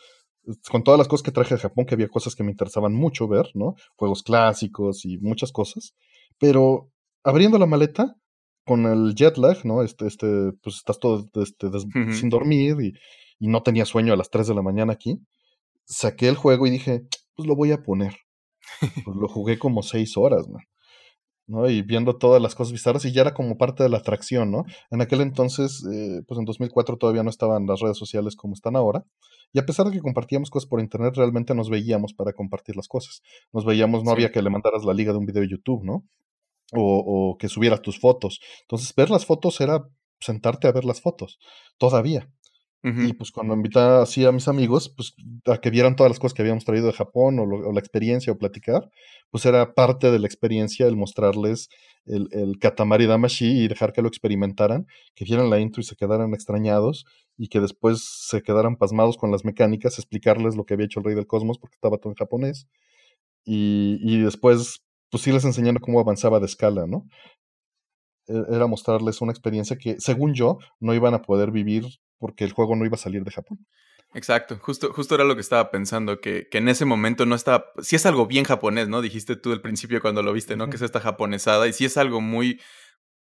con 0.69 0.83
todas 0.83 0.97
las 0.97 1.07
cosas 1.07 1.23
que 1.23 1.31
traje 1.31 1.55
de 1.55 1.61
Japón, 1.61 1.85
que 1.85 1.93
había 1.93 2.07
cosas 2.09 2.35
que 2.35 2.43
me 2.43 2.51
interesaban 2.51 2.93
mucho 2.93 3.27
ver, 3.27 3.49
¿no? 3.53 3.75
Juegos 3.95 4.23
clásicos 4.23 5.05
y 5.05 5.17
muchas 5.19 5.51
cosas. 5.51 5.93
Pero 6.39 6.89
abriendo 7.23 7.59
la 7.59 7.65
maleta, 7.65 8.15
con 8.67 8.85
el 8.85 9.15
jet 9.15 9.37
lag, 9.37 9.65
¿no? 9.65 9.81
Este, 9.81 10.05
este, 10.05 10.51
pues 10.61 10.75
estás 10.75 10.99
todo 10.99 11.25
este, 11.41 11.69
sin 12.13 12.29
dormir 12.29 12.75
y, 12.81 12.93
no 13.39 13.61
tenía 13.61 13.85
sueño 13.85 14.13
a 14.13 14.17
las 14.17 14.31
3 14.31 14.47
de 14.47 14.55
la 14.55 14.63
mañana 14.63 14.93
aquí. 14.93 15.21
Saqué 15.85 16.27
el 16.27 16.35
juego 16.35 16.65
y 16.65 16.71
dije, 16.71 17.03
pues 17.35 17.47
lo 17.47 17.55
voy 17.55 17.71
a 17.71 17.83
poner. 17.83 18.15
Pues 19.05 19.17
lo 19.17 19.27
jugué 19.27 19.57
como 19.57 19.83
6 19.83 20.17
horas, 20.17 20.47
¿no? 21.47 21.69
Y 21.69 21.81
viendo 21.81 22.17
todas 22.17 22.41
las 22.41 22.55
cosas 22.55 22.73
bizarras 22.73 23.05
y 23.05 23.13
ya 23.13 23.21
era 23.21 23.33
como 23.33 23.57
parte 23.57 23.81
de 23.83 23.89
la 23.89 23.99
atracción, 23.99 24.51
¿no? 24.51 24.65
En 24.91 25.01
aquel 25.01 25.21
entonces, 25.21 25.81
eh, 25.91 26.21
pues 26.27 26.37
en 26.37 26.45
2004 26.45 26.97
todavía 26.97 27.23
no 27.23 27.29
estaban 27.29 27.65
las 27.65 27.79
redes 27.79 27.97
sociales 27.97 28.35
como 28.35 28.53
están 28.53 28.75
ahora. 28.75 29.05
Y 29.53 29.59
a 29.59 29.65
pesar 29.65 29.85
de 29.85 29.93
que 29.93 30.01
compartíamos 30.01 30.49
cosas 30.49 30.67
por 30.67 30.81
internet, 30.81 31.13
realmente 31.15 31.55
nos 31.55 31.69
veíamos 31.69 32.13
para 32.13 32.33
compartir 32.33 32.75
las 32.75 32.89
cosas. 32.89 33.21
Nos 33.53 33.63
veíamos, 33.63 34.03
no 34.03 34.11
había 34.11 34.31
que 34.31 34.41
le 34.41 34.49
mandaras 34.49 34.83
la 34.83 34.93
liga 34.93 35.13
de 35.13 35.19
un 35.19 35.25
video 35.25 35.41
de 35.41 35.49
YouTube, 35.49 35.85
¿no? 35.85 36.03
o, 36.73 37.37
que 37.39 37.49
subieras 37.49 37.81
tus 37.81 37.99
fotos. 37.99 38.39
Entonces, 38.61 38.93
ver 38.95 39.09
las 39.09 39.25
fotos 39.25 39.61
era 39.61 39.87
sentarte 40.19 40.67
a 40.67 40.71
ver 40.71 40.85
las 40.85 41.01
fotos, 41.01 41.39
todavía. 41.77 42.29
Y 42.83 43.11
pues 43.13 43.31
cuando 43.31 43.53
invitaba 43.53 44.01
así 44.01 44.23
a 44.23 44.31
mis 44.31 44.47
amigos, 44.47 44.93
pues 44.95 45.13
a 45.45 45.57
que 45.57 45.69
vieran 45.69 45.97
todas 45.97 46.09
las 46.09 46.19
cosas 46.19 46.33
que 46.33 46.41
habíamos 46.41 46.63
traído 46.63 46.87
de 46.87 46.93
Japón 46.93 47.37
o, 47.39 47.71
la 47.73 47.79
experiencia 47.79 48.31
o 48.31 48.37
platicar, 48.37 48.89
pues 49.29 49.45
era 49.45 49.73
parte 49.73 50.09
de 50.09 50.19
la 50.19 50.27
experiencia 50.27 50.87
el 50.87 50.95
mostrarles 50.95 51.67
el, 52.05 52.29
el 52.31 52.59
Katamari 52.59 53.05
Damashi 53.05 53.63
y 53.63 53.67
dejar 53.67 53.91
que 53.91 54.01
lo 54.01 54.07
experimentaran, 54.07 54.87
que 55.15 55.25
vieran 55.25 55.49
la 55.49 55.59
intro 55.59 55.81
y 55.81 55.83
se 55.83 55.97
quedaran 55.97 56.33
extrañados 56.33 57.05
y 57.37 57.49
que 57.49 57.59
después 57.59 58.03
se 58.29 58.41
quedaran 58.41 58.77
pasmados 58.77 59.17
con 59.17 59.31
las 59.31 59.43
mecánicas, 59.43 59.97
explicarles 59.97 60.55
lo 60.55 60.65
que 60.65 60.75
había 60.75 60.85
hecho 60.85 61.01
el 61.01 61.05
Rey 61.07 61.15
del 61.15 61.27
Cosmos 61.27 61.59
porque 61.59 61.75
estaba 61.75 61.97
todo 61.97 62.11
en 62.11 62.15
japonés. 62.15 62.67
Y, 63.43 63.99
y 64.01 64.21
después 64.21 64.81
pues 65.09 65.23
sí 65.23 65.31
les 65.31 65.45
enseñando 65.45 65.81
cómo 65.81 65.99
avanzaba 65.99 66.39
de 66.39 66.45
escala, 66.45 66.85
¿no? 66.87 67.07
E-, 68.27 68.55
era 68.55 68.67
mostrarles 68.67 69.21
una 69.21 69.31
experiencia 69.31 69.77
que, 69.77 69.99
según 69.99 70.33
yo, 70.33 70.57
no 70.79 70.93
iban 70.93 71.13
a 71.13 71.21
poder 71.21 71.51
vivir 71.51 71.85
porque 72.17 72.43
el 72.43 72.53
juego 72.53 72.75
no 72.75 72.85
iba 72.85 72.95
a 72.95 72.99
salir 72.99 73.23
de 73.23 73.31
Japón. 73.31 73.65
Exacto, 74.13 74.57
justo, 74.61 74.93
justo 74.93 75.15
era 75.15 75.25
lo 75.25 75.35
que 75.35 75.41
estaba 75.41 75.69
pensando, 75.69 76.21
que, 76.21 76.47
que 76.49 76.59
en 76.59 76.69
ese 76.69 76.85
momento 76.85 77.25
no 77.25 77.35
estaba, 77.35 77.65
si 77.81 77.95
es 77.95 78.05
algo 78.05 78.25
bien 78.25 78.45
japonés, 78.45 78.87
¿no? 78.87 79.01
Dijiste 79.01 79.35
tú 79.35 79.51
al 79.51 79.61
principio 79.61 80.01
cuando 80.01 80.23
lo 80.23 80.33
viste, 80.33 80.55
¿no? 80.55 80.69
Que 80.69 80.77
es 80.77 80.81
esta 80.81 80.99
japonesada, 80.99 81.67
y 81.67 81.73
sí 81.73 81.85
es 81.85 81.97
algo 81.97 82.21
muy 82.21 82.61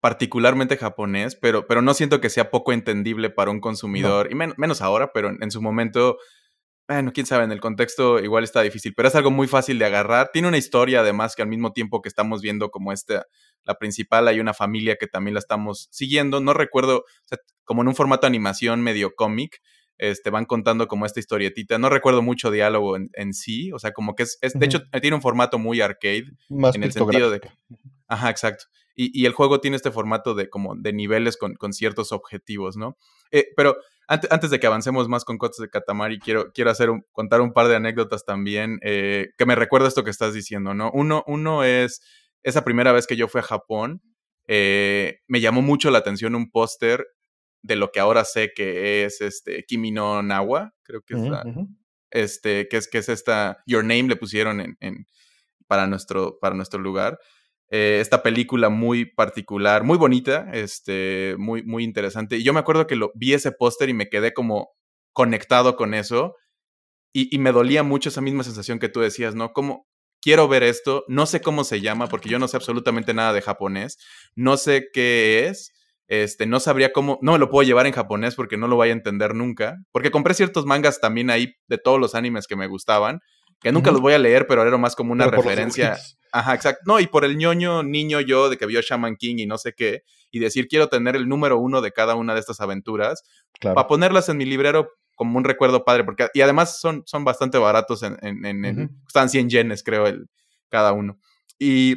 particularmente 0.00 0.76
japonés, 0.76 1.34
pero, 1.34 1.66
pero 1.66 1.82
no 1.82 1.92
siento 1.92 2.20
que 2.20 2.30
sea 2.30 2.50
poco 2.50 2.72
entendible 2.72 3.30
para 3.30 3.50
un 3.50 3.60
consumidor, 3.60 4.28
y 4.30 4.34
menos 4.34 4.80
ahora, 4.80 5.12
pero 5.12 5.30
en, 5.40 5.50
su 5.50 5.60
momento 5.60 6.18
bueno, 6.88 7.12
quién 7.12 7.26
sabe, 7.26 7.44
en 7.44 7.50
el 7.50 7.60
contexto 7.60 8.20
igual 8.20 8.44
está 8.44 8.62
difícil, 8.62 8.94
pero 8.94 9.08
es 9.08 9.14
algo 9.16 9.32
muy 9.32 9.48
fácil 9.48 9.78
de 9.78 9.86
agarrar. 9.86 10.30
Tiene 10.32 10.46
una 10.46 10.58
historia 10.58 11.00
además 11.00 11.34
que 11.34 11.42
al 11.42 11.48
mismo 11.48 11.72
tiempo 11.72 12.00
que 12.00 12.08
estamos 12.08 12.42
viendo 12.42 12.70
como 12.70 12.92
esta, 12.92 13.26
la 13.66 13.74
principal, 13.74 14.28
hay 14.28 14.40
una 14.40 14.54
familia 14.54 14.96
que 14.96 15.06
también 15.06 15.34
la 15.34 15.40
estamos 15.40 15.88
siguiendo. 15.90 16.40
No 16.40 16.54
recuerdo, 16.54 17.04
como 17.64 17.82
en 17.82 17.88
un 17.88 17.94
formato 17.94 18.22
de 18.22 18.28
animación 18.28 18.80
medio 18.80 19.14
cómic, 19.14 19.60
este, 19.98 20.30
van 20.30 20.44
contando 20.44 20.88
como 20.88 21.06
esta 21.06 21.20
historietita. 21.20 21.78
No 21.78 21.88
recuerdo 21.88 22.22
mucho 22.22 22.50
diálogo 22.50 22.96
en, 22.96 23.34
sí, 23.34 23.72
o 23.72 23.78
sea, 23.78 23.92
como 23.92 24.14
que 24.14 24.24
es, 24.24 24.38
de 24.40 24.66
hecho, 24.66 24.82
tiene 25.00 25.16
un 25.16 25.22
formato 25.22 25.58
muy 25.58 25.80
arcade. 25.80 26.26
Más 26.48 26.74
en 26.74 26.84
el 26.84 26.92
sentido 26.92 27.30
de... 27.30 27.40
Ajá, 28.08 28.30
exacto. 28.30 28.66
Y, 28.98 29.26
el 29.26 29.32
juego 29.34 29.60
tiene 29.60 29.76
este 29.76 29.90
formato 29.90 30.34
de 30.34 30.48
como 30.48 30.74
de 30.74 30.94
niveles 30.94 31.36
con, 31.36 31.54
con 31.54 31.74
ciertos 31.74 32.12
objetivos, 32.12 32.78
¿no? 32.78 32.96
Eh, 33.30 33.48
pero 33.54 33.76
antes, 34.08 34.50
de 34.50 34.60
que 34.60 34.66
avancemos 34.66 35.08
más 35.08 35.24
con 35.24 35.36
Cotas 35.36 35.58
de 35.58 35.68
Katamari, 35.68 36.18
quiero, 36.18 36.52
quiero 36.52 36.70
hacer 36.70 36.90
contar 37.12 37.40
un 37.40 37.52
par 37.52 37.68
de 37.68 37.76
anécdotas 37.76 38.24
también 38.24 38.78
eh, 38.82 39.30
que 39.36 39.46
me 39.46 39.56
recuerda 39.56 39.88
esto 39.88 40.04
que 40.04 40.10
estás 40.10 40.32
diciendo, 40.32 40.74
¿no? 40.74 40.90
Uno, 40.92 41.24
uno 41.26 41.64
es 41.64 42.02
esa 42.46 42.64
primera 42.64 42.92
vez 42.92 43.06
que 43.06 43.16
yo 43.16 43.28
fui 43.28 43.40
a 43.40 43.44
Japón, 43.44 44.02
eh, 44.46 45.18
me 45.26 45.40
llamó 45.40 45.62
mucho 45.62 45.90
la 45.90 45.98
atención 45.98 46.34
un 46.34 46.50
póster 46.50 47.06
de 47.62 47.76
lo 47.76 47.90
que 47.90 47.98
ahora 47.98 48.24
sé 48.24 48.52
que 48.54 49.04
es 49.04 49.20
este 49.20 49.64
Kimi 49.64 49.90
no 49.90 50.22
Nawa, 50.22 50.72
creo 50.82 51.02
que 51.02 51.14
es 51.14 51.20
este, 52.12 52.68
que 52.68 52.76
es, 52.76 52.88
que 52.88 52.98
es 52.98 53.08
esta, 53.08 53.62
Your 53.66 53.82
Name 53.82 54.04
le 54.04 54.16
pusieron 54.16 54.60
en, 54.60 54.76
en, 54.80 55.08
para, 55.66 55.86
nuestro, 55.88 56.38
para 56.38 56.54
nuestro 56.54 56.80
lugar. 56.80 57.18
Eh, 57.68 57.98
esta 58.00 58.22
película 58.22 58.68
muy 58.68 59.04
particular, 59.04 59.82
muy 59.82 59.98
bonita, 59.98 60.48
este, 60.52 61.34
muy, 61.36 61.64
muy 61.64 61.82
interesante. 61.82 62.36
Y 62.36 62.44
yo 62.44 62.52
me 62.52 62.60
acuerdo 62.60 62.86
que 62.86 62.94
lo, 62.94 63.10
vi 63.16 63.34
ese 63.34 63.50
póster 63.50 63.88
y 63.88 63.94
me 63.94 64.08
quedé 64.08 64.32
como 64.32 64.70
conectado 65.12 65.76
con 65.76 65.94
eso 65.94 66.36
y, 67.12 67.38
me 67.38 67.50
dolía 67.50 67.82
mucho 67.82 68.10
esa 68.10 68.20
misma 68.20 68.44
sensación 68.44 68.78
que 68.78 68.90
tú 68.90 69.00
decías, 69.00 69.34
¿no? 69.34 69.52
Como 69.54 69.88
quiero 70.26 70.48
ver 70.48 70.64
esto, 70.64 71.04
no 71.06 71.24
sé 71.24 71.40
cómo 71.40 71.62
se 71.62 71.80
llama 71.80 72.08
porque 72.08 72.28
yo 72.28 72.40
no 72.40 72.48
sé 72.48 72.56
absolutamente 72.56 73.14
nada 73.14 73.32
de 73.32 73.42
japonés, 73.42 73.96
no 74.34 74.56
sé 74.56 74.88
qué 74.92 75.46
es. 75.46 75.72
Este, 76.08 76.46
no 76.46 76.58
sabría 76.58 76.92
cómo, 76.92 77.20
no 77.22 77.32
me 77.32 77.38
lo 77.38 77.48
puedo 77.48 77.64
llevar 77.64 77.86
en 77.86 77.92
japonés 77.92 78.34
porque 78.34 78.56
no 78.56 78.66
lo 78.66 78.74
voy 78.74 78.88
a 78.88 78.92
entender 78.92 79.36
nunca, 79.36 79.76
porque 79.92 80.10
compré 80.10 80.34
ciertos 80.34 80.66
mangas 80.66 80.98
también 81.00 81.30
ahí 81.30 81.54
de 81.68 81.78
todos 81.78 82.00
los 82.00 82.16
animes 82.16 82.48
que 82.48 82.56
me 82.56 82.66
gustaban, 82.66 83.20
que 83.60 83.70
nunca 83.70 83.92
los 83.92 84.00
voy 84.00 84.14
a 84.14 84.18
leer, 84.18 84.48
pero 84.48 84.66
era 84.66 84.76
más 84.76 84.96
como 84.96 85.12
una 85.12 85.28
referencia. 85.28 85.96
Ajá, 86.32 86.54
exacto. 86.54 86.82
No, 86.86 86.98
y 86.98 87.06
por 87.06 87.24
el 87.24 87.38
ñoño 87.38 87.84
niño 87.84 88.20
yo 88.20 88.50
de 88.50 88.56
que 88.56 88.66
vio 88.66 88.80
Shaman 88.80 89.14
King 89.14 89.36
y 89.38 89.46
no 89.46 89.58
sé 89.58 89.74
qué, 89.74 90.02
y 90.32 90.40
decir 90.40 90.66
quiero 90.66 90.88
tener 90.88 91.14
el 91.14 91.28
número 91.28 91.56
uno 91.60 91.82
de 91.82 91.92
cada 91.92 92.16
una 92.16 92.34
de 92.34 92.40
estas 92.40 92.60
aventuras, 92.60 93.22
para 93.60 93.86
ponerlas 93.86 94.28
en 94.28 94.38
mi 94.38 94.44
librero 94.44 94.90
como 95.16 95.38
un 95.38 95.44
recuerdo 95.44 95.84
padre, 95.84 96.04
porque 96.04 96.28
y 96.34 96.42
además 96.42 96.78
son, 96.78 97.02
son 97.06 97.24
bastante 97.24 97.58
baratos 97.58 98.02
en, 98.02 98.16
en, 98.22 98.90
están 99.06 99.28
100 99.28 99.50
yenes 99.50 99.82
creo 99.82 100.06
el, 100.06 100.28
cada 100.68 100.92
uno. 100.92 101.18
Y, 101.58 101.96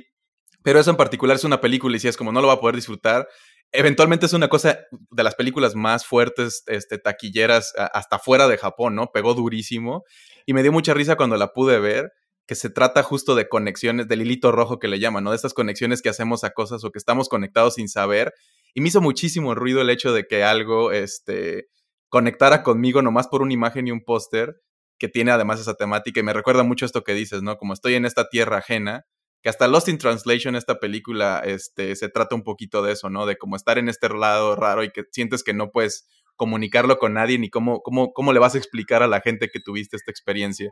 pero 0.64 0.80
eso 0.80 0.90
en 0.90 0.98
particular 0.98 1.36
es 1.36 1.44
una 1.44 1.62
película 1.62 1.96
y 1.96 2.00
si 2.00 2.08
es 2.08 2.18
como 2.18 2.32
no 2.32 2.42
lo 2.42 2.48
va 2.48 2.54
a 2.54 2.60
poder 2.60 2.76
disfrutar. 2.76 3.28
eventualmente 3.72 4.26
es 4.26 4.34
una 4.34 4.48
cosa 4.48 4.80
de 5.12 5.24
las 5.24 5.36
películas 5.36 5.76
más 5.76 6.06
fuertes, 6.06 6.64
este, 6.68 6.98
taquilleras, 6.98 7.74
hasta 7.94 8.18
fuera 8.18 8.48
de 8.48 8.58
Japón, 8.58 8.96
¿no? 8.96 9.12
Pegó 9.12 9.36
durísimo. 9.36 10.04
Y 10.46 10.54
me 10.54 10.64
dio 10.64 10.72
mucha 10.72 10.94
risa 10.94 11.16
cuando 11.16 11.38
la 11.38 11.54
pude 11.54 11.80
ver, 11.80 12.12
que 12.48 12.56
se 12.56 12.72
trata 12.72 13.04
justo 13.04 13.36
de 13.36 13.48
conexiones, 13.48 14.08
del 14.08 14.24
hilito 14.24 14.52
rojo 14.52 14.80
que 14.80 14.88
le 14.88 15.00
llaman, 15.00 15.24
¿no? 15.24 15.30
De 15.30 15.36
estas 15.36 15.54
conexiones 15.54 16.02
que 16.02 16.10
hacemos 16.10 16.44
a 16.44 16.50
cosas 16.50 16.84
o 16.84 16.92
que 16.92 16.98
estamos 16.98 17.30
conectados 17.30 17.76
sin 17.76 17.90
saber. 17.90 18.34
Y 18.74 18.82
me 18.82 18.88
hizo 18.88 19.02
muchísimo 19.02 19.54
ruido 19.54 19.82
el 19.82 19.90
hecho 19.90 20.14
de 20.14 20.26
que 20.26 20.44
algo, 20.44 20.92
este, 20.92 21.68
conectara 22.10 22.64
conmigo 22.64 23.02
nomás 23.02 23.28
por 23.28 23.42
una 23.42 23.54
imagen 23.54 23.88
y 23.88 23.92
un 23.92 24.04
póster 24.04 24.62
que 24.98 25.08
tiene 25.08 25.32
además 25.32 25.60
esa 25.60 25.76
temática. 25.76 26.20
Y 26.20 26.24
me 26.24 26.34
recuerda 26.34 26.64
mucho 26.64 26.86
esto 26.86 27.04
que 27.04 27.14
dices, 27.14 27.42
¿no? 27.42 27.58
Como 27.58 27.74
estoy 27.74 27.96
en 27.96 28.06
esta 28.06 28.30
tierra 28.30 28.58
ajena, 28.58 29.06
que 29.42 29.50
hasta 29.50 29.68
Lost 29.68 29.88
in 29.88 29.98
Translation, 29.98 30.56
esta 30.56 30.80
película, 30.80 31.42
este, 31.46 31.96
se 31.96 32.10
trata 32.10 32.36
un 32.36 32.44
poquito 32.44 32.82
de 32.82 32.92
eso, 32.92 33.10
¿no? 33.10 33.26
De 33.26 33.38
como 33.38 33.56
estar 33.56 33.78
en 33.78 33.88
este 33.88 34.10
lado 34.10 34.56
raro 34.56 34.84
y 34.84 34.92
que 34.92 35.04
sientes 35.12 35.44
que 35.44 35.54
no 35.54 35.72
puedes 35.72 36.08
comunicarlo 36.36 36.98
con 37.00 37.14
nadie 37.14 37.38
ni 37.40 37.50
cómo, 37.50 37.82
cómo, 37.82 38.14
cómo 38.14 38.34
le 38.34 38.40
vas 38.40 38.56
a 38.56 38.58
explicar 38.58 39.04
a 39.04 39.08
la 39.08 39.22
gente 39.22 39.50
que 39.50 39.60
tuviste 39.60 39.96
esta 39.96 40.12
experiencia. 40.12 40.72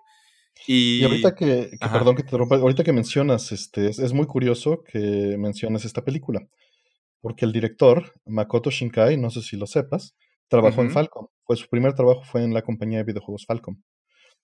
Y, 0.65 1.03
ahorita 1.03 1.35
que, 1.35 1.71
perdón 1.79 2.15
que 2.15 2.23
te 2.23 2.35
rompa, 2.35 2.55
ahorita 2.55 2.83
que 2.83 2.93
mencionas, 2.93 3.51
este, 3.51 3.89
es, 3.89 4.13
muy 4.13 4.25
curioso 4.25 4.83
que 4.83 5.35
menciones 5.37 5.85
esta 5.85 6.03
película, 6.03 6.47
porque 7.21 7.45
el 7.45 7.51
director, 7.51 8.13
Makoto 8.25 8.71
Shinkai, 8.71 9.17
no 9.17 9.29
sé 9.29 9.41
si 9.41 9.55
lo 9.55 9.67
sepas, 9.67 10.15
trabajó 10.47 10.81
en 10.81 10.91
Falcom. 10.91 11.27
Fue 11.43 11.55
su 11.55 11.67
primer 11.67 11.93
trabajo 11.93 12.23
fue 12.23 12.43
en 12.43 12.53
la 12.53 12.61
compañía 12.61 12.99
de 12.99 13.05
videojuegos 13.05 13.45
Falcom. 13.45 13.81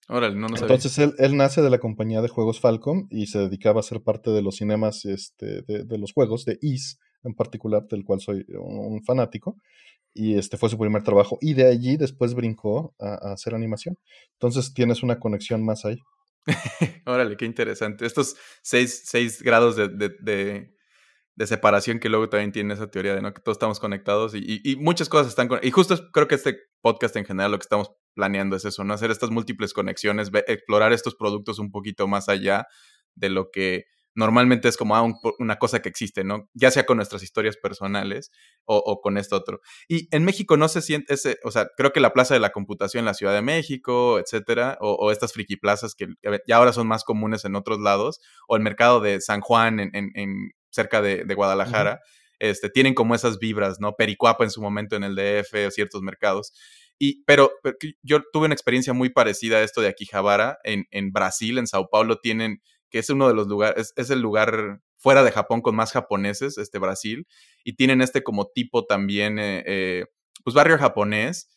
Órale, 0.10 0.36
no, 0.36 0.48
no 0.48 0.58
Entonces 0.58 0.98
él, 1.00 1.14
él, 1.18 1.38
nace 1.38 1.62
de 1.62 1.70
la 1.70 1.80
compañía 1.80 2.22
de 2.22 2.28
juegos 2.28 2.60
Falcom 2.60 3.08
y 3.10 3.28
se 3.28 3.40
dedicaba 3.40 3.80
a 3.80 3.84
ser 3.84 4.02
parte 4.02 4.32
de 4.32 4.42
los 4.42 4.58
cinemas 4.58 5.06
este, 5.06 5.62
de, 5.62 5.86
de 5.86 5.98
los 5.98 6.12
juegos, 6.12 6.44
de 6.44 6.58
Is 6.62 7.00
en 7.24 7.34
particular, 7.36 7.88
del 7.88 8.04
cual 8.04 8.20
soy 8.20 8.46
un 8.60 9.02
fanático. 9.04 9.58
Y 10.14 10.38
este 10.38 10.58
fue 10.58 10.70
su 10.70 10.78
primer 10.78 11.04
trabajo. 11.04 11.38
Y 11.42 11.54
de 11.54 11.68
allí 11.68 11.98
después 11.98 12.36
brincó 12.36 12.94
a, 13.00 13.34
hacer 13.34 13.56
animación. 13.56 13.98
Entonces 14.34 14.74
tienes 14.74 15.04
una 15.04 15.20
conexión 15.20 15.66
más 15.66 15.86
ahí. 15.86 15.98
Órale, 17.06 17.38
qué 17.38 17.46
interesante. 17.46 18.06
Estos 18.06 18.36
seis, 18.62 19.04
seis 19.06 19.42
grados 19.42 19.76
de, 19.76 19.88
de 19.88 20.73
separación 21.46 22.00
que 22.00 22.10
luego 22.10 22.30
también 22.30 22.52
tiene 22.52 22.74
esa 22.74 22.90
teoría 22.90 23.16
de 23.16 23.22
¿no? 23.22 23.34
que 23.34 23.42
todos 23.42 23.56
estamos 23.56 23.80
conectados 23.80 24.36
y, 24.36 24.62
y, 24.64 24.76
muchas 24.76 25.10
cosas 25.10 25.28
están 25.28 25.48
con... 25.48 25.60
y 25.64 25.72
justo 25.72 25.96
creo 26.12 26.28
que 26.28 26.36
este 26.36 26.58
podcast 26.82 27.16
en 27.16 27.26
general 27.26 27.52
lo 27.52 27.58
que 27.58 27.64
estamos 27.64 27.92
planeando 28.14 28.56
es 28.56 28.66
eso, 28.66 28.84
¿no? 28.84 28.94
Hacer 28.94 29.12
estas 29.12 29.32
múltiples 29.32 29.74
conexiones, 29.74 30.30
explorar 30.48 30.94
estos 30.94 31.16
productos 31.16 31.60
un 31.60 31.72
poquito 31.72 32.08
más 32.08 32.30
allá 32.30 32.68
de 33.16 33.30
lo 33.30 33.50
que 33.52 33.86
normalmente 34.16 34.68
es 34.68 34.78
como 34.78 34.96
ah, 34.96 35.12
una 35.40 35.58
cosa 35.58 35.82
que 35.82 35.90
existe, 35.90 36.24
¿no? 36.24 36.50
Ya 36.54 36.72
sea 36.72 36.86
con 36.86 36.98
nuestras 36.98 37.24
historias 37.24 37.58
personales 37.58 38.32
o, 38.66 39.02
con 39.02 39.18
esto 39.18 39.36
otro. 39.36 39.62
Y 39.88 40.08
en 40.16 40.24
México 40.24 40.58
no 40.58 40.68
se 40.68 40.82
siente 40.82 41.16
ese, 41.16 41.40
o 41.44 41.52
sea, 41.52 41.68
creo 41.76 41.92
que 41.92 42.00
la 42.00 42.14
Plaza 42.14 42.34
de 42.34 42.40
la 42.40 42.52
Computación 42.52 43.02
en 43.02 43.06
la 43.06 43.14
Ciudad 43.14 43.34
de 43.34 43.42
México, 43.42 44.20
etcétera, 44.20 44.78
o, 44.82 45.12
estas 45.12 45.34
friki 45.34 45.56
plazas 45.56 45.96
que 45.96 46.08
ya 46.48 46.58
ahora 46.58 46.74
son 46.74 46.88
más 46.88 47.04
comunes 47.04 47.46
en 47.46 47.56
otros 47.56 47.80
lados, 47.80 48.20
o 48.48 48.56
el 48.56 48.62
mercado 48.62 49.00
de 49.00 49.20
San 49.20 49.42
Juan 49.42 49.80
en, 49.80 49.92
en 49.94 50.52
cerca 50.74 51.02
de, 51.02 51.34
Guadalajara, 51.34 52.02
este, 52.40 52.70
tienen 52.70 52.94
como 52.94 53.16
esas 53.16 53.40
vibras, 53.40 53.80
¿no? 53.80 53.94
Pericuapa 53.94 54.44
en 54.44 54.50
su 54.50 54.62
momento 54.62 54.96
en 54.96 55.04
el 55.04 55.16
DF 55.16 55.68
o 55.68 55.72
ciertos 55.72 56.02
mercados. 56.02 56.54
Y, 57.00 57.24
pero, 57.26 57.52
yo 58.02 58.22
tuve 58.32 58.46
una 58.46 58.54
experiencia 58.54 58.94
muy 58.94 59.10
parecida 59.10 59.58
a 59.58 59.64
esto 59.64 59.82
de 59.82 59.88
Akihabara 59.88 60.58
en, 60.64 60.88
en 60.92 61.12
Brasil, 61.12 61.58
en 61.58 61.68
Sao 61.68 61.90
Paulo, 61.90 62.20
tienen, 62.20 62.62
que 62.90 63.00
es 63.00 63.10
uno 63.10 63.28
de 63.28 63.34
los 63.34 63.48
lugares, 63.48 63.94
es, 63.96 64.10
el 64.10 64.22
lugar 64.22 64.82
fuera 64.98 65.24
de 65.24 65.32
Japón 65.32 65.62
con 65.62 65.76
más 65.76 65.92
japoneses, 65.92 66.58
este 66.58 66.80
Brasil, 66.80 67.28
y 67.64 67.74
tienen 67.76 68.02
este 68.02 68.24
como 68.24 68.48
tipo 68.48 68.86
también, 68.86 69.38
eh, 69.38 69.64
eh, 69.66 70.06
pues 70.44 70.56
barrio 70.56 70.78
japonés, 70.78 71.50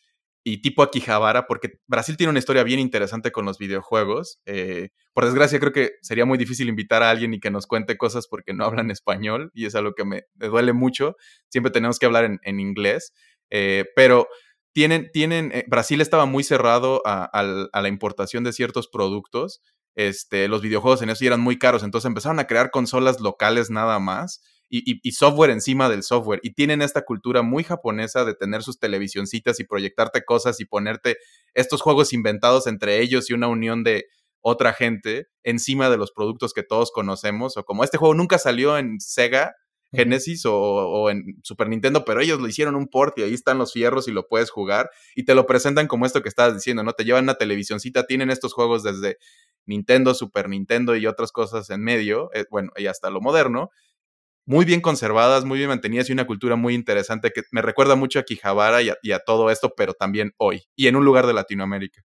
y 0.49 0.61
tipo 0.61 0.81
Akihabara, 0.81 1.45
porque 1.45 1.81
Brasil 1.87 2.15
tiene 2.15 2.29
una 2.29 2.39
historia 2.39 2.63
bien 2.63 2.79
interesante 2.79 3.33
con 3.33 3.43
los 3.43 3.57
videojuegos. 3.57 4.39
Eh, 4.45 4.91
por 5.11 5.25
desgracia, 5.25 5.59
creo 5.59 5.73
que 5.73 5.95
sería 6.01 6.23
muy 6.23 6.37
difícil 6.37 6.69
invitar 6.69 7.03
a 7.03 7.09
alguien 7.09 7.33
y 7.33 7.41
que 7.41 7.51
nos 7.51 7.67
cuente 7.67 7.97
cosas 7.97 8.29
porque 8.29 8.53
no 8.53 8.63
hablan 8.63 8.89
español, 8.89 9.51
y 9.53 9.65
es 9.65 9.75
algo 9.75 9.93
que 9.93 10.05
me, 10.05 10.23
duele 10.35 10.71
mucho. 10.71 11.17
Siempre 11.49 11.69
tenemos 11.69 11.99
que 11.99 12.05
hablar 12.05 12.39
en, 12.41 12.59
inglés. 12.61 13.13
Eh, 13.49 13.87
pero 13.93 14.29
tienen, 14.71 15.09
tienen, 15.11 15.51
eh, 15.53 15.65
Brasil 15.67 15.99
estaba 15.99 16.25
muy 16.25 16.45
cerrado 16.45 17.01
a, 17.03 17.29
la 17.43 17.87
importación 17.89 18.45
de 18.45 18.53
ciertos 18.53 18.87
productos. 18.87 19.59
Este, 19.95 20.47
los 20.47 20.61
videojuegos 20.61 21.01
en 21.01 21.09
eso 21.09 21.25
eran 21.25 21.41
muy 21.41 21.59
caros, 21.59 21.83
entonces 21.83 22.07
empezaron 22.07 22.39
a 22.39 22.47
crear 22.47 22.71
consolas 22.71 23.19
locales 23.19 23.69
nada 23.69 23.99
más 23.99 24.41
y, 24.69 25.11
software 25.11 25.51
encima 25.51 25.89
del 25.89 26.03
software. 26.03 26.39
Y 26.43 26.53
tienen 26.53 26.81
esta 26.81 27.03
cultura 27.03 27.41
muy 27.41 27.63
japonesa 27.63 28.25
de 28.25 28.35
tener 28.35 28.63
sus 28.63 28.79
televisioncitas 28.79 29.59
y 29.59 29.63
proyectarte 29.63 30.23
cosas 30.25 30.59
y 30.59 30.65
ponerte 30.65 31.17
estos 31.53 31.81
juegos 31.81 32.13
inventados 32.13 32.67
entre 32.67 33.01
ellos 33.01 33.29
y 33.29 33.33
una 33.33 33.47
unión 33.47 33.83
de 33.83 34.05
otra 34.41 34.73
gente 34.73 35.27
encima 35.43 35.89
de 35.89 35.97
los 35.97 36.11
productos 36.11 36.53
que 36.53 36.63
todos 36.63 36.91
conocemos. 36.91 37.57
O 37.57 37.65
como 37.65 37.83
este 37.83 37.97
juego 37.97 38.13
nunca 38.13 38.37
salió 38.37 38.77
en 38.77 38.99
Sega, 38.99 39.55
Genesis 39.93 40.43
o, 40.45 41.09
en 41.09 41.39
Super 41.43 41.69
Nintendo, 41.69 42.03
pero 42.03 42.19
ellos 42.19 42.39
lo 42.41 42.47
hicieron 42.47 42.75
un 42.75 42.87
port 42.87 43.17
y 43.17 43.23
ahí 43.23 43.33
están 43.33 43.57
los 43.57 43.71
fierros 43.71 44.07
y 44.07 44.11
lo 44.11 44.27
puedes 44.27 44.49
jugar 44.49 44.89
y 45.15 45.23
te 45.23 45.33
lo 45.33 45.45
presentan 45.45 45.87
como 45.87 46.05
esto 46.05 46.21
que 46.21 46.29
estabas 46.29 46.55
diciendo, 46.55 46.83
¿no? 46.83 46.91
Te 46.93 47.05
llevan 47.05 47.23
una 47.23 47.35
televisioncita, 47.35 48.05
tienen 48.05 48.29
estos 48.29 48.53
juegos 48.53 48.83
desde 48.83 49.17
Nintendo, 49.65 50.13
Super 50.13 50.49
Nintendo 50.49 50.95
y 50.95 51.07
otras 51.07 51.31
cosas 51.31 51.69
en 51.69 51.83
medio, 51.83 52.29
eh, 52.33 52.45
bueno, 52.49 52.71
y 52.75 52.87
hasta 52.87 53.09
lo 53.09 53.21
moderno, 53.21 53.69
muy 54.47 54.63
bien 54.63 54.79
conservadas, 54.79 55.43
muy 55.43 55.57
bien 55.57 55.69
mantenidas 55.69 56.09
y 56.09 56.13
una 56.13 56.25
cultura 56.25 56.55
muy 56.55 56.73
interesante 56.73 57.31
que 57.31 57.43
me 57.51 57.61
recuerda 57.61 57.95
mucho 57.95 58.17
a 58.17 58.23
Quijabara 58.23 58.81
y 58.81 59.11
a, 59.11 59.19
todo 59.19 59.51
esto, 59.51 59.73
pero 59.75 59.93
también 59.93 60.31
hoy 60.37 60.63
y 60.75 60.87
en 60.87 60.95
un 60.95 61.03
lugar 61.03 61.27
de 61.27 61.33
Latinoamérica. 61.33 62.01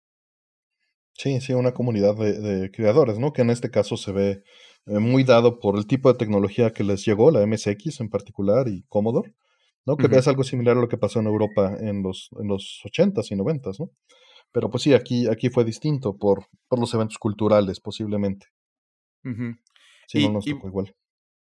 Sí, 1.13 1.41
sí, 1.41 1.53
una 1.53 1.73
comunidad 1.73 2.15
de, 2.15 2.69
creadores, 2.69 3.17
¿no? 3.17 3.33
Que 3.33 3.41
en 3.41 3.49
este 3.49 3.71
caso 3.71 3.97
se 3.97 4.11
ve 4.11 4.43
eh, 4.85 4.99
muy 4.99 5.23
dado 5.23 5.59
por 5.59 5.77
el 5.77 5.87
tipo 5.87 6.13
de 6.13 6.19
tecnología 6.19 6.71
que 6.71 6.83
les 6.83 7.03
llegó, 7.03 7.31
la 7.31 7.45
MSX 7.45 8.01
en 8.01 8.09
particular 8.09 8.67
y 8.67 8.83
Commodore, 8.87 9.33
¿no? 9.87 9.97
Que 9.97 10.05
es 10.15 10.27
algo 10.27 10.43
similar 10.43 10.77
a 10.77 10.81
lo 10.81 10.87
que 10.87 10.97
pasó 10.97 11.19
en 11.19 11.25
Europa 11.25 11.75
en 11.79 12.03
los, 12.03 12.29
en 12.39 12.47
los 12.47 12.81
80s 12.85 13.31
y 13.31 13.35
90s, 13.35 13.79
¿no? 13.79 13.89
Pero 14.51 14.69
pues 14.69 14.83
sí, 14.83 14.93
aquí, 14.93 15.27
aquí 15.27 15.49
fue 15.49 15.65
distinto 15.65 16.15
por, 16.15 16.45
por 16.67 16.79
los 16.79 16.93
eventos 16.93 17.17
culturales, 17.17 17.79
posiblemente. 17.79 18.45
Sí, 20.07 20.27
no 20.27 20.33
nos 20.33 20.45
tocó 20.45 20.67
igual. 20.67 20.95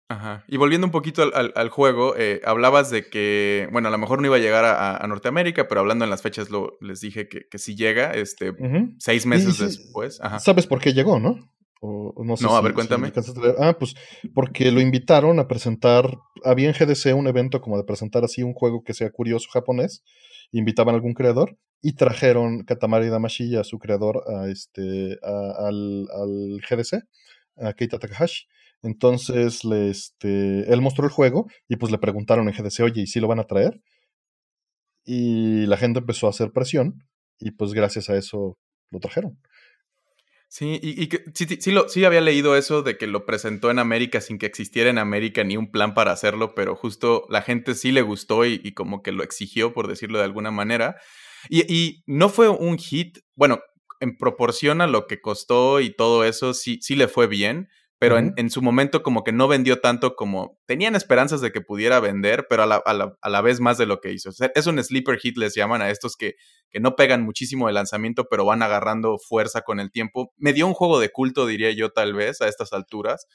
Ajá. 0.09 0.45
Y 0.47 0.57
volviendo 0.57 0.87
un 0.87 0.91
poquito 0.91 1.23
al, 1.33 1.69
juego, 1.69 2.15
eh, 2.17 2.41
hablabas 2.45 2.89
de 2.89 3.09
que, 3.09 3.67
bueno, 3.71 3.89
a 3.89 3.91
lo 3.91 3.97
mejor 3.97 4.21
no 4.21 4.27
iba 4.27 4.37
a 4.37 4.39
llegar 4.39 4.63
a, 4.65 5.05
Norteamérica, 5.05 5.67
pero 5.67 5.81
hablando 5.81 6.05
en 6.05 6.09
las 6.09 6.21
fechas 6.21 6.49
lo, 6.49 6.77
les 6.79 7.01
dije 7.01 7.27
que, 7.27 7.47
que 7.49 7.57
sí 7.57 7.75
llega, 7.75 8.11
este, 8.11 8.53
seis 8.99 9.25
meses 9.25 9.57
después. 9.57 10.19
¿Sabes 10.39 10.65
por 10.65 10.79
qué 10.79 10.93
llegó, 10.93 11.19
no? 11.19 11.37
no, 11.81 12.37
sé 12.37 12.47
a 12.49 12.61
ver, 12.61 12.73
cuéntame. 12.73 13.11
ah, 13.59 13.75
pues 13.77 13.95
porque 14.33 14.71
lo 14.71 14.81
invitaron 14.81 15.39
a 15.39 15.47
presentar, 15.47 16.17
había 16.43 16.69
en 16.69 16.73
GDC 16.73 17.15
un 17.15 17.27
evento 17.27 17.61
como 17.61 17.77
de 17.77 17.83
presentar 17.83 18.23
así 18.23 18.43
un 18.43 18.53
juego 18.53 18.83
que 18.83 18.93
sea 18.93 19.11
curioso 19.11 19.49
japonés, 19.51 20.03
invitaban 20.51 20.93
a 20.93 20.97
algún 20.97 21.13
creador 21.13 21.57
y 21.81 21.93
trajeron 21.93 22.63
Katamari 22.63 23.09
Damashi 23.09 23.55
a 23.55 23.63
su 23.63 23.77
creador 23.77 24.23
a 24.27 24.49
este, 24.49 25.19
al, 25.21 26.07
al 26.11 26.61
GDC, 26.67 27.03
a 27.57 27.73
Keita 27.73 27.99
Takahashi. 27.99 28.47
Entonces, 28.83 29.63
le, 29.63 29.89
este, 29.89 30.71
él 30.71 30.81
mostró 30.81 31.05
el 31.05 31.11
juego 31.11 31.47
y 31.67 31.77
pues 31.77 31.91
le 31.91 31.97
preguntaron 31.97 32.47
en 32.47 32.55
GDC, 32.55 32.81
oye, 32.81 33.01
¿y 33.01 33.07
si 33.07 33.19
lo 33.19 33.27
van 33.27 33.39
a 33.39 33.47
traer? 33.47 33.81
Y 35.05 35.65
la 35.65 35.77
gente 35.77 35.99
empezó 35.99 36.27
a 36.27 36.31
hacer 36.31 36.51
presión 36.51 37.03
y 37.39 37.51
pues 37.51 37.73
gracias 37.73 38.09
a 38.09 38.17
eso 38.17 38.57
lo 38.91 38.99
trajeron. 38.99 39.39
Sí, 40.49 40.79
y, 40.81 41.09
sí, 41.33 41.45
sí, 41.59 41.71
lo, 41.71 41.89
sí 41.89 42.05
había 42.05 42.21
leído 42.21 42.55
eso 42.55 42.81
de 42.81 42.97
que 42.97 43.05
lo 43.05 43.25
presentó 43.25 43.69
en 43.69 43.79
América 43.79 44.21
sin 44.21 44.37
que 44.37 44.45
existiera 44.45 44.89
en 44.89 44.97
América 44.97 45.43
ni 45.43 45.57
un 45.57 45.71
plan 45.71 45.93
para 45.93 46.13
hacerlo, 46.13 46.55
pero 46.55 46.75
justo 46.75 47.25
la 47.29 47.41
gente 47.41 47.75
sí 47.75 47.91
le 47.91 48.01
gustó 48.01 48.45
y, 48.45 48.73
como 48.73 49.01
que 49.03 49.11
lo 49.11 49.23
exigió, 49.23 49.73
por 49.73 49.87
decirlo 49.87 50.19
de 50.19 50.23
alguna 50.23 50.51
manera. 50.51 50.95
Y, 51.49 51.71
y, 51.73 52.03
no 52.05 52.29
fue 52.29 52.47
un 52.47 52.77
hit, 52.77 53.19
bueno, 53.35 53.59
en 53.99 54.17
proporción 54.17 54.79
a 54.79 54.87
lo 54.87 55.05
que 55.05 55.19
costó 55.19 55.81
y 55.81 55.93
todo 55.93 56.23
eso, 56.23 56.53
sí, 56.53 56.79
sí 56.81 56.95
le 56.95 57.09
fue 57.09 57.27
bien, 57.27 57.67
pero 57.99 58.17
en, 58.17 58.49
su 58.51 58.61
momento 58.61 59.01
como 59.01 59.23
que 59.23 59.31
no 59.31 59.47
vendió 59.47 59.79
tanto 59.79 60.15
como 60.15 60.59
tenían 60.67 60.95
esperanzas 60.95 61.41
de 61.41 61.51
que 61.51 61.61
pudiera 61.61 61.99
vender, 61.99 62.45
pero 62.47 62.63
a 62.63 62.65
la, 62.67 62.75
a 62.75 63.29
la, 63.29 63.41
vez 63.41 63.59
más 63.59 63.79
de 63.79 63.87
lo 63.87 64.01
que 64.01 64.13
hizo. 64.13 64.29
es 64.29 64.67
un 64.67 64.83
sleeper 64.83 65.17
hit, 65.17 65.37
les 65.37 65.55
llaman 65.55 65.81
a 65.81 65.89
estos 65.89 66.15
que, 66.15 66.35
que 66.69 66.79
no 66.79 66.95
pegan 66.95 67.23
muchísimo 67.23 67.67
de 67.67 67.73
lanzamiento, 67.73 68.27
pero 68.29 68.45
van 68.45 68.61
agarrando 68.61 69.17
fuerza 69.17 69.61
con 69.61 69.79
el 69.79 69.91
tiempo. 69.91 70.31
Me 70.37 70.53
dio 70.53 70.67
un 70.67 70.73
juego 70.73 70.99
de 70.99 71.09
culto, 71.09 71.47
diría 71.47 71.71
yo, 71.71 71.89
tal 71.89 72.13
vez, 72.13 72.39
a 72.41 72.47
estas 72.47 72.71
alturas. 72.71 73.25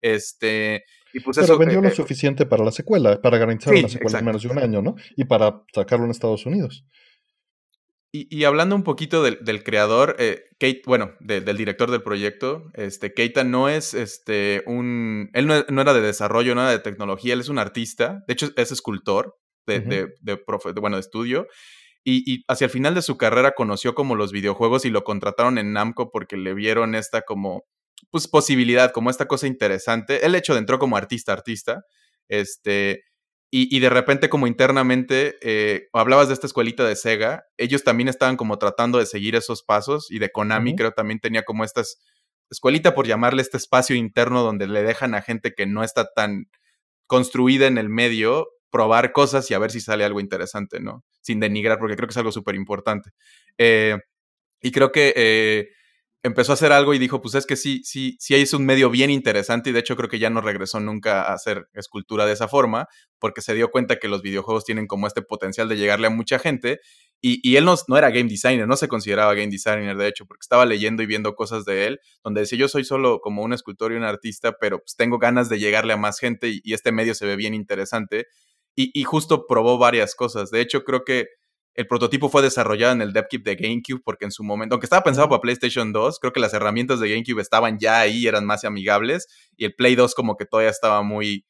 Este, 0.00 0.84
y 1.12 1.20
pues 1.20 1.38
pero 1.38 1.58
vendió 1.58 1.80
lo 1.80 1.88
eh, 1.88 1.94
suficiente 1.94 2.46
para 2.46 2.64
la 2.64 2.72
secuela, 2.72 3.20
para 3.20 3.38
garantizar 3.38 3.74
una 3.74 3.88
secuela 3.88 4.18
en 4.18 4.24
menos 4.26 4.42
de 4.42 4.48
un 4.48 4.58
año, 4.58 4.82
¿no? 4.82 4.94
Y 5.16 5.24
para 5.24 5.62
sacarlo 5.74 6.04
en 6.04 6.12
Estados 6.12 6.46
Unidos. 6.46 6.84
Y, 8.16 8.44
hablando 8.44 8.76
un 8.76 8.84
poquito 8.84 9.24
del, 9.24 9.64
creador, 9.64 10.14
eh, 10.20 10.44
Kate, 10.60 10.82
bueno, 10.86 11.14
del 11.18 11.56
director 11.56 11.90
del 11.90 12.04
proyecto, 12.04 12.70
este, 12.74 13.12
Keita 13.12 13.42
no 13.42 13.68
es 13.68 13.92
este, 13.92 14.62
un. 14.66 15.30
Él 15.32 15.48
no, 15.48 15.80
era 15.80 15.92
de 15.92 16.00
desarrollo, 16.00 16.54
no 16.54 16.60
era 16.60 16.70
de 16.70 16.78
tecnología, 16.78 17.34
él 17.34 17.40
es 17.40 17.48
un 17.48 17.58
artista. 17.58 18.22
De 18.28 18.34
hecho, 18.34 18.50
es 18.54 18.70
escultor. 18.70 19.36
de, 19.66 20.14
de, 20.20 20.40
bueno, 20.80 20.96
de 20.96 21.00
estudio. 21.00 21.48
Y, 22.04 22.44
hacia 22.46 22.66
el 22.66 22.70
final 22.70 22.94
de 22.94 23.02
su 23.02 23.16
carrera 23.16 23.54
conoció 23.56 23.96
como 23.96 24.14
los 24.14 24.30
videojuegos 24.30 24.84
y 24.84 24.90
lo 24.90 25.02
contrataron 25.02 25.58
en 25.58 25.72
Namco 25.72 26.12
porque 26.12 26.36
le 26.36 26.54
vieron 26.54 26.94
esta 26.94 27.22
como, 27.22 27.64
pues, 28.12 28.28
posibilidad, 28.28 28.92
como 28.92 29.10
esta 29.10 29.26
cosa 29.26 29.48
interesante. 29.48 30.24
Él, 30.24 30.36
hecho, 30.36 30.52
de 30.52 30.60
entró 30.60 30.78
como 30.78 30.96
artista, 30.96 31.32
artista, 31.32 31.82
este, 32.28 33.02
y, 33.56 33.78
de 33.78 33.88
repente 33.88 34.28
como 34.28 34.48
internamente, 34.48 35.36
eh, 35.40 35.86
hablabas 35.92 36.26
de 36.26 36.34
esta 36.34 36.48
escuelita 36.48 36.84
de 36.84 36.96
Sega, 36.96 37.46
ellos 37.56 37.84
también 37.84 38.08
estaban 38.08 38.36
como 38.36 38.58
tratando 38.58 38.98
de 38.98 39.06
seguir 39.06 39.36
esos 39.36 39.62
pasos 39.62 40.10
y 40.10 40.18
de 40.18 40.32
Konami 40.32 40.74
creo 40.74 40.90
también 40.90 41.20
tenía 41.20 41.44
como 41.44 41.62
estas, 41.62 42.02
escuelita 42.50 42.96
por 42.96 43.06
llamarle 43.06 43.42
este 43.42 43.56
espacio 43.56 43.94
interno 43.94 44.42
donde 44.42 44.66
le 44.66 44.82
dejan 44.82 45.14
a 45.14 45.22
gente 45.22 45.54
que 45.54 45.66
no 45.66 45.84
está 45.84 46.12
tan 46.12 46.50
construida 47.06 47.68
en 47.68 47.78
el 47.78 47.88
medio 47.88 48.48
probar 48.72 49.12
cosas 49.12 49.48
y 49.52 49.54
a 49.54 49.60
ver 49.60 49.70
si 49.70 49.78
sale 49.78 50.04
algo 50.04 50.18
interesante, 50.18 50.80
¿no? 50.80 51.04
Sin 51.20 51.38
denigrar, 51.38 51.78
porque 51.78 51.94
creo 51.94 52.08
que 52.08 52.12
es 52.12 52.16
algo 52.16 52.32
súper 52.32 52.56
importante. 52.56 53.10
Eh, 53.56 53.96
y 54.60 54.72
creo 54.72 54.90
que 54.90 55.14
eh, 55.14 55.68
empezó 56.24 56.52
a 56.52 56.54
hacer 56.54 56.72
algo 56.72 56.94
y 56.94 56.98
dijo, 56.98 57.20
pues 57.20 57.34
es 57.34 57.44
que 57.44 57.54
sí, 57.54 57.82
sí, 57.84 58.16
sí 58.18 58.34
es 58.34 58.54
un 58.54 58.64
medio 58.64 58.88
bien 58.88 59.10
interesante 59.10 59.68
y 59.68 59.72
de 59.74 59.80
hecho 59.80 59.94
creo 59.94 60.08
que 60.08 60.18
ya 60.18 60.30
no 60.30 60.40
regresó 60.40 60.80
nunca 60.80 61.22
a 61.22 61.34
hacer 61.34 61.68
escultura 61.74 62.24
de 62.24 62.32
esa 62.32 62.48
forma, 62.48 62.88
porque 63.18 63.42
se 63.42 63.52
dio 63.52 63.70
cuenta 63.70 63.96
que 63.96 64.08
los 64.08 64.22
videojuegos 64.22 64.64
tienen 64.64 64.86
como 64.86 65.06
este 65.06 65.20
potencial 65.20 65.68
de 65.68 65.76
llegarle 65.76 66.06
a 66.06 66.10
mucha 66.10 66.38
gente 66.38 66.80
y, 67.26 67.56
él 67.56 67.64
no, 67.64 67.74
no, 67.88 67.96
era 67.96 68.10
game 68.10 68.28
designer, 68.28 68.66
no 68.66 68.76
se 68.76 68.88
consideraba 68.88 69.32
game 69.32 69.48
designer, 69.48 69.96
de 69.96 70.08
hecho, 70.08 70.26
porque 70.26 70.42
estaba 70.42 70.66
leyendo 70.66 71.02
y 71.02 71.06
viendo 71.06 71.34
cosas 71.34 71.64
de 71.64 71.86
él, 71.86 72.00
donde 72.22 72.42
decía, 72.42 72.58
yo 72.58 72.68
soy 72.68 72.84
solo 72.84 73.20
como 73.20 73.42
un 73.42 73.54
escultor 73.54 73.92
y 73.92 73.96
un 73.96 74.04
artista, 74.04 74.56
pero 74.60 74.78
pues 74.78 74.94
tengo 74.94 75.18
ganas 75.18 75.48
de 75.48 75.58
llegarle 75.58 75.94
a 75.94 75.96
más 75.96 76.18
gente 76.18 76.48
y, 76.62 76.74
este 76.74 76.92
medio 76.92 77.14
se 77.14 77.24
ve 77.24 77.36
bien 77.36 77.54
interesante. 77.54 78.26
Y, 78.76 79.04
justo 79.04 79.46
probó 79.46 79.78
varias 79.78 80.14
cosas. 80.14 80.50
De 80.50 80.60
hecho, 80.60 80.84
creo 80.84 81.04
que 81.04 81.28
el 81.74 81.86
prototipo 81.86 82.28
fue 82.28 82.42
desarrollado 82.42 82.92
en 82.92 83.02
el 83.02 83.12
DevKit 83.12 83.44
de 83.44 83.56
GameCube, 83.56 84.02
porque 84.04 84.24
en 84.24 84.30
su 84.30 84.44
momento, 84.44 84.74
aunque 84.74 84.86
estaba 84.86 85.02
pensado 85.02 85.28
para 85.28 85.40
PlayStation 85.40 85.92
2, 85.92 86.18
creo 86.20 86.32
que 86.32 86.40
las 86.40 86.54
herramientas 86.54 87.00
de 87.00 87.10
GameCube 87.10 87.40
estaban 87.40 87.78
ya 87.78 88.00
ahí, 88.00 88.26
eran 88.26 88.46
más 88.46 88.64
amigables, 88.64 89.26
y 89.56 89.64
el 89.64 89.74
Play 89.74 89.94
2 89.94 90.14
como 90.14 90.36
que 90.36 90.46
todavía 90.46 90.70
estaba 90.70 91.02
muy, 91.02 91.44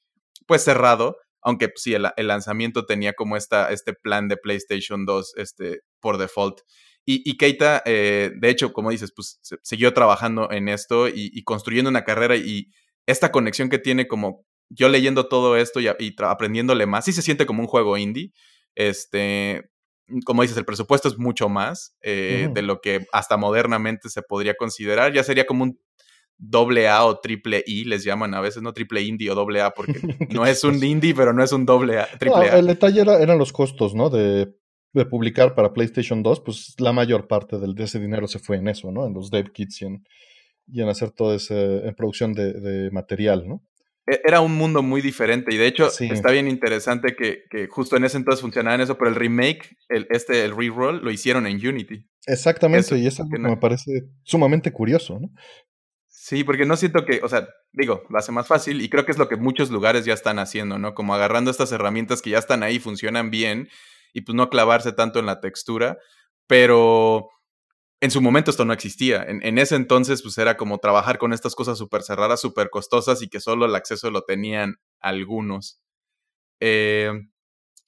pues 0.47 0.63
cerrado 0.65 1.17
aunque 1.45 1.71
sí, 1.77 1.95
el, 1.95 2.11
lanzamiento 2.27 2.87
tenía 2.87 3.13
como 3.13 3.37
esta, 3.37 3.71
este 3.71 3.93
plan 3.93 4.29
de 4.29 4.39
PlayStation 4.39 5.05
2 5.05 5.35
este, 5.37 5.83
por 6.01 6.17
default. 6.17 6.61
Y, 7.07 7.37
Keita, 7.37 7.83
eh, 7.85 8.31
de 8.35 8.49
hecho, 8.49 8.73
como 8.73 8.89
dices, 8.89 9.13
pues 9.15 9.39
siguió 9.63 9.93
trabajando 9.93 10.51
en 10.51 10.71
esto 10.71 11.07
y, 11.07 11.45
construyendo 11.45 11.91
una 11.91 12.03
carrera 12.03 12.35
y 12.35 12.71
esta 13.07 13.31
conexión 13.31 13.69
que 13.69 13.79
tiene 13.79 14.09
como 14.09 14.47
yo 14.71 14.89
leyendo 14.89 15.29
todo 15.29 15.59
esto 15.59 15.81
y, 15.81 15.87
aprendiéndole 16.19 16.87
más, 16.87 17.05
sí 17.05 17.13
se 17.13 17.21
siente 17.21 17.45
como 17.45 17.61
un 17.61 17.69
juego 17.69 17.99
indie. 17.99 18.33
Este, 18.75 19.71
como 20.25 20.43
dices, 20.43 20.57
el 20.57 20.65
presupuesto 20.65 21.09
es 21.09 21.19
mucho 21.19 21.49
más 21.49 21.97
eh, 22.03 22.49
de 22.53 22.63
lo 22.63 22.81
que 22.81 23.07
hasta 23.13 23.37
modernamente 23.37 24.09
se 24.09 24.23
podría 24.23 24.55
considerar. 24.55 25.13
Ya 25.13 25.25
sería 25.25 25.47
como 25.47 25.65
un 25.65 25.79
doble 26.37 26.89
A 26.89 27.05
o 27.05 27.21
triple 27.21 27.63
I, 27.67 27.85
les 27.85 28.05
llaman 28.05 28.35
a 28.35 28.41
veces, 28.41 28.63
¿no? 28.63 28.73
Triple 28.73 29.03
indie 29.03 29.31
o 29.31 29.35
doble 29.35 29.61
A, 29.61 29.71
porque 29.71 29.95
no 30.31 30.47
es 30.47 30.65
un 30.65 30.83
indie, 30.83 31.15
pero 31.15 31.33
no 31.33 31.43
es 31.43 31.53
un 31.53 31.65
doble 31.65 32.01
A, 32.01 32.09
triple 32.19 32.49
El 32.49 32.67
detalle 32.67 33.03
eran 33.03 33.39
los 33.39 33.53
costos, 33.53 33.95
¿no? 33.95 34.11
De, 34.11 34.53
publicar 35.11 35.57
para 35.57 35.73
PlayStation 35.73 36.23
2, 36.23 36.41
pues 36.43 36.75
la 36.79 36.93
mayor 36.93 37.27
parte 37.27 37.59
del, 37.59 37.75
de 37.75 37.83
ese 37.83 37.99
dinero 37.99 38.29
se 38.29 38.39
fue 38.39 38.59
en 38.59 38.69
eso, 38.69 38.93
¿no? 38.93 39.07
En 39.07 39.13
los 39.13 39.29
dev 39.29 39.51
kits 39.51 39.83
y 39.83 40.81
en, 40.81 40.89
hacer 40.89 41.11
todo 41.11 41.35
ese, 41.35 41.79
en 41.85 41.95
producción 41.97 42.33
de, 42.33 42.91
material, 42.93 43.49
¿no? 43.49 43.61
E, 44.07 44.21
era 44.25 44.41
un 44.41 44.55
mundo 44.55 44.83
muy 44.83 45.01
diferente 45.01 45.55
y 45.55 45.57
de 45.57 45.67
hecho 45.67 45.89
está 45.89 46.31
bien 46.31 46.49
interesante 46.49 47.17
que, 47.17 47.67
justo 47.69 47.97
en 47.97 48.05
ese 48.05 48.17
entonces 48.17 48.41
funcionaba 48.41 48.75
en 48.75 48.83
eso, 48.83 48.99
pero 48.99 49.11
el 49.11 49.17
remake, 49.17 49.77
el, 49.89 50.07
este, 50.11 50.45
el 50.45 50.57
reroll, 50.57 51.03
lo 51.03 51.11
hicieron 51.11 51.47
en 51.47 51.57
Unity. 51.57 52.07
Exactamente, 52.27 52.97
y 52.99 53.07
es 53.07 53.21
algo 53.21 53.33
que 53.33 53.39
me 53.39 53.57
parece 53.57 54.05
sumamente 54.23 54.73
curioso, 54.73 55.19
¿no? 55.21 55.31
Sí, 56.09 56.43
porque 56.43 56.65
no 56.65 56.75
siento 56.77 57.05
que, 57.05 57.21
o 57.23 57.29
sea, 57.29 57.47
digo, 57.73 58.05
lo 58.09 58.19
hace 58.19 58.33
más 58.33 58.47
fácil 58.47 58.81
y 58.81 58.89
creo 58.89 59.05
que 59.05 59.13
es 59.13 59.19
lo 59.19 59.29
que 59.29 59.37
muchos 59.37 59.71
lugares 59.71 60.07
ya 60.07 60.15
están 60.15 60.39
haciendo, 60.39 60.79
¿no? 60.79 60.95
Como 60.95 61.15
agarrando 61.15 61.51
estas 61.51 61.71
herramientas 61.73 62.23
que 62.23 62.31
ya 62.31 62.39
están 62.39 62.63
ahí, 62.63 62.79
funcionan 62.79 63.31
bien 63.31 63.69
y 64.15 64.23
pues 64.23 64.35
no 64.35 64.49
clavarse 64.49 64.93
tanto 64.93 65.19
en 65.19 65.27
la 65.27 65.41
textura, 65.41 65.99
pero 66.47 67.29
en 68.05 68.11
su 68.11 68.21
momento 68.21 68.51
esto 68.51 68.67
no 68.67 68.75
existía. 68.75 69.25
En, 69.27 69.57
ese 69.57 69.77
entonces 69.77 70.21
pues 70.21 70.37
era 70.37 70.59
como 70.59 70.77
trabajar 70.77 71.17
con 71.17 71.33
estas 71.33 71.55
cosas 71.55 71.79
súper 71.79 72.03
cerradas, 72.03 72.39
súper 72.39 72.69
costosas 72.69 73.23
y 73.23 73.29
que 73.29 73.41
solo 73.41 73.65
el 73.65 73.75
acceso 73.75 74.11
lo 74.11 74.25
tenían 74.25 74.77
algunos. 75.01 75.81
Eh, 76.61 77.11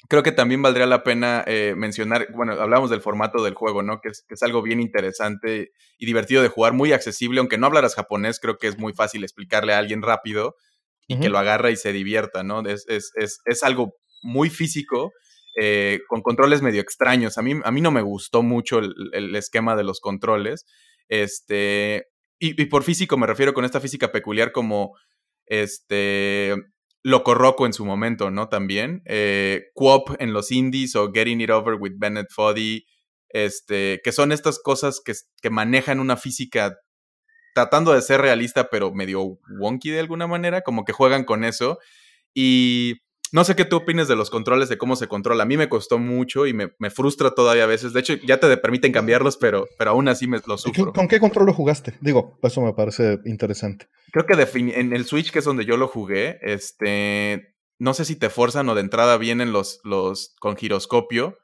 creo 0.08 0.22
que 0.22 0.32
también 0.32 0.62
valdría 0.62 0.86
la 0.86 1.02
pena 1.02 1.44
eh, 1.46 1.74
mencionar, 1.76 2.28
bueno, 2.32 2.54
hablamos 2.54 2.88
del 2.88 3.02
formato 3.02 3.44
del 3.44 3.52
juego, 3.52 3.82
¿no? 3.82 4.00
Que 4.00 4.08
es, 4.08 4.24
que 4.26 4.36
es, 4.36 4.42
algo 4.42 4.62
bien 4.62 4.80
interesante 4.80 5.72
y 5.98 6.06
divertido 6.06 6.40
de 6.40 6.48
jugar, 6.48 6.72
muy 6.72 6.92
accesible, 6.92 7.40
aunque 7.40 7.58
no 7.58 7.66
hablaras 7.66 7.94
japonés, 7.94 8.40
creo 8.40 8.56
que 8.56 8.68
es 8.68 8.78
muy 8.78 8.94
fácil 8.94 9.22
explicarle 9.22 9.74
a 9.74 9.78
alguien 9.78 10.00
rápido 10.00 10.56
y 11.08 11.20
que 11.20 11.28
lo 11.28 11.36
agarra 11.36 11.70
y 11.70 11.76
se 11.76 11.92
divierta, 11.92 12.42
¿no? 12.42 12.66
Es, 12.66 12.86
es, 12.88 13.12
es 13.44 13.62
algo 13.62 13.96
muy 14.22 14.48
físico, 14.48 15.12
eh, 15.56 16.00
con 16.08 16.22
controles 16.22 16.62
medio 16.62 16.80
extraños. 16.80 17.38
A 17.38 17.42
mí, 17.42 17.54
a 17.64 17.70
mí 17.70 17.80
no 17.80 17.90
me 17.90 18.02
gustó 18.02 18.42
mucho 18.42 18.78
el, 18.78 19.34
esquema 19.36 19.76
de 19.76 19.84
los 19.84 20.00
controles. 20.00 20.66
Este, 21.08 22.06
y, 22.38 22.60
y 22.60 22.66
por 22.66 22.82
físico 22.82 23.16
me 23.16 23.26
refiero 23.26 23.54
con 23.54 23.64
esta 23.64 23.80
física 23.80 24.12
peculiar 24.12 24.52
como 24.52 24.96
este 25.46 26.54
Loco 27.06 27.34
Roco 27.34 27.66
en 27.66 27.72
su 27.72 27.84
momento, 27.84 28.32
¿no? 28.32 28.48
También. 28.48 29.02
Eh, 29.06 29.66
en 30.18 30.32
los 30.32 30.50
indies 30.50 30.96
o 30.96 31.12
Getting 31.12 31.40
It 31.40 31.50
Over 31.50 31.74
with 31.74 31.92
Bennett 31.96 32.32
Foddy. 32.32 32.84
Este, 33.28 34.00
que 34.02 34.10
son 34.10 34.32
estas 34.32 34.58
cosas 34.58 35.00
que, 35.04 35.12
que 35.40 35.50
manejan 35.50 36.00
una 36.00 36.16
física 36.16 36.78
tratando 37.54 37.92
de 37.92 38.02
ser 38.02 38.20
realista, 38.22 38.70
pero 38.70 38.92
medio 38.92 39.38
wonky 39.60 39.90
de 39.90 40.00
alguna 40.00 40.26
manera, 40.26 40.62
como 40.62 40.84
que 40.84 40.92
juegan 40.92 41.22
con 41.22 41.44
eso. 41.44 41.78
Y 42.34 43.02
no 43.32 43.44
sé 43.44 43.56
qué 43.56 43.64
tú 43.64 43.76
opinas 43.76 44.08
de 44.08 44.16
los 44.16 44.30
controles, 44.30 44.68
de 44.68 44.78
cómo 44.78 44.96
se 44.96 45.08
controla. 45.08 45.42
A 45.42 45.46
mí 45.46 45.56
me 45.56 45.68
costó 45.68 45.98
mucho 45.98 46.46
y 46.46 46.52
me, 46.52 46.70
frustra 46.90 47.32
todavía 47.32 47.64
a 47.64 47.66
veces. 47.66 47.92
De 47.92 48.00
hecho, 48.00 48.14
ya 48.14 48.38
te 48.38 48.56
permiten 48.56 48.92
cambiarlos, 48.92 49.36
pero, 49.36 49.66
pero 49.78 49.90
aún 49.90 50.08
así 50.08 50.26
me 50.26 50.40
lo 50.46 50.56
sufro. 50.58 50.92
¿Con 50.92 51.08
qué 51.08 51.18
control 51.18 51.46
lo 51.46 51.52
jugaste? 51.52 51.94
Digo, 52.00 52.38
eso 52.42 52.60
me 52.60 52.72
parece 52.72 53.18
interesante. 53.24 53.88
Creo 54.12 54.26
que 54.26 54.34
en 54.54 54.92
el 54.92 55.04
Switch, 55.04 55.30
que 55.30 55.40
es 55.40 55.44
donde 55.44 55.64
yo 55.64 55.76
lo 55.76 55.88
jugué, 55.88 56.38
este, 56.42 57.56
no 57.78 57.94
sé 57.94 58.04
si 58.04 58.16
te 58.16 58.30
forzan 58.30 58.68
o 58.68 58.74
de 58.74 58.80
entrada 58.80 59.16
vienen 59.18 59.52
los, 59.52 59.80
los 59.84 60.34
con 60.38 60.56
giroscopio. 60.56 61.36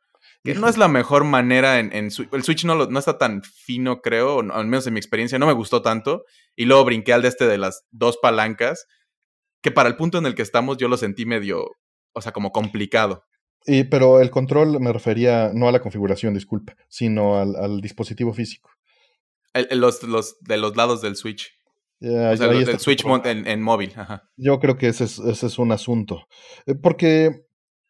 Que 0.45 0.57
no 0.57 0.69
es 0.69 0.77
la 0.77 0.89
mejor 0.89 1.23
manera 1.23 1.79
en, 1.79 1.93
el 1.93 2.11
Switch 2.11 2.65
no, 2.65 2.75
no 2.75 2.99
está 2.99 3.17
tan 3.17 3.43
fino, 3.43 4.01
creo, 4.01 4.41
al 4.41 4.67
menos 4.67 4.87
en 4.89 4.95
mi 4.95 4.99
experiencia, 4.99 5.39
no 5.39 5.47
me 5.47 5.53
gustó 5.53 5.83
tanto. 5.83 6.25
Y 6.57 6.65
luego 6.65 6.85
brinqué 6.85 7.13
al 7.13 7.23
de 7.23 7.29
este 7.29 7.47
de 7.47 7.59
las 7.59 7.85
dos 7.93 8.19
palancas 8.21 8.87
que 9.63 9.71
para 9.71 9.89
el 9.89 9.97
punto 9.97 10.19
en 10.19 10.27
el 10.27 10.35
que 10.35 10.43
estamos 10.43 10.77
yo 10.77 10.89
lo 10.89 10.97
sentí 10.97 11.25
medio, 11.25 11.65
o 12.13 12.21
sea, 12.21 12.33
como 12.33 12.53
complicado. 12.53 13.25
Y, 13.65 13.85
pero 13.85 14.21
el 14.21 14.31
control 14.31 14.81
me 14.81 14.93
refería 14.93 15.53
no 15.55 15.69
a 15.69 15.73
la 15.73 15.81
configuración, 15.81 16.35
disculpe, 16.35 16.75
sino 16.89 17.39
al, 17.39 17.81
dispositivo 17.81 18.33
físico. 18.33 18.71
los, 19.71 20.03
los, 20.03 20.37
de 20.41 20.57
los 20.57 20.77
lados 20.77 21.01
del 21.01 21.15
Switch. 21.15 21.53
o 22.01 22.37
sea, 22.37 22.51
el 22.51 22.81
Switch 22.81 23.05
en, 23.25 23.63
móvil. 23.63 23.93
Yo 24.37 24.59
creo 24.59 24.77
que 24.77 24.89
ese 24.89 25.05
es, 25.05 25.21
ese 25.21 25.47
es 25.47 25.59
un 25.59 25.71
asunto. 25.71 26.27
Eh, 26.67 26.75
porque 26.75 27.45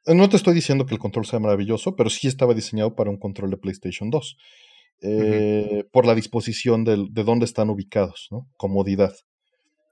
eh, 0.05 0.15
no 0.15 0.29
te 0.29 0.37
estoy 0.37 0.53
diciendo 0.53 0.85
que 0.85 0.95
el 0.95 1.01
control 1.01 1.25
sea 1.25 1.39
maravilloso, 1.39 1.97
pero 1.97 2.11
sí 2.11 2.29
estaba 2.29 2.53
diseñado 2.53 2.95
para 2.95 3.09
un 3.09 3.19
control 3.19 3.51
de 3.51 3.57
PlayStation 3.57 4.11
2. 4.11 4.37
Eh, 5.05 5.85
por 5.91 6.07
la 6.07 6.15
disposición 6.15 6.85
de, 6.85 7.09
de 7.11 7.25
dónde 7.25 7.45
están 7.45 7.71
ubicados, 7.71 8.29
¿no? 8.31 8.47
Comodidad 8.57 9.13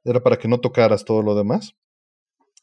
era 0.05 0.23
para 0.23 0.37
que 0.37 0.49
no 0.49 0.61
tocaras 0.61 1.05
todo 1.05 1.23
lo 1.23 1.35
demás. 1.35 1.75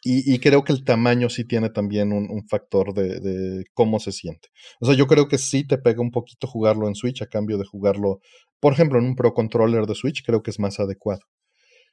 Y, 0.10 0.40
creo 0.40 0.64
que 0.64 0.72
el 0.72 0.86
tamaño 0.86 1.28
sí 1.28 1.44
tiene 1.44 1.70
también 1.70 2.14
un, 2.14 2.48
factor 2.48 2.94
de, 2.94 3.66
cómo 3.74 4.00
se 4.00 4.14
siente. 4.14 4.50
O 4.80 4.86
sea, 4.86 4.96
yo 4.96 5.06
creo 5.06 5.28
que 5.28 5.38
sí 5.38 5.68
te 5.68 5.78
pega 5.78 6.02
un 6.02 6.12
poquito 6.12 6.48
jugarlo 6.48 6.88
en 6.88 6.96
Switch 6.96 7.22
a 7.22 7.28
cambio 7.28 7.58
de 7.58 7.66
jugarlo, 7.66 8.22
por 8.62 8.72
ejemplo, 8.72 9.00
en 9.00 9.06
un 9.06 9.16
Pro 9.16 9.34
Controller 9.34 9.86
de 9.86 9.96
Switch, 9.96 10.24
creo 10.24 10.44
que 10.44 10.52
es 10.52 10.60
más 10.60 10.80
adecuado. 10.80 11.22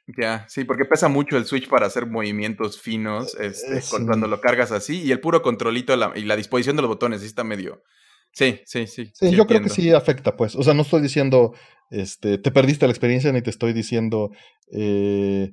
Ya, 0.06 0.46
sí, 0.48 0.64
porque 0.64 0.84
pesa 0.84 1.08
mucho 1.08 1.36
el 1.36 1.46
Switch 1.46 1.68
para 1.68 1.86
hacer 1.86 2.06
movimientos 2.06 2.80
finos 2.80 3.34
eh, 3.40 3.46
este, 3.46 3.80
cuando 3.90 4.28
lo 4.28 4.40
cargas 4.40 4.70
así 4.70 5.02
y 5.02 5.10
el 5.10 5.20
puro 5.20 5.42
controlito 5.42 5.94
y 6.14 6.24
la 6.24 6.36
disposición 6.36 6.76
de 6.76 6.82
los 6.82 6.90
botones 6.90 7.22
sí 7.22 7.26
está 7.26 7.42
medio... 7.42 7.82
Sí, 8.34 8.60
sí, 8.66 8.86
sí. 8.86 9.10
Sí, 9.14 9.30
yo 9.30 9.46
creo 9.46 9.62
que 9.62 9.68
sí 9.68 9.90
afecta, 9.90 10.36
pues. 10.36 10.56
O 10.56 10.62
sea, 10.62 10.74
no 10.74 10.82
estoy 10.82 11.00
diciendo 11.00 11.54
este, 11.90 12.38
te 12.38 12.50
perdiste 12.50 12.86
la 12.86 12.92
experiencia 12.92 13.30
ni 13.32 13.42
te 13.42 13.50
estoy 13.50 13.72
diciendo 13.72 14.30
eh, 14.72 15.52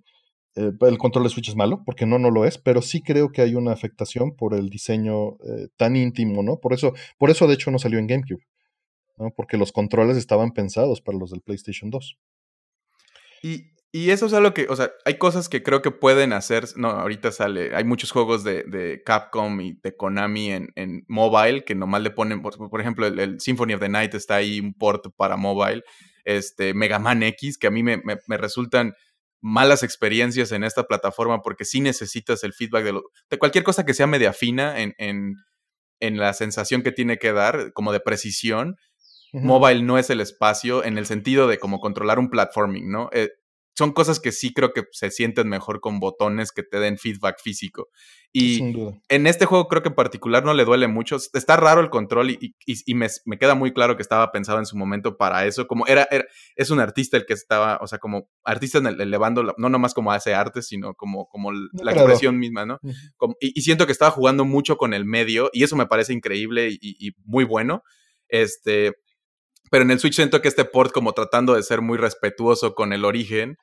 eh, 0.55 0.71
el 0.81 0.97
control 0.97 1.25
de 1.25 1.29
Switch 1.29 1.49
es 1.49 1.55
malo, 1.55 1.83
porque 1.85 2.05
no, 2.05 2.19
no 2.19 2.31
lo 2.31 2.45
es, 2.45 2.57
pero 2.57 2.81
sí 2.81 3.01
creo 3.01 3.31
que 3.31 3.41
hay 3.41 3.55
una 3.55 3.71
afectación 3.71 4.35
por 4.35 4.53
el 4.53 4.69
diseño 4.69 5.33
eh, 5.45 5.67
tan 5.77 5.95
íntimo, 5.95 6.43
¿no? 6.43 6.57
Por 6.57 6.73
eso, 6.73 6.93
por 7.17 7.29
eso 7.29 7.47
de 7.47 7.53
hecho 7.53 7.71
no 7.71 7.79
salió 7.79 7.99
en 7.99 8.07
GameCube, 8.07 8.43
¿no? 9.17 9.31
Porque 9.35 9.57
los 9.57 9.71
controles 9.71 10.17
estaban 10.17 10.51
pensados 10.51 11.01
para 11.01 11.17
los 11.17 11.31
del 11.31 11.41
PlayStation 11.41 11.89
2. 11.89 12.17
Y 13.43 13.65
Y 13.93 14.11
eso 14.11 14.25
es 14.27 14.33
algo 14.33 14.53
que, 14.53 14.67
o 14.69 14.75
sea, 14.77 14.91
hay 15.03 15.17
cosas 15.17 15.49
que 15.49 15.63
creo 15.63 15.81
que 15.81 15.91
pueden 15.91 16.31
hacer. 16.31 16.65
No, 16.77 16.91
ahorita 16.91 17.31
sale, 17.33 17.75
hay 17.75 17.83
muchos 17.83 18.11
juegos 18.11 18.43
de, 18.45 19.01
Capcom 19.05 19.59
y 19.59 19.73
de 19.83 19.97
Konami 19.97 20.51
en, 20.51 20.71
en, 20.75 21.03
mobile 21.09 21.65
que 21.65 21.75
nomás 21.75 22.01
le 22.01 22.11
ponen, 22.11 22.41
por, 22.41 22.79
ejemplo, 22.79 23.05
el, 23.05 23.41
Symphony 23.41 23.73
of 23.73 23.81
the 23.81 23.89
Night 23.89 24.13
está 24.13 24.35
ahí, 24.35 24.61
un 24.61 24.73
port 24.73 25.07
para 25.17 25.35
mobile. 25.35 25.83
Este, 26.23 26.73
Mega 26.73 26.99
Man 26.99 27.21
X, 27.23 27.57
que 27.57 27.67
a 27.67 27.71
mí 27.71 27.83
me, 27.83 28.01
me, 28.05 28.37
resultan 28.37 28.93
malas 29.41 29.83
experiencias 29.83 30.51
en 30.53 30.63
esta 30.63 30.83
plataforma 30.83 31.41
porque 31.41 31.65
sí 31.65 31.81
necesitas 31.81 32.43
el 32.43 32.53
feedback 32.53 32.85
de, 32.85 33.01
de 33.29 33.39
cualquier 33.39 33.63
cosa 33.63 33.85
que 33.85 33.95
sea 33.95 34.07
media 34.07 34.31
fina 34.31 34.79
en, 34.79 34.93
en, 34.99 35.35
en, 35.99 36.17
la 36.17 36.33
sensación 36.33 36.83
que 36.83 36.91
tiene 36.91 37.17
que 37.17 37.33
dar, 37.33 37.73
como 37.73 37.91
de 37.91 37.99
precisión. 37.99 38.77
Mobile 39.33 39.81
no 39.83 39.97
es 39.97 40.09
el 40.09 40.21
espacio 40.21 40.83
en 40.83 40.97
el 40.97 41.05
sentido 41.05 41.47
de 41.47 41.57
como 41.57 41.79
controlar 41.79 42.19
un 42.19 42.29
platforming, 42.29 42.91
¿no? 42.91 43.09
Eh, 43.13 43.31
son 43.81 43.93
cosas 43.93 44.19
que 44.19 44.31
sí 44.31 44.53
creo 44.53 44.73
que 44.73 44.83
se 44.91 45.09
sienten 45.09 45.49
mejor 45.49 45.81
con 45.81 45.99
botones 45.99 46.51
que 46.51 46.61
te 46.61 46.79
den 46.79 46.99
feedback 46.99 47.41
físico. 47.41 47.89
Y 48.31 48.61
en 49.09 49.25
este 49.25 49.47
juego 49.47 49.67
creo 49.67 49.81
que 49.81 49.89
en 49.89 49.95
particular 49.95 50.45
no 50.45 50.53
le 50.53 50.65
duele 50.65 50.87
mucho. 50.87 51.15
Está 51.33 51.57
raro 51.57 51.81
el 51.81 51.89
control 51.89 52.29
y, 52.29 52.93
me, 52.93 53.09
queda 53.39 53.55
muy 53.55 53.73
claro 53.73 53.95
que 53.95 54.03
estaba 54.03 54.31
pensado 54.31 54.59
en 54.59 54.67
su 54.67 54.77
momento 54.77 55.17
para 55.17 55.47
eso. 55.47 55.65
Como 55.65 55.87
era, 55.87 56.07
es 56.55 56.69
un 56.69 56.79
artista 56.79 57.17
el 57.17 57.25
que 57.25 57.33
estaba, 57.33 57.79
o 57.81 57.87
sea, 57.87 57.97
como 57.97 58.29
artista 58.43 58.77
elevando, 58.77 59.55
no 59.57 59.69
nomás 59.69 59.95
como 59.95 60.11
hace 60.11 60.35
arte, 60.35 60.61
sino 60.61 60.93
como, 60.93 61.27
como 61.27 61.51
la 61.51 61.91
expresión 61.91 62.37
misma, 62.37 62.67
¿no? 62.67 62.79
y, 63.39 63.59
siento 63.63 63.87
que 63.87 63.93
estaba 63.93 64.11
jugando 64.11 64.45
mucho 64.45 64.77
con 64.77 64.93
el 64.93 65.05
medio 65.05 65.49
y 65.53 65.63
eso 65.63 65.75
me 65.75 65.87
parece 65.87 66.13
increíble 66.13 66.69
y, 66.69 66.77
y 66.81 67.13
muy 67.25 67.45
bueno. 67.45 67.81
Este, 68.27 68.93
pero 69.71 69.85
en 69.85 69.91
el 69.91 69.99
Switch 69.99 70.15
siento 70.15 70.41
que 70.41 70.49
este 70.49 70.65
port, 70.65 70.91
como 70.91 71.13
tratando 71.13 71.55
de 71.55 71.63
ser 71.63 71.81
muy 71.81 71.97
respetuoso 71.97 72.75
con 72.75 72.91
el 72.91 73.05
origen, 73.05 73.57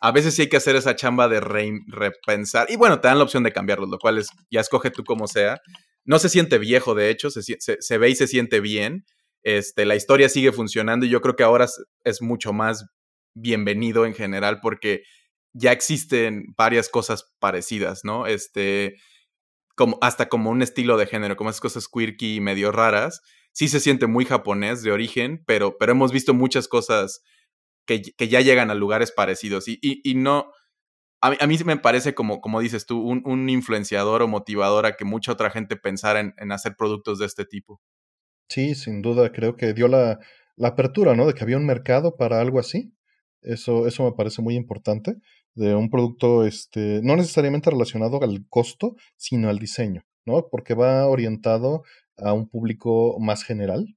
a 0.00 0.12
veces 0.12 0.34
sí 0.34 0.42
hay 0.42 0.48
que 0.48 0.56
hacer 0.56 0.76
esa 0.76 0.96
chamba 0.96 1.28
de 1.28 1.40
repensar. 1.40 2.70
Y 2.70 2.76
bueno, 2.76 3.00
te 3.00 3.08
dan 3.08 3.18
la 3.18 3.24
opción 3.24 3.42
de 3.42 3.52
cambiarlo, 3.52 3.86
lo 3.86 3.98
cual 3.98 4.18
es, 4.18 4.28
ya 4.50 4.60
escoge 4.60 4.90
tú 4.90 5.04
como 5.04 5.26
sea. 5.26 5.58
No 6.04 6.18
se 6.18 6.28
siente 6.28 6.58
viejo, 6.58 6.94
de 6.94 7.10
hecho, 7.10 7.30
se, 7.30 7.42
se, 7.42 7.98
ve 7.98 8.10
y 8.10 8.14
se 8.14 8.26
siente 8.26 8.60
bien. 8.60 9.04
Este, 9.42 9.84
la 9.84 9.96
historia 9.96 10.28
sigue 10.28 10.52
funcionando 10.52 11.06
y 11.06 11.08
yo 11.08 11.20
creo 11.20 11.36
que 11.36 11.42
ahora 11.42 11.66
es, 12.04 12.22
mucho 12.22 12.52
más 12.52 12.86
bienvenido 13.34 14.06
en 14.06 14.14
general 14.14 14.60
porque 14.60 15.02
ya 15.52 15.72
existen 15.72 16.44
varias 16.56 16.88
cosas 16.88 17.32
parecidas, 17.38 18.00
¿no? 18.04 18.26
Este, 18.26 18.96
como, 19.76 19.98
hasta 20.00 20.28
como 20.28 20.50
un 20.50 20.62
estilo 20.62 20.96
de 20.96 21.06
género, 21.06 21.36
como 21.36 21.50
esas 21.50 21.60
cosas 21.60 21.88
quirky 21.88 22.36
y 22.36 22.40
medio 22.40 22.72
raras 22.72 23.20
sí 23.58 23.66
se 23.66 23.80
siente 23.80 24.06
muy 24.06 24.24
japonés 24.24 24.82
de 24.82 24.92
origen, 24.92 25.42
pero, 25.44 25.76
pero 25.78 25.90
hemos 25.90 26.12
visto 26.12 26.32
muchas 26.32 26.68
cosas 26.68 27.22
que, 27.88 28.28
ya 28.28 28.40
llegan 28.40 28.70
a 28.70 28.74
lugares 28.74 29.10
parecidos 29.12 29.66
y, 29.66 30.14
no... 30.14 30.52
A 31.20 31.30
mí, 31.30 31.36
a 31.40 31.48
mí, 31.48 31.56
me 31.64 31.76
parece, 31.76 32.14
como, 32.14 32.40
como 32.40 32.60
dices 32.60 32.86
tú, 32.86 33.00
un, 33.00 33.48
influenciador 33.48 34.22
o 34.22 34.28
motivador 34.28 34.86
a 34.86 34.96
que 34.96 35.04
mucha 35.04 35.32
otra 35.32 35.50
gente 35.50 35.74
pensara 35.74 36.20
en, 36.20 36.32
en, 36.38 36.52
hacer 36.52 36.76
productos 36.76 37.18
de 37.18 37.26
este 37.26 37.44
tipo. 37.44 37.80
Sí, 38.48 38.76
sin 38.76 39.02
duda, 39.02 39.32
creo 39.32 39.56
que 39.56 39.74
dio 39.74 39.88
la, 39.88 40.20
la 40.54 40.68
apertura, 40.68 41.16
¿no? 41.16 41.26
De 41.26 41.34
que 41.34 41.42
había 41.42 41.56
un 41.56 41.66
mercado 41.66 42.16
para 42.16 42.40
algo 42.40 42.60
así. 42.60 42.92
Eso, 43.42 43.88
eso 43.88 44.04
me 44.04 44.12
parece 44.12 44.42
muy 44.42 44.54
importante, 44.54 45.16
de 45.54 45.74
un 45.74 45.90
producto 45.90 46.44
este, 46.44 47.00
no 47.02 47.16
necesariamente 47.16 47.70
relacionado 47.70 48.22
al 48.22 48.46
costo, 48.48 48.94
sino 49.16 49.48
al 49.48 49.58
diseño, 49.58 50.04
¿no? 50.24 50.48
Porque 50.50 50.74
va 50.74 51.06
orientado 51.06 51.82
a 52.16 52.32
un 52.32 52.48
público 52.48 53.16
más 53.20 53.44
general, 53.44 53.96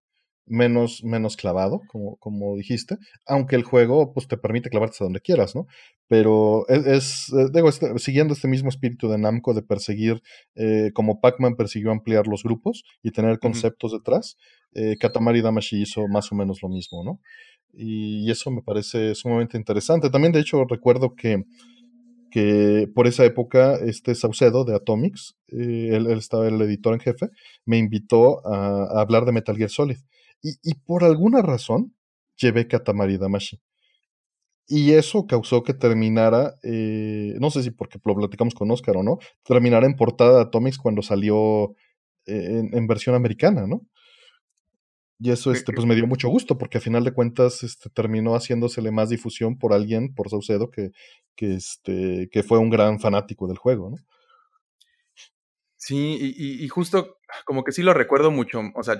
menos, 0.51 1.03
menos 1.03 1.37
clavado, 1.37 1.81
como, 1.87 2.17
como 2.17 2.55
dijiste, 2.55 2.97
aunque 3.25 3.55
el 3.55 3.63
juego 3.63 4.13
pues, 4.13 4.27
te 4.27 4.37
permite 4.37 4.69
clavarte 4.69 4.97
a 4.99 5.05
donde 5.05 5.21
quieras, 5.21 5.55
¿no? 5.55 5.65
Pero 6.07 6.67
es, 6.67 7.31
eh, 7.33 7.47
digo, 7.53 7.69
este, 7.69 7.97
siguiendo 7.97 8.33
este 8.33 8.47
mismo 8.47 8.69
espíritu 8.69 9.09
de 9.09 9.17
Namco 9.17 9.53
de 9.53 9.63
perseguir, 9.63 10.21
eh, 10.55 10.91
como 10.93 11.21
Pac-Man 11.21 11.55
persiguió 11.55 11.91
ampliar 11.91 12.27
los 12.27 12.43
grupos 12.43 12.83
y 13.01 13.11
tener 13.11 13.39
conceptos 13.39 13.93
detrás, 13.93 14.37
eh, 14.73 14.97
Katamari 14.99 15.41
Damashi 15.41 15.81
hizo 15.81 16.07
más 16.07 16.31
o 16.31 16.35
menos 16.35 16.61
lo 16.61 16.69
mismo, 16.69 17.03
¿no? 17.03 17.19
y 17.73 18.29
eso 18.29 18.51
me 18.51 18.61
parece 18.61 19.15
sumamente 19.15 19.57
interesante. 19.57 20.09
También, 20.09 20.33
de 20.33 20.41
hecho, 20.41 20.65
recuerdo 20.65 21.15
que 21.15 21.45
que 22.31 22.89
por 22.95 23.07
esa 23.07 23.25
época 23.25 23.75
este 23.75 24.15
Saucedo 24.15 24.63
de 24.63 24.73
Atomics, 24.73 25.35
eh, 25.49 25.89
él, 25.91 26.07
estaba 26.11 26.47
el 26.47 26.59
editor 26.61 26.93
en 26.93 27.01
jefe, 27.01 27.29
me 27.65 27.77
invitó 27.77 28.45
a, 28.47 29.01
hablar 29.01 29.25
de 29.25 29.33
Metal 29.33 29.55
Gear 29.55 29.69
Solid. 29.69 29.97
Y, 30.41 30.73
por 30.85 31.03
alguna 31.03 31.41
razón 31.41 31.95
llevé 32.35 32.67
Katamari 32.67 33.17
Damashi. 33.17 33.61
Y 34.67 34.93
eso 34.93 35.27
causó 35.27 35.63
que 35.63 35.73
terminara, 35.73 36.55
eh, 36.63 37.35
no 37.39 37.51
sé 37.51 37.61
si 37.61 37.71
porque 37.71 37.99
lo 38.03 38.15
platicamos 38.15 38.55
con 38.55 38.71
Oscar 38.71 38.97
o 38.97 39.03
no, 39.03 39.19
terminara 39.43 39.85
en 39.85 39.95
portada 39.95 40.37
de 40.37 40.41
Atomics 40.43 40.77
cuando 40.77 41.01
salió 41.01 41.75
eh, 42.25 42.63
en, 42.71 42.87
versión 42.87 43.15
americana, 43.15 43.67
¿no? 43.67 43.81
Y 45.19 45.29
eso 45.29 45.51
este, 45.51 45.71
pues 45.73 45.85
me 45.85 45.93
dio 45.93 46.07
mucho 46.07 46.29
gusto, 46.29 46.57
porque 46.57 46.79
a 46.79 46.81
final 46.81 47.03
de 47.03 47.13
cuentas 47.13 47.63
este, 47.63 47.89
terminó 47.91 48.33
haciéndosele 48.33 48.91
más 48.91 49.09
difusión 49.09 49.59
por 49.59 49.73
alguien, 49.73 50.15
por 50.15 50.29
Saucedo, 50.29 50.71
que, 50.71 50.91
que, 51.35 51.53
este, 51.53 52.29
que 52.31 52.41
fue 52.41 52.57
un 52.57 52.71
gran 52.71 52.99
fanático 52.99 53.47
del 53.47 53.57
juego, 53.57 53.91
¿no? 53.91 53.97
Sí, 55.75 56.17
y, 56.19 56.63
y, 56.63 56.67
justo 56.69 57.17
como 57.43 57.63
que 57.63 57.71
sí 57.71 57.81
lo 57.81 57.93
recuerdo 57.93 58.29
mucho, 58.29 58.61
o 58.75 58.83
sea, 58.83 58.97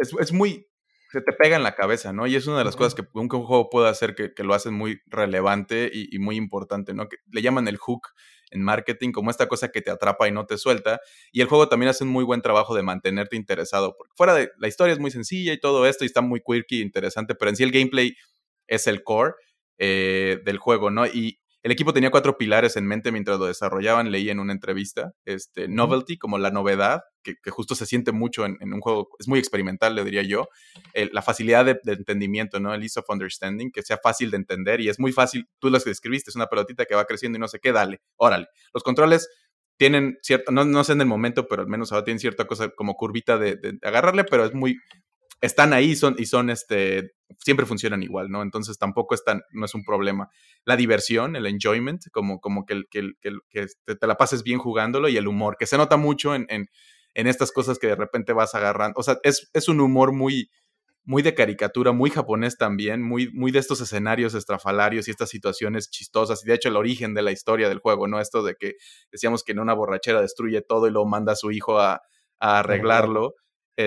es, 0.00 0.12
es, 0.18 0.32
muy, 0.32 0.66
se 1.12 1.20
te 1.20 1.32
pega 1.32 1.56
en 1.56 1.62
la 1.62 1.74
cabeza, 1.74 2.12
¿no? 2.12 2.26
Y 2.26 2.36
es 2.36 2.46
una 2.46 2.58
de 2.58 2.64
las 2.64 2.76
cosas 2.76 2.94
que 2.94 3.04
un, 3.14 3.28
juego 3.28 3.68
puede 3.70 3.88
hacer 3.88 4.14
que, 4.14 4.32
que, 4.34 4.44
lo 4.44 4.54
hacen 4.54 4.74
muy 4.74 5.00
relevante 5.06 5.90
y, 5.92 6.14
y, 6.14 6.18
muy 6.18 6.36
importante, 6.36 6.94
¿no? 6.94 7.08
Que 7.08 7.18
le 7.30 7.42
llaman 7.42 7.68
el 7.68 7.76
hook 7.76 8.08
en 8.50 8.62
marketing, 8.62 9.12
como 9.12 9.30
esta 9.30 9.48
cosa 9.48 9.70
que 9.70 9.80
te 9.80 9.90
atrapa 9.90 10.28
y 10.28 10.32
no 10.32 10.46
te 10.46 10.58
suelta. 10.58 11.00
Y 11.32 11.40
el 11.40 11.46
juego 11.48 11.68
también 11.68 11.90
hace 11.90 12.04
un 12.04 12.10
muy 12.10 12.24
buen 12.24 12.42
trabajo 12.42 12.74
de 12.74 12.82
mantenerte 12.82 13.36
interesado, 13.36 13.94
porque 13.96 14.12
fuera 14.16 14.34
de 14.34 14.50
la 14.58 14.68
historia 14.68 14.92
es 14.92 14.98
muy 14.98 15.10
sencilla 15.10 15.52
y 15.52 15.60
todo 15.60 15.86
esto, 15.86 16.04
y 16.04 16.06
está 16.06 16.20
muy 16.20 16.40
quirky, 16.40 16.80
interesante, 16.80 17.34
pero 17.34 17.50
en 17.50 17.56
sí 17.56 17.62
el 17.62 17.72
gameplay 17.72 18.16
es 18.66 18.86
el 18.86 19.02
core 19.02 19.34
eh, 19.78 20.40
del 20.44 20.58
juego, 20.58 20.90
¿no? 20.90 21.06
Y, 21.06 21.38
el 21.62 21.72
equipo 21.72 21.92
tenía 21.92 22.10
cuatro 22.10 22.38
pilares 22.38 22.76
en 22.76 22.86
mente 22.86 23.12
mientras 23.12 23.38
lo 23.38 23.46
desarrollaban, 23.46 24.10
leí 24.10 24.30
en 24.30 24.40
una 24.40 24.52
entrevista. 24.52 25.12
Este, 25.26 25.68
novelty, 25.68 26.16
como 26.16 26.38
la 26.38 26.50
novedad, 26.50 27.02
que, 27.22 27.34
justo 27.50 27.74
se 27.74 27.84
siente 27.84 28.12
mucho 28.12 28.46
en, 28.46 28.56
un 28.62 28.80
juego, 28.80 29.08
es 29.18 29.28
muy 29.28 29.38
experimental, 29.38 29.94
le 29.94 30.04
diría 30.04 30.22
yo. 30.22 30.48
la 30.94 31.20
facilidad 31.22 31.66
de, 31.66 31.78
entendimiento, 31.84 32.60
¿no? 32.60 32.72
El 32.72 32.82
ease 32.82 33.00
of 33.00 33.10
understanding, 33.10 33.70
que 33.70 33.82
sea 33.82 33.98
fácil 34.02 34.30
de 34.30 34.38
entender 34.38 34.80
y 34.80 34.88
es 34.88 34.98
muy 34.98 35.12
fácil. 35.12 35.48
Tú 35.58 35.68
lo 35.68 35.78
que 35.78 35.90
describiste, 35.90 36.30
es 36.30 36.36
una 36.36 36.46
pelotita 36.46 36.86
que 36.86 36.94
va 36.94 37.04
creciendo 37.04 37.36
y 37.36 37.40
no 37.40 37.48
sé 37.48 37.58
qué, 37.60 37.72
dale, 37.72 38.00
órale. 38.16 38.46
Los 38.72 38.82
controles 38.82 39.28
tienen 39.76 40.18
cierto, 40.22 40.52
no, 40.52 40.64
no 40.64 40.82
sé 40.84 40.92
en 40.92 41.02
el 41.02 41.06
momento, 41.06 41.46
pero 41.46 41.62
al 41.62 41.68
menos 41.68 41.92
ahora 41.92 42.04
tienen 42.04 42.20
cierta 42.20 42.46
cosa 42.46 42.70
como 42.70 42.94
curvita 42.94 43.38
de, 43.38 43.56
de 43.56 43.78
agarrarle, 43.82 44.24
pero 44.24 44.46
es 44.46 44.54
muy, 44.54 44.78
están 45.40 45.72
ahí 45.72 45.96
son, 45.96 46.16
y 46.18 46.26
son, 46.26 46.50
este, 46.50 47.12
siempre 47.38 47.66
funcionan 47.66 48.02
igual, 48.02 48.30
¿no? 48.30 48.42
Entonces 48.42 48.78
tampoco 48.78 49.14
están, 49.14 49.42
no 49.52 49.66
es 49.66 49.74
un 49.74 49.84
problema. 49.84 50.30
La 50.64 50.76
diversión, 50.76 51.36
el 51.36 51.46
enjoyment, 51.46 52.02
como, 52.12 52.40
como 52.40 52.66
que, 52.66 52.82
que, 52.90 53.12
que, 53.20 53.66
te, 53.84 54.06
la 54.06 54.16
pases 54.16 54.42
bien 54.42 54.58
jugándolo 54.58 55.08
y 55.08 55.16
el 55.16 55.28
humor, 55.28 55.56
que 55.58 55.66
se 55.66 55.76
nota 55.76 55.96
mucho 55.96 56.34
en, 56.34 56.46
en, 56.48 56.68
en 57.14 57.26
estas 57.26 57.52
cosas 57.52 57.78
que 57.78 57.88
de 57.88 57.96
repente 57.96 58.32
vas 58.32 58.54
agarrando. 58.54 58.98
O 58.98 59.02
sea, 59.02 59.18
es, 59.22 59.50
es, 59.52 59.68
un 59.68 59.80
humor 59.80 60.12
muy, 60.12 60.50
muy 61.04 61.22
de 61.22 61.34
caricatura, 61.34 61.92
muy 61.92 62.10
japonés 62.10 62.56
también, 62.56 63.02
muy, 63.02 63.30
muy 63.32 63.50
de 63.50 63.58
estos 63.58 63.80
escenarios 63.80 64.34
estrafalarios 64.34 65.08
y 65.08 65.10
estas 65.10 65.30
situaciones 65.30 65.90
chistosas. 65.90 66.44
Y 66.44 66.48
de 66.48 66.54
hecho, 66.54 66.68
el 66.68 66.76
origen 66.76 67.14
de 67.14 67.22
la 67.22 67.32
historia 67.32 67.68
del 67.68 67.80
juego, 67.80 68.06
¿no? 68.06 68.20
Esto 68.20 68.42
de 68.42 68.54
que 68.54 68.74
decíamos 69.10 69.42
que 69.44 69.52
en 69.52 69.60
una 69.60 69.74
borrachera 69.74 70.20
destruye 70.20 70.62
todo 70.62 70.86
y 70.86 70.90
lo 70.90 71.04
manda 71.04 71.32
a 71.32 71.36
su 71.36 71.50
hijo 71.50 71.78
a, 71.78 72.02
a 72.38 72.58
arreglarlo. 72.60 73.34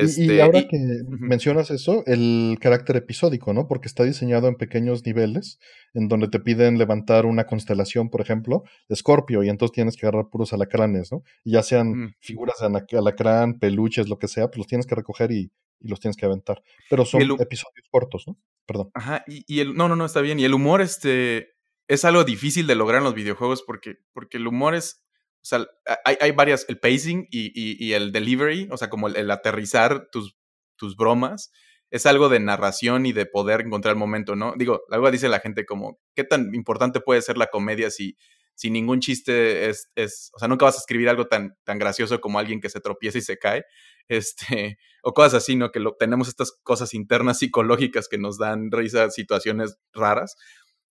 Y, 0.01 0.05
este, 0.05 0.41
ahora 0.41 0.67
que 0.67 0.77
mencionas 1.07 1.71
eso, 1.71 2.03
el 2.05 2.57
carácter 2.59 2.97
episódico, 2.97 3.53
¿no? 3.53 3.67
Porque 3.67 3.87
está 3.87 4.03
diseñado 4.03 4.47
en 4.47 4.55
pequeños 4.55 5.05
niveles, 5.05 5.59
en 5.93 6.07
donde 6.07 6.27
te 6.27 6.39
piden 6.39 6.77
levantar 6.77 7.25
una 7.25 7.45
constelación, 7.45 8.09
por 8.09 8.21
ejemplo, 8.21 8.63
de 8.89 8.93
Escorpio, 8.93 9.43
y 9.43 9.49
entonces 9.49 9.73
tienes 9.73 9.97
que 9.97 10.05
agarrar 10.05 10.29
puros 10.29 10.53
alacranes, 10.53 11.11
¿no? 11.11 11.23
Y 11.43 11.51
ya 11.51 11.63
sean 11.63 12.15
figuras 12.19 12.57
de 12.59 12.97
alacrán, 12.97 13.59
peluches, 13.59 14.09
lo 14.09 14.17
que 14.17 14.27
sea, 14.27 14.47
pues 14.47 14.57
los 14.57 14.67
tienes 14.67 14.85
que 14.87 14.95
recoger 14.95 15.31
y, 15.31 15.51
los 15.85 15.99
tienes 15.99 16.15
que 16.15 16.25
aventar. 16.25 16.63
Pero 16.89 17.03
son 17.03 17.21
episodios 17.23 17.87
cortos, 17.91 18.23
¿no? 18.25 18.37
Perdón. 18.65 18.89
Ajá, 18.93 19.25
y, 19.27 19.59
el, 19.59 19.75
no, 19.75 19.89
no, 19.89 19.97
no, 19.97 20.05
está 20.05 20.21
bien. 20.21 20.39
Y 20.39 20.45
el 20.45 20.53
humor, 20.53 20.81
este, 20.81 21.55
es 21.87 22.05
algo 22.05 22.23
difícil 22.23 22.67
de 22.67 22.75
lograr 22.75 22.99
en 22.99 23.03
los 23.03 23.13
videojuegos 23.13 23.63
porque, 23.63 23.97
porque 24.13 24.37
el 24.37 24.47
humor 24.47 24.75
es 24.75 25.03
o 25.43 25.45
sea, 25.45 25.67
hay, 26.05 26.31
varias, 26.31 26.65
el 26.69 26.79
pacing 26.79 27.27
y, 27.29 27.91
el 27.91 28.13
delivery, 28.13 28.69
o 28.71 28.77
sea, 28.77 28.89
como 28.89 29.09
el, 29.09 29.29
aterrizar 29.29 30.07
tus, 30.09 30.37
tus 30.77 30.95
bromas, 30.95 31.51
es 31.91 32.05
algo 32.05 32.29
de 32.29 32.39
narración 32.39 33.05
y 33.05 33.11
de 33.11 33.25
poder 33.25 33.61
encontrar 33.61 33.93
el 33.93 33.99
momento, 33.99 34.37
¿no? 34.37 34.53
Digo, 34.57 34.83
algo 34.89 35.11
dice 35.11 35.27
la 35.27 35.41
gente 35.41 35.65
como, 35.65 35.99
¿qué 36.15 36.23
tan 36.23 36.55
importante 36.55 37.01
puede 37.01 37.21
ser 37.21 37.37
la 37.37 37.47
comedia 37.47 37.91
si, 37.91 38.17
si 38.55 38.69
ningún 38.69 39.01
chiste 39.01 39.69
es, 39.69 39.91
es, 39.95 40.31
o 40.33 40.39
sea, 40.39 40.47
nunca 40.47 40.65
vas 40.65 40.75
a 40.75 40.79
escribir 40.79 41.09
algo 41.09 41.27
tan, 41.27 41.57
tan 41.65 41.77
gracioso 41.77 42.21
como 42.21 42.39
alguien 42.39 42.61
que 42.61 42.69
se 42.69 42.79
tropieza 42.79 43.17
y 43.17 43.21
se 43.21 43.37
cae, 43.37 43.65
este, 44.07 44.77
o 45.03 45.13
cosas 45.13 45.43
así, 45.43 45.57
¿no? 45.57 45.71
Que 45.71 45.81
lo, 45.81 45.95
tenemos 45.95 46.29
estas 46.29 46.53
cosas 46.63 46.93
internas 46.93 47.39
psicológicas 47.39 48.07
que 48.07 48.17
nos 48.17 48.37
dan 48.37 48.71
risa, 48.71 49.09
situaciones 49.09 49.77
raras. 49.93 50.37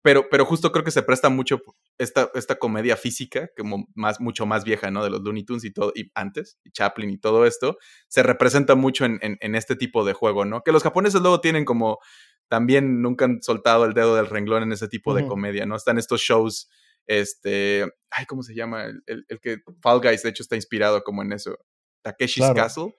Pero, 0.05 0.29
pero 0.29 0.45
justo 0.45 0.71
creo 0.71 0.85
que 0.85 0.91
se 0.91 1.03
presta 1.03 1.31
mucho 1.31 1.63
esta, 1.97 2.31
esta 2.35 2.57
comedia 2.57 2.95
física, 2.95 3.49
como 3.57 3.87
más, 3.95 4.21
mucho 4.21 4.45
más 4.45 4.63
vieja, 4.63 4.91
¿no? 4.91 5.03
De 5.03 5.09
los 5.09 5.23
Looney 5.23 5.45
Tunes 5.45 5.65
y 5.65 5.73
todo, 5.73 5.93
y 5.95 6.11
antes, 6.15 6.59
y 6.63 6.73
Chaplin 6.73 7.09
y 7.09 7.17
todo 7.17 7.47
esto, 7.47 7.79
se 8.09 8.23
representa 8.23 8.75
mucho 8.75 9.07
en, 9.07 9.19
en, 9.23 9.55
este 9.55 9.77
tipo 9.77 10.05
de 10.05 10.13
juego, 10.13 10.45
¿no? 10.45 10.61
Que 10.61 10.73
los 10.73 10.83
japoneses 10.83 11.23
luego 11.23 11.41
tienen 11.41 11.65
como, 11.65 12.01
también 12.49 13.01
nunca 13.01 13.25
han 13.25 13.43
soltado 13.43 13.87
el 13.87 13.95
dedo 13.95 14.15
del 14.15 14.27
renglón 14.27 14.65
en 14.65 14.73
ese 14.73 14.89
tipo 14.89 15.15
de 15.15 15.27
comedia, 15.27 15.65
¿no? 15.65 15.75
Están 15.75 15.97
estos 15.97 16.21
shows, 16.21 16.69
este, 17.07 17.87
ay, 18.11 18.27
¿cómo 18.27 18.43
se 18.43 18.55
llama? 18.55 18.85
El, 18.85 19.25
el, 19.27 19.41
que 19.41 19.63
Fall 19.81 20.03
Guys, 20.03 20.23
de 20.23 20.29
hecho, 20.29 20.43
está 20.43 20.55
inspirado 20.55 21.03
como 21.03 21.23
en 21.23 21.33
eso. 21.33 21.57
Takeshi's 22.03 22.53
Castle. 22.55 22.95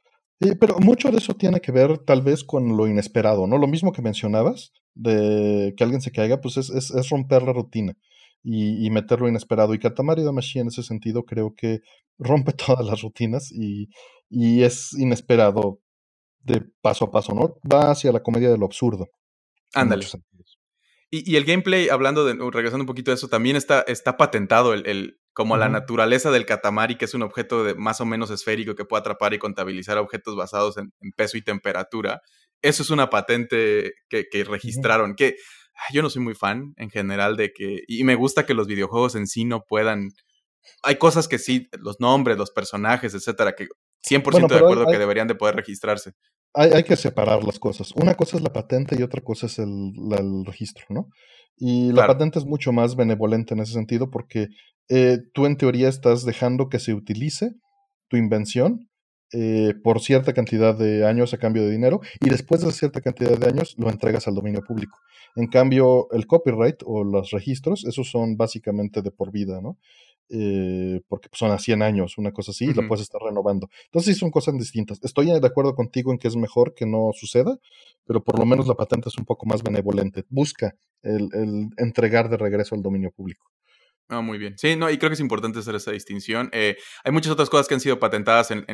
Pero 0.59 0.77
mucho 0.79 1.11
de 1.11 1.17
eso 1.17 1.33
tiene 1.33 1.61
que 1.61 1.71
ver 1.71 1.97
tal 1.99 2.21
vez 2.21 2.43
con 2.43 2.75
lo 2.75 2.87
inesperado, 2.87 3.47
¿no? 3.47 3.57
Lo 3.57 3.67
mismo 3.67 3.91
que 3.91 4.01
mencionabas, 4.01 4.71
de 4.93 5.73
que 5.77 5.83
alguien 5.83 6.01
se 6.01 6.11
caiga, 6.11 6.41
pues 6.41 6.57
es, 6.57 6.69
es, 6.69 7.09
romper 7.09 7.43
la 7.43 7.53
rutina 7.53 7.93
y, 8.43 8.85
y, 8.85 8.89
meter 8.89 9.21
lo 9.21 9.27
inesperado. 9.27 9.73
Y 9.73 9.79
Katamari 9.79 10.23
Damashi 10.23 10.59
en 10.59 10.67
ese 10.67 10.83
sentido 10.83 11.23
creo 11.23 11.53
que 11.55 11.79
rompe 12.17 12.53
todas 12.53 12.85
las 12.85 13.01
rutinas 13.01 13.51
y, 13.51 13.89
y 14.29 14.63
es 14.63 14.93
inesperado 14.93 15.79
de 16.39 16.63
paso 16.81 17.05
a 17.05 17.11
paso, 17.11 17.33
¿no? 17.33 17.57
Va 17.71 17.91
hacia 17.91 18.11
la 18.11 18.21
comedia 18.21 18.49
de 18.49 18.57
lo 18.57 18.65
absurdo. 18.65 19.07
Ándale. 19.73 20.05
Y, 21.11 21.31
y, 21.31 21.35
el 21.35 21.45
gameplay, 21.45 21.89
hablando 21.89 22.25
de, 22.25 22.33
regresando 22.51 22.83
un 22.83 22.87
poquito 22.87 23.11
a 23.11 23.13
eso, 23.13 23.27
también 23.27 23.55
está, 23.55 23.81
está 23.81 24.17
patentado 24.17 24.73
el, 24.73 24.85
el 24.87 25.19
como 25.35 25.57
la 25.57 25.67
naturaleza 25.67 26.31
del 26.31 26.45
katamari, 26.45 26.95
que 26.95 27.03
es 27.03 27.13
un 27.13 27.21
objeto 27.21 27.65
de 27.65 27.75
más 27.75 27.99
o 27.99 28.05
menos 28.05 28.31
esférico 28.31 28.73
que 28.73 28.85
puede 28.85 29.01
atrapar 29.01 29.33
y 29.33 29.37
contabilizar 29.37 29.97
objetos 29.97 30.37
basados 30.37 30.77
en, 30.77 30.93
peso 31.17 31.37
y 31.37 31.41
temperatura. 31.41 32.21
Eso 32.61 32.83
es 32.83 32.89
una 32.89 33.09
patente 33.09 33.91
que, 34.07 34.27
que 34.31 34.45
registraron, 34.45 35.13
que 35.13 35.35
yo 35.91 36.01
no 36.01 36.09
soy 36.09 36.21
muy 36.21 36.35
fan 36.35 36.73
en 36.77 36.89
general 36.89 37.35
de 37.35 37.51
que, 37.51 37.81
y 37.85 38.05
me 38.05 38.15
gusta 38.15 38.45
que 38.45 38.53
los 38.53 38.65
videojuegos 38.65 39.15
en 39.15 39.27
sí 39.27 39.43
no 39.43 39.65
puedan, 39.67 40.07
hay 40.83 40.95
cosas 40.95 41.27
que 41.27 41.37
sí, 41.37 41.67
los 41.81 41.99
nombres, 41.99 42.37
los 42.37 42.51
personajes, 42.51 43.13
etcétera, 43.13 43.55
que 43.55 43.67
100% 44.09 44.47
de 44.47 44.55
acuerdo 44.55 44.85
que 44.85 44.97
deberían 44.97 45.27
de 45.27 45.35
poder 45.35 45.57
registrarse. 45.57 46.13
Hay, 46.53 46.71
hay, 46.71 46.83
que 46.85 46.95
separar 46.95 47.43
las 47.43 47.59
cosas. 47.59 47.91
Una 47.95 48.15
cosa 48.15 48.37
es 48.37 48.43
la 48.43 48.53
patente 48.53 48.95
y 48.97 49.03
otra 49.03 49.21
cosa 49.21 49.47
es 49.47 49.59
el, 49.59 49.91
el 50.17 50.45
registro, 50.45 50.85
¿no? 50.87 51.09
Y 51.57 51.91
la 51.91 52.07
patente 52.07 52.39
es 52.39 52.45
mucho 52.45 52.71
más 52.71 52.95
benevolente 52.95 53.53
en 53.53 53.59
ese 53.59 53.73
sentido 53.73 54.09
porque 54.09 54.47
eh, 54.89 55.19
tú 55.33 55.45
en 55.45 55.57
teoría 55.57 55.89
estás 55.89 56.25
dejando 56.25 56.69
que 56.69 56.79
se 56.79 56.93
utilice 56.93 57.55
tu 58.07 58.17
invención 58.17 58.89
eh, 59.33 59.73
por 59.83 60.01
cierta 60.01 60.33
cantidad 60.33 60.77
de 60.77 61.05
años 61.05 61.33
a 61.33 61.37
cambio 61.37 61.63
de 61.63 61.71
dinero 61.71 61.99
y 62.21 62.29
después 62.29 62.61
de 62.61 62.71
cierta 62.71 63.01
cantidad 63.01 63.37
de 63.37 63.47
años 63.47 63.75
lo 63.77 63.89
entregas 63.89 64.27
al 64.27 64.35
dominio 64.35 64.61
público. 64.61 64.99
En 65.35 65.47
cambio, 65.47 66.07
el 66.11 66.27
copyright 66.27 66.77
o 66.85 67.03
los 67.03 67.31
registros, 67.31 67.85
esos 67.85 68.09
son 68.09 68.37
básicamente 68.37 69.01
de 69.01 69.11
por 69.11 69.31
vida, 69.31 69.59
¿no? 69.61 69.77
Eh, 70.29 71.01
porque 71.07 71.29
son 71.33 71.51
a 71.51 71.59
100 71.59 71.83
años, 71.83 72.17
una 72.17 72.31
cosa 72.31 72.51
así, 72.51 72.65
y 72.65 72.73
la 72.73 72.87
puedes 72.87 73.03
estar 73.03 73.21
renovando. 73.21 73.69
Entonces 73.85 74.15
sí 74.15 74.19
son 74.19 74.31
cosas 74.31 74.57
distintas. 74.57 74.99
Estoy 75.03 75.27
de 75.27 75.47
acuerdo 75.47 75.75
contigo 75.75 76.11
en 76.11 76.17
que 76.17 76.27
es 76.27 76.35
mejor 76.35 76.73
que 76.73 76.85
no 76.85 77.11
suceda, 77.13 77.59
pero 78.05 78.23
por 78.23 78.39
lo 78.39 78.45
menos 78.45 78.67
la 78.67 78.73
patente 78.73 79.09
es 79.09 79.17
un 79.17 79.25
poco 79.25 79.45
más 79.45 79.61
benevolente. 79.61 80.23
Busca 80.29 80.75
el, 81.03 81.29
entregar 81.77 82.29
de 82.29 82.37
regreso 82.37 82.73
al 82.73 82.81
dominio 82.81 83.11
público. 83.11 83.51
Ah, 84.09 84.21
muy 84.21 84.37
bien. 84.37 84.55
Sí, 84.57 84.75
no, 84.75 84.89
y 84.89 84.97
creo 84.97 85.09
que 85.09 85.15
es 85.15 85.19
importante 85.19 85.59
hacer 85.59 85.75
esa 85.75 85.91
distinción. 85.91 86.49
Eh, 86.53 86.77
hay 87.03 87.11
muchas 87.11 87.31
otras 87.31 87.49
cosas 87.49 87.67
que 87.67 87.73
han 87.73 87.79
sido 87.79 87.99
patentadas 87.99 88.51
en, 88.51 88.65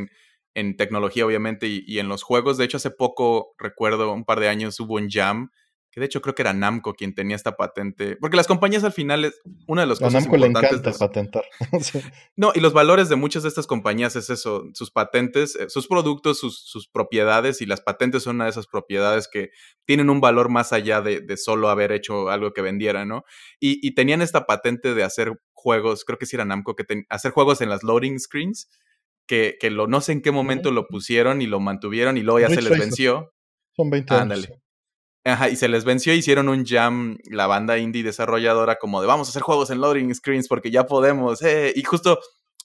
en, 0.53 0.75
tecnología, 0.75 1.25
obviamente, 1.25 1.67
y, 1.67 1.83
y, 1.87 1.99
en 1.99 2.09
los 2.09 2.23
juegos. 2.23 2.57
De 2.57 2.65
hecho, 2.65 2.77
hace 2.77 2.91
poco, 2.91 3.55
recuerdo, 3.57 4.11
un 4.11 4.25
par 4.25 4.41
de 4.41 4.49
años 4.49 4.77
hubo 4.81 4.95
un 4.95 5.09
jam 5.09 5.49
que 5.91 5.99
de 5.99 6.05
hecho 6.05 6.21
creo 6.21 6.33
que 6.33 6.41
era 6.41 6.53
Namco 6.53 6.93
quien 6.93 7.13
tenía 7.13 7.35
esta 7.35 7.57
patente, 7.57 8.15
porque 8.15 8.37
las 8.37 8.47
compañías 8.47 8.85
al 8.85 8.93
final 8.93 9.25
es 9.25 9.41
una 9.67 9.81
de 9.81 9.87
las 9.87 9.99
cosas 9.99 10.23
Namco 10.23 10.37
le 10.37 10.47
encanta 10.47 10.91
patentar. 10.93 11.43
No, 12.37 12.53
y 12.55 12.61
los 12.61 12.73
valores 12.73 13.09
de 13.09 13.17
muchas 13.17 13.43
de 13.43 13.49
estas 13.49 13.67
compañías 13.67 14.15
es 14.15 14.29
eso, 14.29 14.69
sus 14.73 14.89
patentes, 14.89 15.55
eh, 15.57 15.69
sus 15.69 15.87
productos, 15.87 16.39
sus, 16.39 16.87
propiedades, 16.87 17.61
y 17.61 17.65
las 17.65 17.81
patentes 17.81 18.23
son 18.23 18.37
una 18.37 18.45
de 18.45 18.51
esas 18.51 18.67
propiedades 18.67 19.27
que 19.27 19.51
tienen 19.85 20.09
un 20.09 20.21
valor 20.21 20.49
más 20.49 20.71
allá 20.71 21.01
de, 21.01 21.37
solo 21.37 21.69
haber 21.69 21.91
hecho 21.91 22.29
algo 22.29 22.53
que 22.53 22.61
vendiera, 22.61 23.05
¿no? 23.05 23.23
Y, 23.59 23.93
tenían 23.93 24.21
esta 24.21 24.45
patente 24.45 24.93
de 24.93 25.03
hacer 25.03 25.33
juegos, 25.51 26.05
creo 26.05 26.17
que 26.17 26.25
sí 26.25 26.35
era 26.37 26.45
Namco, 26.45 26.75
que 26.75 26.85
hacer 27.09 27.31
juegos 27.31 27.61
en 27.61 27.69
las 27.69 27.83
loading 27.83 28.19
screens, 28.19 28.69
que, 29.27 29.57
que 29.59 29.69
lo, 29.69 29.87
no 29.87 29.99
sé 30.01 30.13
en 30.13 30.21
qué 30.21 30.31
momento 30.31 30.71
lo 30.71 30.87
pusieron 30.87 31.41
y 31.41 31.47
lo 31.47 31.59
mantuvieron 31.59 32.17
y 32.17 32.21
luego 32.21 32.39
ya 32.39 32.49
se 32.49 32.61
les 32.61 32.79
venció. 32.79 33.33
Son 33.75 33.89
20 33.89 34.13
años. 34.13 34.49
Ajá, 35.23 35.49
y 35.49 35.55
se 35.55 35.67
les 35.67 35.85
venció, 35.85 36.13
hicieron 36.13 36.49
un 36.49 36.65
jam, 36.65 37.17
la 37.29 37.45
banda 37.45 37.77
indie 37.77 38.03
desarrolladora, 38.03 38.77
como 38.77 39.01
de 39.01 39.07
vamos 39.07 39.27
a 39.27 39.29
hacer 39.29 39.43
juegos 39.43 39.69
en 39.69 39.79
loading 39.79 40.13
screens 40.15 40.47
porque 40.47 40.71
ya 40.71 40.87
podemos. 40.87 41.43
Eh". 41.43 41.73
Y 41.75 41.83
justo, 41.83 42.19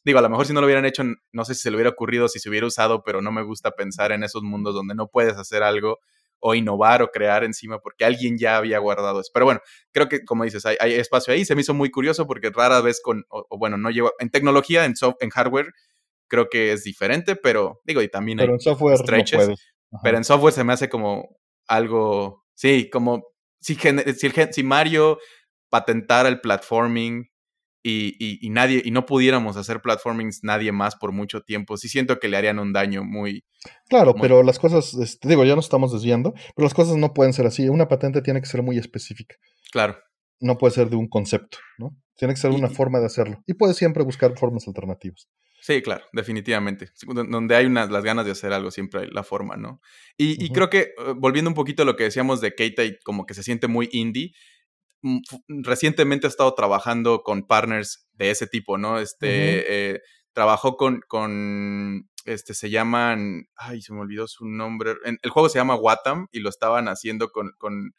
digo, 0.04 0.20
a 0.20 0.22
lo 0.22 0.30
mejor 0.30 0.46
si 0.46 0.54
no 0.54 0.60
lo 0.60 0.66
hubieran 0.66 0.86
hecho, 0.86 1.02
no 1.32 1.44
sé 1.44 1.54
si 1.54 1.60
se 1.60 1.70
lo 1.70 1.76
hubiera 1.76 1.90
ocurrido, 1.90 2.28
si 2.28 2.38
se 2.38 2.48
hubiera 2.48 2.66
usado, 2.66 3.02
pero 3.02 3.20
no 3.20 3.30
me 3.30 3.42
gusta 3.42 3.72
pensar 3.72 4.10
en 4.12 4.22
esos 4.24 4.42
mundos 4.42 4.74
donde 4.74 4.94
no 4.94 5.08
puedes 5.08 5.36
hacer 5.36 5.62
algo 5.62 5.98
o 6.38 6.54
innovar 6.54 7.02
o 7.02 7.08
crear 7.08 7.44
encima 7.44 7.78
porque 7.80 8.04
alguien 8.04 8.38
ya 8.38 8.56
había 8.56 8.78
guardado 8.78 9.20
eso. 9.20 9.30
Pero 9.34 9.44
bueno, 9.46 9.60
creo 9.92 10.08
que 10.08 10.24
como 10.24 10.44
dices, 10.44 10.64
hay, 10.64 10.94
espacio 10.94 11.34
ahí. 11.34 11.44
Se 11.44 11.54
me 11.54 11.60
hizo 11.60 11.74
muy 11.74 11.90
curioso 11.90 12.26
porque 12.26 12.50
rara 12.50 12.80
vez 12.80 13.00
con, 13.02 13.24
o, 13.28 13.46
bueno, 13.58 13.76
no 13.76 13.90
llevo, 13.90 14.12
en 14.18 14.30
tecnología, 14.30 14.86
en, 14.86 14.96
soft, 14.96 15.16
en 15.20 15.30
hardware, 15.30 15.72
creo 16.26 16.48
que 16.48 16.72
es 16.72 16.84
diferente, 16.84 17.36
pero 17.36 17.80
digo, 17.84 18.00
y 18.00 18.08
también 18.08 18.38
pero 18.38 18.52
hay 18.52 18.54
en 18.54 18.60
software 18.60 18.98
pero 20.02 20.16
en 20.16 20.24
software 20.24 20.52
se 20.52 20.64
me 20.64 20.72
hace 20.72 20.88
como 20.88 21.38
algo 21.68 22.45
Sí, 22.56 22.90
como 22.90 23.22
si, 23.60 23.76
si, 23.76 24.62
Mario 24.64 25.18
patentara 25.68 26.28
el 26.28 26.40
platforming 26.40 27.28
y, 27.82 28.44
y, 28.44 28.50
nadie, 28.50 28.82
y 28.84 28.90
no 28.90 29.06
pudiéramos 29.06 29.56
hacer 29.56 29.80
platformings 29.80 30.42
nadie 30.42 30.72
más 30.72 30.96
por 30.96 31.12
mucho 31.12 31.42
tiempo, 31.42 31.76
sí 31.76 31.88
siento 31.88 32.18
que 32.18 32.28
le 32.28 32.36
harían 32.36 32.58
un 32.58 32.72
daño 32.72 33.04
muy... 33.04 33.44
Claro, 33.88 34.14
pero 34.20 34.42
las 34.42 34.58
cosas, 34.58 34.94
este, 34.94 35.28
digo, 35.28 35.44
ya 35.44 35.54
nos 35.54 35.66
estamos 35.66 35.92
desviando, 35.92 36.32
pero 36.32 36.64
las 36.64 36.74
cosas 36.74 36.96
no 36.96 37.14
pueden 37.14 37.32
ser 37.32 37.46
así. 37.46 37.68
Una 37.68 37.86
patente 37.86 38.22
tiene 38.22 38.40
que 38.40 38.46
ser 38.46 38.62
muy 38.62 38.78
específica. 38.78 39.36
Claro. 39.70 39.98
No 40.40 40.58
puede 40.58 40.74
ser 40.74 40.90
de 40.90 40.96
un 40.96 41.08
concepto, 41.08 41.58
¿no? 41.78 41.96
Tiene 42.16 42.34
que 42.34 42.40
ser 42.40 42.50
una 42.50 42.68
forma 42.68 42.98
de 42.98 43.06
hacerlo. 43.06 43.42
Y 43.46 43.54
puedes 43.54 43.76
siempre 43.76 44.02
buscar 44.02 44.36
formas 44.36 44.66
alternativas. 44.66 45.28
Sí, 45.66 45.82
claro, 45.82 46.04
definitivamente. 46.12 46.92
Donde 47.08 47.56
hay 47.56 47.66
unas, 47.66 47.90
las 47.90 48.04
ganas 48.04 48.24
de 48.24 48.30
hacer 48.30 48.52
algo, 48.52 48.70
siempre 48.70 49.00
hay 49.00 49.08
la 49.10 49.24
forma, 49.24 49.56
¿no? 49.56 49.80
Y, 50.16 50.52
creo 50.52 50.70
que, 50.70 50.78
eh, 50.80 50.92
volviendo 51.16 51.50
un 51.50 51.56
poquito 51.56 51.82
a 51.82 51.84
lo 51.84 51.96
que 51.96 52.04
decíamos 52.04 52.40
de 52.40 52.54
Keita 52.54 52.84
y 52.84 52.96
como 53.00 53.26
que 53.26 53.34
se 53.34 53.42
siente 53.42 53.66
muy 53.66 53.88
indie, 53.90 54.32
mm, 55.02 55.18
recientemente 55.64 56.28
ha 56.28 56.30
estado 56.30 56.54
trabajando 56.54 57.24
con 57.24 57.48
partners 57.48 58.06
de 58.12 58.30
ese 58.30 58.46
tipo, 58.46 58.78
¿no? 58.78 59.00
Este, 59.00 59.94
eh, 59.94 60.02
trabajó 60.32 60.76
con, 60.76 61.00
con, 61.08 62.08
este, 62.26 62.54
se 62.54 62.70
llaman, 62.70 63.48
ay, 63.56 63.82
se 63.82 63.92
me 63.92 63.98
olvidó 63.98 64.28
su 64.28 64.46
nombre. 64.46 64.94
El 65.20 65.30
juego 65.30 65.48
se 65.48 65.58
llama 65.58 65.74
Watam 65.74 66.28
y 66.30 66.38
lo 66.40 66.48
estaban 66.48 66.86
haciendo 66.86 67.30
con, 67.32 67.50
con 67.58 67.92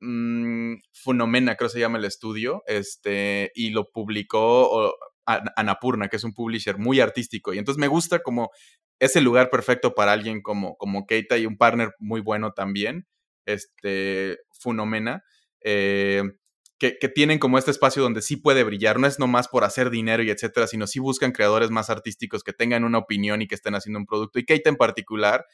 mm, 0.00 0.82
Funomena, 0.92 1.56
creo 1.56 1.70
que 1.70 1.74
se 1.74 1.80
llama 1.80 1.96
el 1.96 2.04
estudio, 2.04 2.62
este, 2.66 3.52
y 3.54 3.70
lo 3.70 3.90
publicó, 3.90 4.92
Anapurna, 5.56 6.08
que 6.08 6.16
es 6.16 6.24
un 6.24 6.32
publisher 6.32 6.78
muy 6.78 7.00
artístico. 7.00 7.52
Y 7.52 7.58
entonces 7.58 7.78
me 7.78 7.88
gusta 7.88 8.20
como 8.20 8.50
ese 8.98 9.20
lugar 9.20 9.50
perfecto 9.50 9.94
para 9.94 10.12
alguien 10.12 10.42
como, 10.42 10.76
como 10.76 11.06
Keita 11.06 11.38
y 11.38 11.46
un 11.46 11.56
partner 11.56 11.94
muy 11.98 12.20
bueno 12.20 12.52
también, 12.52 13.06
este, 13.46 14.38
Funomena, 14.52 15.22
eh, 15.62 16.22
que, 16.78 16.92
tienen 17.08 17.38
como 17.38 17.58
este 17.58 17.70
espacio 17.70 18.02
donde 18.02 18.22
sí 18.22 18.36
puede 18.36 18.64
brillar. 18.64 18.98
No 18.98 19.06
es 19.06 19.18
nomás 19.18 19.48
por 19.48 19.64
hacer 19.64 19.90
dinero 19.90 20.22
y 20.22 20.30
etcétera, 20.30 20.66
sino 20.66 20.86
sí 20.86 21.00
buscan 21.00 21.32
creadores 21.32 21.70
más 21.70 21.90
artísticos 21.90 22.42
que 22.42 22.52
tengan 22.52 22.84
una 22.84 22.98
opinión 22.98 23.42
y 23.42 23.48
que 23.48 23.54
estén 23.54 23.74
haciendo 23.74 23.98
un 23.98 24.06
producto. 24.06 24.38
Y 24.38 24.44
Keita 24.44 24.70
en 24.70 24.76
particular, 24.76 25.44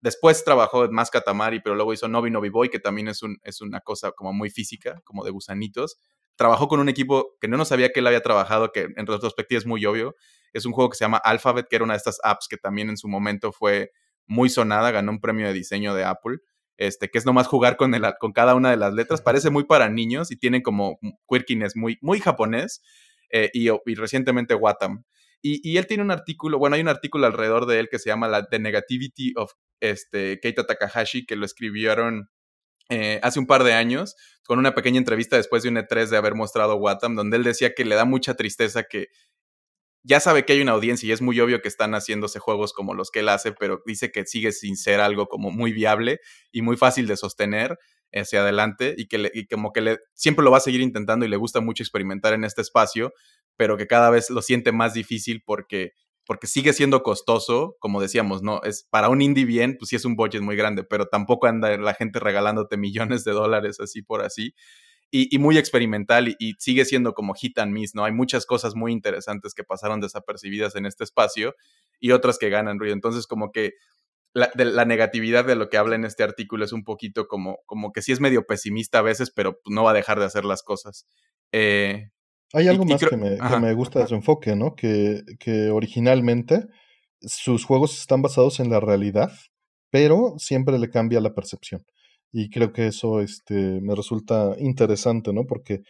después 0.00 0.44
trabajó 0.44 0.84
en 0.84 0.92
Más 0.92 1.10
Katamari, 1.10 1.60
pero 1.60 1.74
luego 1.74 1.92
hizo 1.94 2.08
Novi 2.08 2.30
Novi 2.30 2.50
Boy, 2.50 2.68
que 2.68 2.78
también 2.78 3.08
es, 3.08 3.22
un, 3.22 3.38
es 3.42 3.60
una 3.60 3.80
cosa 3.80 4.12
como 4.12 4.32
muy 4.32 4.50
física, 4.50 5.00
como 5.04 5.24
de 5.24 5.30
gusanitos 5.30 5.98
trabajó 6.36 6.68
con 6.68 6.80
un 6.80 6.88
equipo 6.88 7.36
que 7.40 7.48
no 7.48 7.56
nos 7.56 7.68
sabía 7.68 7.90
que 7.90 8.00
él 8.00 8.06
había 8.06 8.20
trabajado, 8.20 8.72
que 8.72 8.88
en 8.96 9.06
retrospectiva 9.06 9.58
es 9.58 9.66
muy 9.66 9.84
obvio. 9.86 10.14
Es 10.52 10.64
un 10.64 10.72
juego 10.72 10.90
que 10.90 10.96
se 10.96 11.04
llama 11.04 11.18
Alphabet, 11.18 11.66
que 11.68 11.76
era 11.76 11.84
una 11.84 11.94
de 11.94 11.98
estas 11.98 12.18
apps 12.22 12.46
que 12.48 12.56
también 12.56 12.88
en 12.90 12.96
su 12.96 13.08
momento 13.08 13.52
fue 13.52 13.92
muy 14.26 14.48
sonada, 14.48 14.90
ganó 14.90 15.12
un 15.12 15.20
premio 15.20 15.46
de 15.46 15.52
diseño 15.52 15.94
de 15.94 16.04
Apple. 16.04 16.38
Este, 16.78 17.08
que 17.08 17.16
es 17.16 17.24
nomás 17.24 17.46
jugar 17.46 17.78
con, 17.78 17.94
el, 17.94 18.04
con 18.20 18.32
cada 18.32 18.54
una 18.54 18.70
de 18.70 18.76
las 18.76 18.92
letras. 18.92 19.22
Parece 19.22 19.48
muy 19.48 19.64
para 19.64 19.88
niños 19.88 20.30
y 20.30 20.36
tiene 20.36 20.62
como 20.62 20.98
quirkiness 21.28 21.74
muy, 21.74 21.98
muy 22.02 22.20
japonés. 22.20 22.82
Eh, 23.30 23.50
y, 23.54 23.68
y, 23.70 23.94
recientemente 23.94 24.54
Watam. 24.54 25.04
Y, 25.42 25.60
y, 25.68 25.78
él 25.78 25.86
tiene 25.86 26.02
un 26.02 26.10
artículo, 26.10 26.58
bueno, 26.58 26.76
hay 26.76 26.82
un 26.82 26.88
artículo 26.88 27.26
alrededor 27.26 27.66
de 27.66 27.80
él 27.80 27.88
que 27.88 27.98
se 27.98 28.10
llama 28.10 28.28
la, 28.28 28.46
The 28.46 28.58
Negativity 28.58 29.32
of 29.36 29.52
este, 29.80 30.38
Keita 30.40 30.66
Takahashi, 30.66 31.26
que 31.26 31.36
lo 31.36 31.44
escribieron 31.44 32.30
eh, 32.88 33.20
hace 33.22 33.38
un 33.38 33.46
par 33.46 33.64
de 33.64 33.72
años, 33.72 34.16
con 34.44 34.58
una 34.58 34.74
pequeña 34.74 34.98
entrevista 34.98 35.36
después 35.36 35.62
de 35.62 35.70
un 35.70 35.76
E3 35.76 36.08
de 36.08 36.16
haber 36.16 36.34
mostrado 36.34 36.76
Watam, 36.76 37.16
donde 37.16 37.36
él 37.36 37.42
decía 37.42 37.74
que 37.74 37.84
le 37.84 37.94
da 37.94 38.04
mucha 38.04 38.34
tristeza 38.34 38.84
que 38.84 39.08
ya 40.04 40.20
sabe 40.20 40.44
que 40.44 40.52
hay 40.52 40.60
una 40.60 40.72
audiencia 40.72 41.08
y 41.08 41.12
es 41.12 41.20
muy 41.20 41.40
obvio 41.40 41.60
que 41.60 41.66
están 41.66 41.92
haciéndose 41.94 42.38
juegos 42.38 42.72
como 42.72 42.94
los 42.94 43.10
que 43.10 43.20
él 43.20 43.28
hace, 43.28 43.50
pero 43.50 43.82
dice 43.84 44.12
que 44.12 44.24
sigue 44.24 44.52
sin 44.52 44.76
ser 44.76 45.00
algo 45.00 45.26
como 45.26 45.50
muy 45.50 45.72
viable 45.72 46.20
y 46.52 46.62
muy 46.62 46.76
fácil 46.76 47.08
de 47.08 47.16
sostener 47.16 47.76
hacia 48.12 48.42
adelante 48.42 48.94
y 48.96 49.08
que 49.08 49.30
y 49.34 49.46
como 49.46 49.72
que 49.72 49.80
le, 49.80 49.98
siempre 50.14 50.44
lo 50.44 50.52
va 50.52 50.58
a 50.58 50.60
seguir 50.60 50.80
intentando 50.80 51.26
y 51.26 51.28
le 51.28 51.36
gusta 51.36 51.60
mucho 51.60 51.82
experimentar 51.82 52.34
en 52.34 52.44
este 52.44 52.62
espacio, 52.62 53.12
pero 53.56 53.76
que 53.76 53.88
cada 53.88 54.10
vez 54.10 54.30
lo 54.30 54.42
siente 54.42 54.70
más 54.70 54.94
difícil 54.94 55.42
porque 55.44 55.92
porque 56.26 56.48
sigue 56.48 56.72
siendo 56.72 57.02
costoso, 57.02 57.76
como 57.78 58.00
decíamos, 58.00 58.42
¿no? 58.42 58.60
Es 58.64 58.86
para 58.90 59.08
un 59.08 59.22
indie 59.22 59.44
bien, 59.44 59.76
pues 59.78 59.90
sí 59.90 59.96
es 59.96 60.04
un 60.04 60.16
budget 60.16 60.42
muy 60.42 60.56
grande, 60.56 60.82
pero 60.82 61.06
tampoco 61.06 61.46
anda 61.46 61.78
la 61.78 61.94
gente 61.94 62.18
regalándote 62.18 62.76
millones 63.16 63.24
de 63.24 63.32
dólares 63.32 63.80
así 63.80 64.02
por 64.02 64.22
así. 64.22 64.54
Y, 65.12 65.38
muy 65.38 65.56
experimental 65.56 66.28
y, 66.28 66.54
sigue 66.58 66.84
siendo 66.84 67.14
como 67.14 67.32
hit 67.32 67.58
and 67.58 67.72
miss, 67.72 67.94
¿no? 67.94 68.04
Hay 68.04 68.12
muchas 68.12 68.44
cosas 68.44 68.74
muy 68.74 68.92
interesantes 68.92 69.54
que 69.54 69.64
pasaron 69.64 70.00
desapercibidas 70.00 70.74
en 70.74 70.84
este 70.84 71.04
espacio 71.04 71.54
y 72.00 72.10
otras 72.10 72.38
que 72.38 72.50
ganan 72.50 72.78
ruido. 72.78 72.92
Entonces, 72.92 73.26
como 73.26 73.50
que 73.50 73.74
la, 74.34 74.50
la, 74.56 74.84
negatividad 74.84 75.46
de 75.46 75.54
lo 75.54 75.70
que 75.70 75.78
habla 75.78 75.94
en 75.94 76.04
este 76.04 76.22
artículo 76.22 76.64
es 76.66 76.72
un 76.72 76.84
poquito 76.84 77.28
como, 77.28 77.60
como 77.64 77.92
que 77.92 78.02
sí 78.02 78.12
es 78.12 78.20
medio 78.20 78.46
pesimista 78.46 78.98
a 78.98 79.02
veces, 79.02 79.30
pero 79.30 79.60
no 79.64 79.84
va 79.84 79.92
a 79.92 79.94
dejar 79.94 80.18
de 80.18 80.26
hacer 80.26 80.44
las 80.44 80.62
cosas. 80.62 81.06
Eh, 81.52 82.10
hay 82.52 82.68
algo 82.68 82.84
más 82.84 83.04
que, 83.04 83.16
me, 83.16 83.36
que, 83.36 83.60
me, 83.60 83.74
gusta 83.74 84.00
de 84.00 84.06
su 84.06 84.14
enfoque, 84.14 84.54
¿no? 84.56 84.74
Que, 84.74 85.22
que 85.38 85.70
originalmente 85.70 86.66
sus 87.20 87.64
juegos 87.64 87.98
están 87.98 88.22
basados 88.22 88.60
en 88.60 88.70
la 88.70 88.80
realidad, 88.80 89.32
pero 89.90 90.34
siempre 90.38 90.78
le 90.78 90.90
cambia 90.90 91.20
la 91.20 91.34
percepción. 91.34 91.84
Y 92.32 92.50
creo 92.50 92.72
que 92.72 92.88
eso 92.88 93.20
este, 93.20 93.80
me 93.80 93.94
resulta 93.94 94.54
interesante, 94.58 95.32
¿no? 95.32 95.46
Porque 95.46 95.80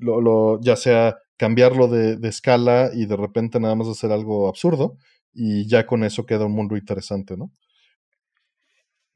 lo, 0.00 0.20
lo, 0.20 0.60
ya 0.60 0.76
sea 0.76 1.16
cambiarlo 1.36 1.88
de, 1.88 2.16
de, 2.16 2.28
escala 2.28 2.90
y 2.92 3.06
de 3.06 3.16
repente 3.16 3.60
nada 3.60 3.74
más 3.74 3.88
hacer 3.88 4.12
algo 4.12 4.48
absurdo, 4.48 4.96
y 5.32 5.68
ya 5.68 5.86
con 5.86 6.04
eso 6.04 6.26
queda 6.26 6.46
un 6.46 6.52
mundo 6.52 6.76
interesante, 6.76 7.36
¿no? 7.36 7.52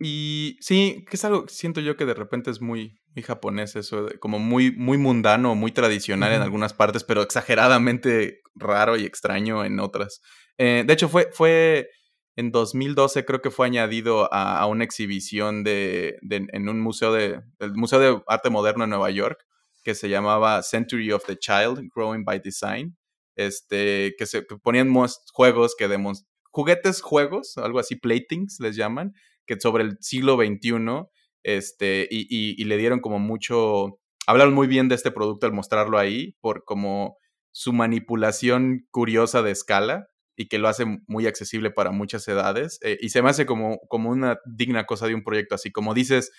Y 0.04 0.56
sí, 0.60 1.04
que 1.08 1.16
es 1.16 1.24
algo, 1.24 1.46
siento 1.46 1.80
yo 1.80 1.96
que 1.96 2.04
de 2.04 2.14
repente 2.14 2.50
es 2.50 2.60
muy, 2.60 3.00
muy 3.14 3.22
japonés 3.22 3.76
eso, 3.76 4.08
como 4.18 4.40
muy, 4.40 4.72
muy 4.72 4.98
mundano, 4.98 5.54
muy 5.54 5.70
tradicional 5.70 6.32
en 6.32 6.42
algunas 6.42 6.74
partes, 6.74 7.04
pero 7.04 7.22
exageradamente 7.22 8.40
raro 8.56 8.96
y 8.96 9.04
extraño 9.04 9.64
en 9.64 9.78
otras. 9.78 10.20
Eh, 10.58 10.82
de 10.84 10.92
hecho, 10.92 11.08
fue, 11.08 11.28
fue 11.32 11.88
en 12.34 12.50
2012 12.50 13.24
creo 13.24 13.42
que 13.42 13.52
fue 13.52 13.66
añadido 13.66 14.28
a, 14.32 14.66
una 14.66 14.82
exhibición 14.82 15.62
de, 15.62 16.18
en 16.28 16.68
un 16.68 16.80
museo 16.80 17.12
de, 17.12 17.40
el 17.60 17.74
Museo 17.74 18.00
de 18.00 18.20
Arte 18.26 18.50
Moderno 18.50 18.84
en 18.84 18.90
Nueva 18.90 19.10
York, 19.10 19.38
que 19.84 19.94
se 19.94 20.08
llamaba 20.08 20.62
Century 20.62 21.12
of 21.12 21.24
the 21.26 21.36
Child, 21.36 21.88
Growing 21.94 22.24
by 22.24 22.40
Design, 22.40 22.96
este, 23.36 24.14
que 24.18 24.26
se 24.26 24.42
ponían 24.42 24.92
juegos 25.32 25.76
que 25.76 25.86
demostraban, 25.86 26.32
juguetes 26.50 27.00
juegos, 27.00 27.56
algo 27.56 27.78
así, 27.78 27.96
platings 27.96 28.58
les 28.60 28.76
llaman, 28.76 29.14
que 29.46 29.60
sobre 29.60 29.84
el 29.84 29.98
siglo 30.00 30.36
XXI, 30.36 31.06
este, 31.42 32.06
y, 32.10 32.64
le 32.64 32.76
dieron 32.76 33.00
como 33.00 33.18
mucho, 33.18 33.98
hablaron 34.26 34.54
muy 34.54 34.66
bien 34.66 34.88
de 34.88 34.94
este 34.94 35.10
producto 35.10 35.46
al 35.46 35.52
mostrarlo 35.52 35.98
ahí, 35.98 36.36
por 36.40 36.64
como 36.64 37.16
su 37.52 37.72
manipulación 37.72 38.86
curiosa 38.90 39.42
de 39.42 39.50
escala 39.50 40.08
y 40.36 40.48
que 40.48 40.58
lo 40.58 40.68
hace 40.68 40.84
muy 41.06 41.26
accesible 41.26 41.70
para 41.70 41.90
muchas 41.90 42.26
edades. 42.28 42.78
Eh, 42.82 42.98
y 43.00 43.10
se 43.10 43.22
me 43.22 43.30
hace 43.30 43.44
como, 43.46 43.80
como 43.88 44.10
una 44.10 44.38
digna 44.46 44.86
cosa 44.86 45.06
de 45.06 45.14
un 45.14 45.22
proyecto 45.22 45.54
así. 45.54 45.70
Como 45.70 45.92
dices, 45.92 46.32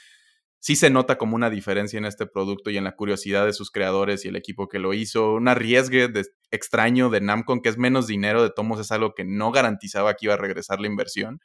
sí 0.64 0.78
se 0.78 0.90
nota 0.90 1.18
como 1.18 1.36
una 1.36 1.50
diferencia 1.50 1.98
en 1.98 2.06
este 2.06 2.26
producto 2.26 2.70
y 2.70 2.78
en 2.78 2.86
la 2.86 2.96
curiosidad 2.96 3.46
de 3.46 3.52
sus 3.52 3.70
creadores 3.70 4.24
y 4.24 4.30
el 4.30 4.38
equipo 4.38 4.70
que 4.70 4.80
lo 4.80 4.94
hizo. 4.94 5.34
Un 5.34 5.50
arriesgue 5.50 6.08
de, 6.08 6.26
extraño 6.52 7.10
de 7.10 7.20
Namco, 7.20 7.62
que 7.62 7.68
es 7.68 7.78
menos 7.78 8.08
dinero, 8.08 8.42
de 8.42 8.50
Tomos 8.50 8.80
es 8.80 8.92
algo 8.94 9.14
que 9.14 9.26
no 9.26 9.52
garantizaba 9.52 10.14
que 10.14 10.28
iba 10.28 10.36
a 10.36 10.38
regresar 10.38 10.80
la 10.80 10.88
inversión. 10.88 11.42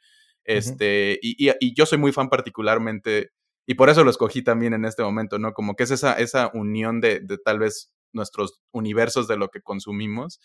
Este, 0.49 1.19
y, 1.21 1.73
yo 1.75 1.85
soy 1.85 1.99
muy 1.99 2.11
fan 2.11 2.27
particularmente, 2.27 3.29
y 3.67 3.75
por 3.75 3.89
eso 3.89 4.03
lo 4.03 4.09
escogí 4.09 4.41
también 4.41 4.73
en 4.73 4.83
este 4.83 5.03
momento, 5.03 5.37
¿no? 5.37 5.53
Como 5.53 5.75
que 5.75 5.83
es 5.83 5.91
esa, 5.91 6.13
esa 6.13 6.49
unión 6.55 7.01
de, 7.01 7.21
tal 7.45 7.59
vez 7.59 7.91
nuestros 8.13 8.59
universos 8.71 9.27
de 9.27 9.37
lo 9.37 9.49
que 9.49 9.61
consumimos, 9.61 10.39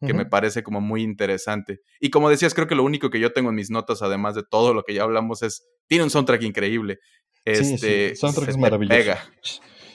que 0.00 0.14
me 0.14 0.24
parece 0.24 0.62
como 0.62 0.80
muy 0.80 1.02
interesante. 1.02 1.80
Y 2.00 2.08
como 2.08 2.30
decías, 2.30 2.54
creo 2.54 2.66
que 2.66 2.74
lo 2.74 2.84
único 2.84 3.10
que 3.10 3.20
yo 3.20 3.34
tengo 3.34 3.50
en 3.50 3.56
mis 3.56 3.68
notas, 3.68 4.00
además 4.00 4.34
de 4.34 4.42
todo 4.50 4.72
lo 4.72 4.82
que 4.82 4.94
ya 4.94 5.02
hablamos, 5.02 5.42
es, 5.42 5.68
tiene 5.88 6.04
un 6.04 6.10
soundtrack 6.10 6.42
increíble. 6.42 7.00
Este, 7.44 8.10
sí, 8.10 8.16
soundtrack 8.16 8.48
es 8.48 8.56
maravilloso. 8.56 9.12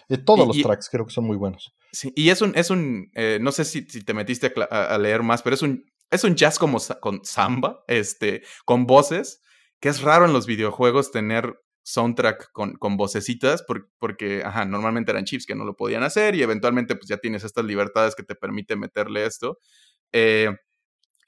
Eh, 0.08 0.18
todos 0.20 0.48
los 0.48 0.62
tracks 0.62 0.90
creo 0.92 1.08
que 1.08 1.12
son 1.12 1.26
muy 1.26 1.38
buenos. 1.38 1.74
Sí, 1.92 2.14
y 2.16 2.30
es 2.30 2.44
un, 2.44 2.56
es 2.56 2.70
un 2.70 3.10
eh, 3.16 3.40
no 3.42 3.52
sé 3.52 3.66
si, 3.66 3.82
si 3.90 4.04
te 4.04 4.14
metiste 4.14 4.54
a, 4.70 4.96
leer 5.00 5.24
más, 5.24 5.42
pero 5.42 5.56
es 5.56 5.64
un, 5.64 5.84
es 6.12 6.24
un 6.24 6.36
jazz 6.36 6.60
como 6.60 6.78
con 7.02 7.26
samba, 7.26 7.84
este, 7.88 8.44
con 8.64 8.86
voces, 8.86 9.42
que 9.80 9.90
es 9.90 10.02
raro 10.02 10.26
en 10.26 10.34
los 10.34 10.46
videojuegos 10.46 11.12
tener 11.12 11.60
soundtrack 11.86 12.52
con, 12.52 12.74
con 12.74 12.98
vocecitas, 12.98 13.64
porque, 14.00 14.42
ajá, 14.44 14.66
normalmente 14.66 15.12
eran 15.12 15.26
chips 15.26 15.46
que 15.46 15.56
no 15.56 15.66
lo 15.66 15.76
podían 15.76 16.04
hacer 16.04 16.36
y 16.36 16.42
eventualmente 16.42 16.96
pues 16.96 17.08
ya 17.08 17.18
tienes 17.18 17.44
estas 17.44 17.66
libertades 17.66 18.16
que 18.16 18.24
te 18.24 18.36
permite 18.36 18.76
meterle 18.76 19.26
esto. 19.26 19.60
Eh, 20.12 20.50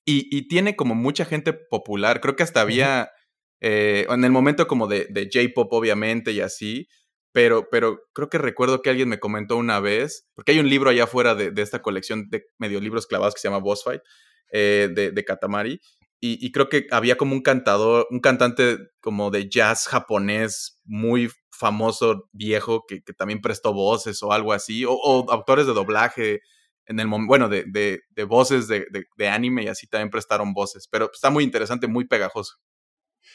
y, 0.09 0.47
tiene 0.47 0.77
como 0.77 0.95
mucha 0.95 1.25
gente 1.25 1.51
popular, 1.53 2.21
creo 2.21 2.37
que 2.37 2.43
hasta 2.43 2.61
había, 2.61 3.11
eh, 3.59 4.07
en 4.09 4.23
el 4.23 4.31
momento 4.31 4.65
como 4.65 4.87
de, 4.87 5.05
de 5.09 5.29
J-Pop 5.31 5.71
obviamente 5.73 6.31
y 6.31 6.39
así, 6.39 6.87
pero, 7.33 7.67
pero 7.69 7.99
creo 8.13 8.29
que 8.29 8.37
recuerdo 8.37 8.81
que 8.81 8.89
alguien 8.89 9.09
me 9.09 9.19
comentó 9.19 9.57
una 9.57 9.81
vez, 9.81 10.29
porque 10.33 10.53
hay 10.53 10.59
un 10.59 10.69
libro 10.69 10.89
allá 10.89 11.03
afuera 11.03 11.35
de, 11.35 11.51
de 11.51 11.61
esta 11.61 11.81
colección 11.81 12.29
de 12.29 12.45
medio 12.57 12.79
libros 12.79 13.05
clavados 13.05 13.35
que 13.35 13.41
se 13.41 13.49
llama 13.49 13.59
Boss 13.59 13.83
Fight, 13.83 14.01
eh, 14.49 14.89
de, 14.93 15.11
de 15.11 15.25
Katamari, 15.25 15.81
y, 16.19 16.51
creo 16.51 16.67
que 16.67 16.87
había 16.91 17.15
como 17.15 17.33
un 17.33 17.41
cantador, 17.41 18.07
un 18.09 18.19
cantante 18.19 18.77
como 19.01 19.29
de 19.29 19.49
jazz 19.49 19.87
japonés 19.87 20.81
muy 20.83 21.29
famoso, 21.51 22.27
viejo, 22.31 22.85
que, 22.87 23.01
también 23.13 23.39
prestó 23.39 23.73
voces 23.73 24.23
o 24.23 24.31
algo 24.31 24.53
así, 24.53 24.83
o, 24.87 25.31
actores 25.31 25.67
de 25.67 25.73
doblaje 25.73 26.41
en 26.87 26.99
el 26.99 27.07
bueno, 27.07 27.49
de, 27.49 27.65
de, 27.67 28.23
voces 28.23 28.67
de, 28.67 28.85
de, 29.17 29.27
anime 29.27 29.63
y 29.63 29.67
así 29.67 29.87
también 29.87 30.09
prestaron 30.09 30.53
voces, 30.53 30.87
pero 30.89 31.11
está 31.13 31.29
muy 31.29 31.43
interesante, 31.43 31.87
muy 31.87 32.07
pegajoso. 32.07 32.55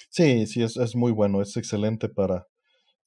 Sí, 0.08 0.46
sí, 0.46 0.62
es, 0.62 0.76
es 0.76 0.96
muy 0.96 1.12
bueno, 1.12 1.40
es 1.40 1.56
excelente 1.56 2.08
para, 2.08 2.46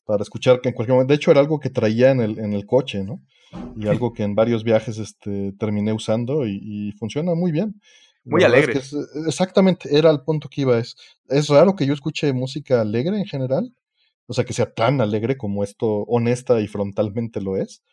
para 0.06 0.24
escuchar 0.24 0.62
que 0.62 0.70
en 0.70 0.76
cualquier 0.76 0.94
momento, 0.94 1.12
de 1.12 1.18
hecho 1.18 1.32
era 1.32 1.42
algo 1.42 1.60
que 1.60 1.70
traía 1.70 2.12
en 2.12 2.22
el, 2.22 2.40
en 2.40 2.54
el 2.54 2.66
coche, 2.66 3.04
¿no? 3.04 3.22
Y 3.76 3.88
algo 3.88 4.14
que 4.14 4.24
en 4.24 4.36
varios 4.36 4.64
viajes 4.64 4.98
este, 4.98 5.54
terminé 5.60 5.94
usando 5.94 6.46
y 6.46 6.94
funciona 6.98 7.36
muy 7.36 7.52
bien. 7.52 7.80
Muy 8.26 8.44
alegre. 8.44 8.82
exactamente, 9.28 9.96
era 9.96 10.10
el 10.10 10.22
punto 10.22 10.50
que 10.50 10.62
iba. 10.62 10.80
Es, 10.80 10.96
es 11.30 11.48
raro 11.48 11.76
que 11.76 11.86
yo 11.86 11.94
escuche 11.94 12.34
música 12.34 12.82
alegre 12.82 13.18
en 13.18 13.26
general. 13.26 13.74
O 14.28 14.34
sea, 14.34 14.44
que 14.44 14.54
sea 14.54 14.74
tan 14.74 15.02
alegre 15.02 15.38
como 15.38 15.64
esto, 15.64 15.88
honesta 15.88 16.60
y 16.60 16.68
frontalmente 16.68 17.40
lo 17.40 17.58
es. 17.58 17.84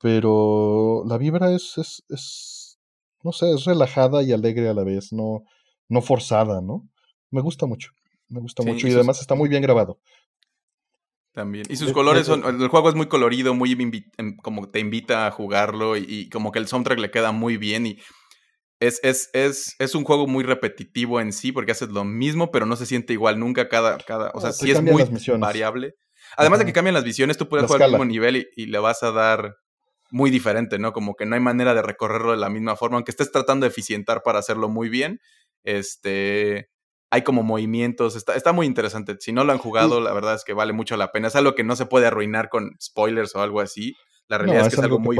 Pero 0.00 1.04
la 1.06 1.18
vibra 1.18 1.52
es, 1.52 1.76
es, 1.76 2.02
es 2.08 2.78
no 3.22 3.32
sé, 3.32 3.52
es 3.52 3.64
relajada 3.64 4.22
y 4.22 4.32
alegre 4.32 4.68
a 4.68 4.74
la 4.74 4.84
vez, 4.84 5.12
no, 5.12 5.44
no 5.88 6.00
forzada, 6.00 6.60
¿no? 6.60 6.88
Me 7.30 7.40
gusta 7.40 7.66
mucho, 7.66 7.90
me 8.28 8.40
gusta 8.40 8.62
mucho 8.62 8.86
y 8.86 8.92
además 8.92 9.20
está 9.20 9.34
muy 9.34 9.48
bien 9.48 9.62
grabado. 9.62 9.98
También. 11.32 11.66
Y 11.68 11.76
sus 11.76 11.92
colores 11.92 12.26
son, 12.26 12.44
el 12.44 12.68
juego 12.68 12.88
es 12.88 12.94
muy 12.94 13.08
colorido, 13.08 13.54
muy 13.54 13.76
como 14.42 14.70
te 14.70 14.80
invita 14.80 15.26
a 15.26 15.30
jugarlo 15.30 15.96
y, 15.96 16.06
y, 16.08 16.28
como 16.30 16.50
que 16.50 16.58
el 16.58 16.66
soundtrack 16.66 16.98
le 16.98 17.10
queda 17.10 17.32
muy 17.32 17.58
bien 17.58 17.86
y 17.86 17.98
es, 18.80 19.00
es, 19.02 19.30
es, 19.32 19.74
es, 19.78 19.94
un 19.94 20.04
juego 20.04 20.26
muy 20.26 20.44
repetitivo 20.44 21.20
en 21.20 21.32
sí, 21.32 21.52
porque 21.52 21.72
haces 21.72 21.88
lo 21.88 22.04
mismo, 22.04 22.50
pero 22.50 22.66
no 22.66 22.76
se 22.76 22.86
siente 22.86 23.12
igual 23.12 23.38
nunca 23.38 23.68
cada. 23.68 23.98
cada 23.98 24.30
o 24.34 24.40
sea, 24.40 24.52
sí 24.52 24.70
es 24.70 24.82
muy 24.82 25.02
variable. 25.38 25.94
Además 26.36 26.58
de 26.58 26.66
que 26.66 26.72
cambian 26.72 26.94
las 26.94 27.04
visiones, 27.04 27.38
tú 27.38 27.48
puedes 27.48 27.66
jugar 27.66 27.84
al 27.84 27.90
mismo 27.90 28.04
nivel 28.04 28.48
y, 28.54 28.66
le 28.66 28.78
vas 28.78 29.02
a 29.02 29.12
dar 29.12 29.56
muy 30.10 30.30
diferente, 30.30 30.78
¿no? 30.78 30.92
Como 30.92 31.14
que 31.14 31.24
no 31.24 31.34
hay 31.34 31.40
manera 31.40 31.74
de 31.74 31.82
recorrerlo 31.82 32.32
de 32.32 32.36
la 32.36 32.50
misma 32.50 32.76
forma, 32.76 32.96
aunque 32.96 33.10
estés 33.10 33.32
tratando 33.32 33.64
de 33.64 33.70
eficientar 33.70 34.22
para 34.22 34.38
hacerlo 34.38 34.68
muy 34.68 34.88
bien. 34.88 35.20
Este. 35.64 36.68
Hay 37.08 37.22
como 37.22 37.44
movimientos, 37.44 38.16
está, 38.16 38.34
está 38.34 38.52
muy 38.52 38.66
interesante. 38.66 39.16
Si 39.20 39.32
no 39.32 39.44
lo 39.44 39.52
han 39.52 39.58
jugado, 39.58 40.00
la 40.00 40.12
verdad 40.12 40.34
es 40.34 40.42
que 40.42 40.52
vale 40.52 40.72
mucho 40.72 40.96
la 40.96 41.12
pena. 41.12 41.28
Es 41.28 41.36
algo 41.36 41.54
que 41.54 41.62
no 41.62 41.76
se 41.76 41.86
puede 41.86 42.06
arruinar 42.06 42.48
con 42.48 42.72
spoilers 42.82 43.34
o 43.36 43.42
algo 43.42 43.60
así. 43.60 43.94
La 44.26 44.38
realidad 44.38 44.66
es 44.66 44.74
que 44.74 44.80
es 44.80 44.82
algo, 44.82 44.98
muy 44.98 45.16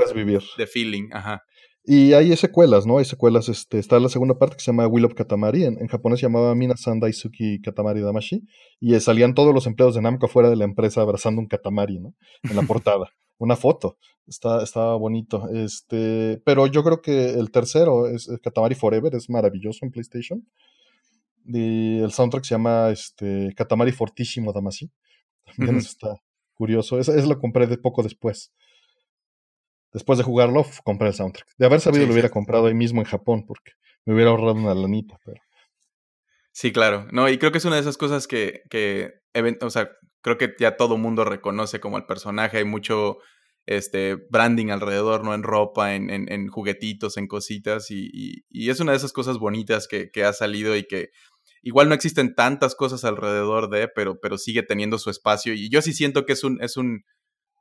de 0.58 0.66
feeling. 0.66 1.10
Ajá. 1.12 1.44
Y 1.88 2.14
hay 2.14 2.36
secuelas, 2.36 2.84
¿no? 2.84 2.98
Hay 2.98 3.04
secuelas, 3.04 3.48
este, 3.48 3.78
está 3.78 4.00
la 4.00 4.08
segunda 4.08 4.36
parte 4.36 4.56
que 4.56 4.62
se 4.64 4.72
llama 4.72 4.88
Will 4.88 5.04
of 5.04 5.14
Katamari, 5.14 5.62
en, 5.62 5.86
japonés 5.86 6.18
se 6.18 6.26
llamaba 6.26 6.52
Minasan 6.56 6.98
Daisuki 6.98 7.60
Katamari 7.62 8.00
Damashi, 8.00 8.42
y 8.80 8.98
salían 8.98 9.34
todos 9.34 9.54
los 9.54 9.68
empleados 9.68 9.94
de 9.94 10.02
Namco 10.02 10.26
fuera 10.26 10.50
de 10.50 10.56
la 10.56 10.64
empresa 10.64 11.00
abrazando 11.00 11.40
un 11.40 11.46
Katamari, 11.46 12.00
¿no? 12.00 12.12
En 12.42 12.56
la 12.56 12.62
portada. 12.66 13.12
Una 13.38 13.54
foto. 13.54 13.98
Está, 14.26 14.64
estaba 14.64 14.96
bonito. 14.96 15.48
Este, 15.50 16.42
pero 16.44 16.66
yo 16.66 16.82
creo 16.82 17.00
que 17.00 17.30
el 17.30 17.52
tercero 17.52 18.08
es 18.08 18.28
Katamari 18.42 18.74
Forever, 18.74 19.14
es 19.14 19.30
maravilloso 19.30 19.84
en 19.84 19.92
PlayStation. 19.92 20.44
Y 21.44 22.00
el 22.00 22.10
soundtrack 22.10 22.42
se 22.42 22.56
llama 22.56 22.90
este, 22.90 23.54
Katamari 23.54 23.92
Fortissimo 23.92 24.52
Damashi. 24.52 24.90
También 25.44 25.76
está 25.76 26.20
curioso. 26.54 26.98
Es, 26.98 27.08
es, 27.08 27.28
lo 27.28 27.38
compré 27.38 27.68
de 27.68 27.78
poco 27.78 28.02
después 28.02 28.52
después 29.92 30.18
de 30.18 30.24
jugarlo, 30.24 30.66
compré 30.84 31.08
el 31.08 31.14
soundtrack. 31.14 31.48
De 31.58 31.66
haber 31.66 31.80
sabido 31.80 32.06
lo 32.06 32.12
hubiera 32.12 32.28
comprado 32.28 32.66
ahí 32.66 32.74
mismo 32.74 33.00
en 33.00 33.06
Japón, 33.06 33.44
porque 33.46 33.72
me 34.04 34.14
hubiera 34.14 34.30
ahorrado 34.30 34.54
una 34.54 34.74
lanita, 34.74 35.18
pero... 35.24 35.40
Sí, 36.52 36.72
claro. 36.72 37.06
No, 37.12 37.28
y 37.28 37.36
creo 37.36 37.52
que 37.52 37.58
es 37.58 37.64
una 37.66 37.74
de 37.74 37.82
esas 37.82 37.98
cosas 37.98 38.26
que, 38.26 38.62
que 38.70 39.12
o 39.60 39.70
sea, 39.70 39.90
creo 40.22 40.38
que 40.38 40.54
ya 40.58 40.76
todo 40.76 40.96
mundo 40.96 41.24
reconoce 41.24 41.80
como 41.80 41.98
el 41.98 42.06
personaje. 42.06 42.58
Hay 42.58 42.64
mucho 42.64 43.18
este, 43.66 44.16
branding 44.30 44.70
alrededor, 44.70 45.24
¿no? 45.24 45.34
En 45.34 45.42
ropa, 45.42 45.94
en, 45.94 46.10
en, 46.10 46.48
juguetitos, 46.48 47.16
en 47.16 47.26
cositas. 47.26 47.90
Y, 47.90 48.44
y, 48.48 48.70
es 48.70 48.80
una 48.80 48.92
de 48.92 48.98
esas 48.98 49.12
cosas 49.12 49.38
bonitas 49.38 49.86
que, 49.86 50.10
que, 50.10 50.24
ha 50.24 50.32
salido 50.32 50.76
y 50.76 50.86
que 50.86 51.10
igual 51.62 51.88
no 51.88 51.94
existen 51.94 52.34
tantas 52.34 52.74
cosas 52.74 53.04
alrededor 53.04 53.68
de, 53.68 53.88
pero, 53.88 54.18
pero 54.20 54.38
sigue 54.38 54.62
teniendo 54.62 54.98
su 54.98 55.10
espacio. 55.10 55.52
Y 55.52 55.68
yo 55.68 55.82
sí 55.82 55.92
siento 55.92 56.24
que 56.24 56.32
es 56.32 56.44
un, 56.44 56.62
es 56.62 56.76
un 56.76 57.04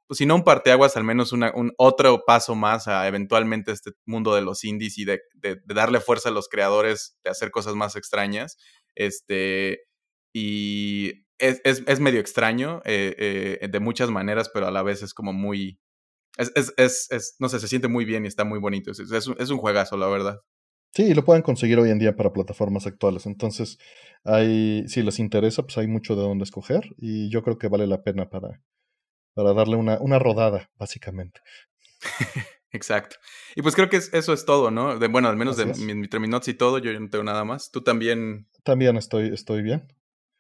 pues 0.08 0.20
si 0.20 0.26
no 0.26 0.36
un 0.36 0.44
parteaguas, 0.44 0.98
al 0.98 1.04
menos 1.04 1.32
un 1.32 1.74
otro 1.78 2.24
paso 2.26 2.56
más 2.56 2.88
a 2.88 3.08
eventualmente 3.08 3.72
este 3.72 3.92
mundo 4.06 4.36
de 4.36 4.42
los 4.42 4.64
indies 4.64 4.98
y 4.98 5.06
de, 5.06 5.22
darle 5.66 6.00
fuerza 6.00 6.30
a 6.30 6.32
los 6.32 6.48
creadores, 6.48 7.18
de 7.24 7.32
hacer 7.32 7.50
cosas 7.52 7.76
más 7.76 7.96
extrañas. 7.96 8.58
Este, 8.94 9.80
y 10.34 11.26
es, 11.40 11.60
es, 11.64 11.84
es 11.88 12.00
medio 12.00 12.20
extraño 12.20 12.82
eh, 12.86 13.60
eh, 13.62 13.68
de 13.68 13.80
muchas 13.80 14.12
maneras, 14.12 14.50
pero 14.54 14.68
a 14.68 14.72
la 14.72 14.84
vez 14.84 15.02
es 15.02 15.14
como 15.14 15.34
muy... 15.34 15.80
Es, 16.38 16.74
es, 16.78 17.36
no 17.40 17.50
sé, 17.50 17.60
se 17.60 17.68
siente 17.68 17.88
muy 17.88 18.06
bien 18.06 18.26
y 18.26 18.28
está 18.28 18.44
muy 18.44 18.60
bonito. 18.60 18.92
Es, 18.92 19.00
es, 19.00 19.50
un 19.50 19.58
juegazo, 19.58 19.98
la 19.98 20.08
verdad. 20.08 20.42
Sí, 20.92 21.14
lo 21.14 21.24
pueden 21.24 21.42
conseguir 21.42 21.80
hoy 21.80 21.90
en 21.90 22.00
día 22.00 22.16
para 22.16 22.34
plataformas 22.34 22.86
actuales. 22.86 23.26
Entonces, 23.26 23.78
hay, 24.24 24.84
si 24.88 25.02
les 25.02 25.20
interesa, 25.20 25.64
pues 25.64 25.78
hay 25.78 25.88
mucho 25.88 26.16
de 26.16 26.24
dónde 26.24 26.44
escoger 26.44 26.94
y 26.98 27.30
yo 27.30 27.42
creo 27.42 27.58
que 27.58 27.70
vale 27.70 27.88
la 27.88 28.04
pena 28.04 28.30
para, 28.30 28.62
para 29.36 29.54
darle 29.54 29.76
una, 29.76 30.00
una 30.00 30.18
rodada, 30.18 30.72
básicamente. 30.80 31.42
Exacto. 32.72 33.18
Y 33.56 33.62
pues 33.62 33.76
creo 33.76 33.90
que 33.90 33.98
eso 33.98 34.34
es 34.34 34.46
todo, 34.46 34.72
¿no? 34.72 34.98
De, 34.98 35.08
bueno, 35.08 35.30
al 35.30 35.38
menos 35.38 35.58
de 35.58 35.66
mi, 35.66 35.94
mi 35.94 36.08
y 36.08 36.54
todo, 36.56 36.78
yo 36.80 37.00
no 37.00 37.10
tengo 37.10 37.24
nada 37.24 37.46
más. 37.46 37.70
¿Tú 37.72 37.82
también? 37.82 38.48
También 38.64 38.98
estoy, 38.98 39.34
estoy 39.34 39.62
bien. 39.62 39.88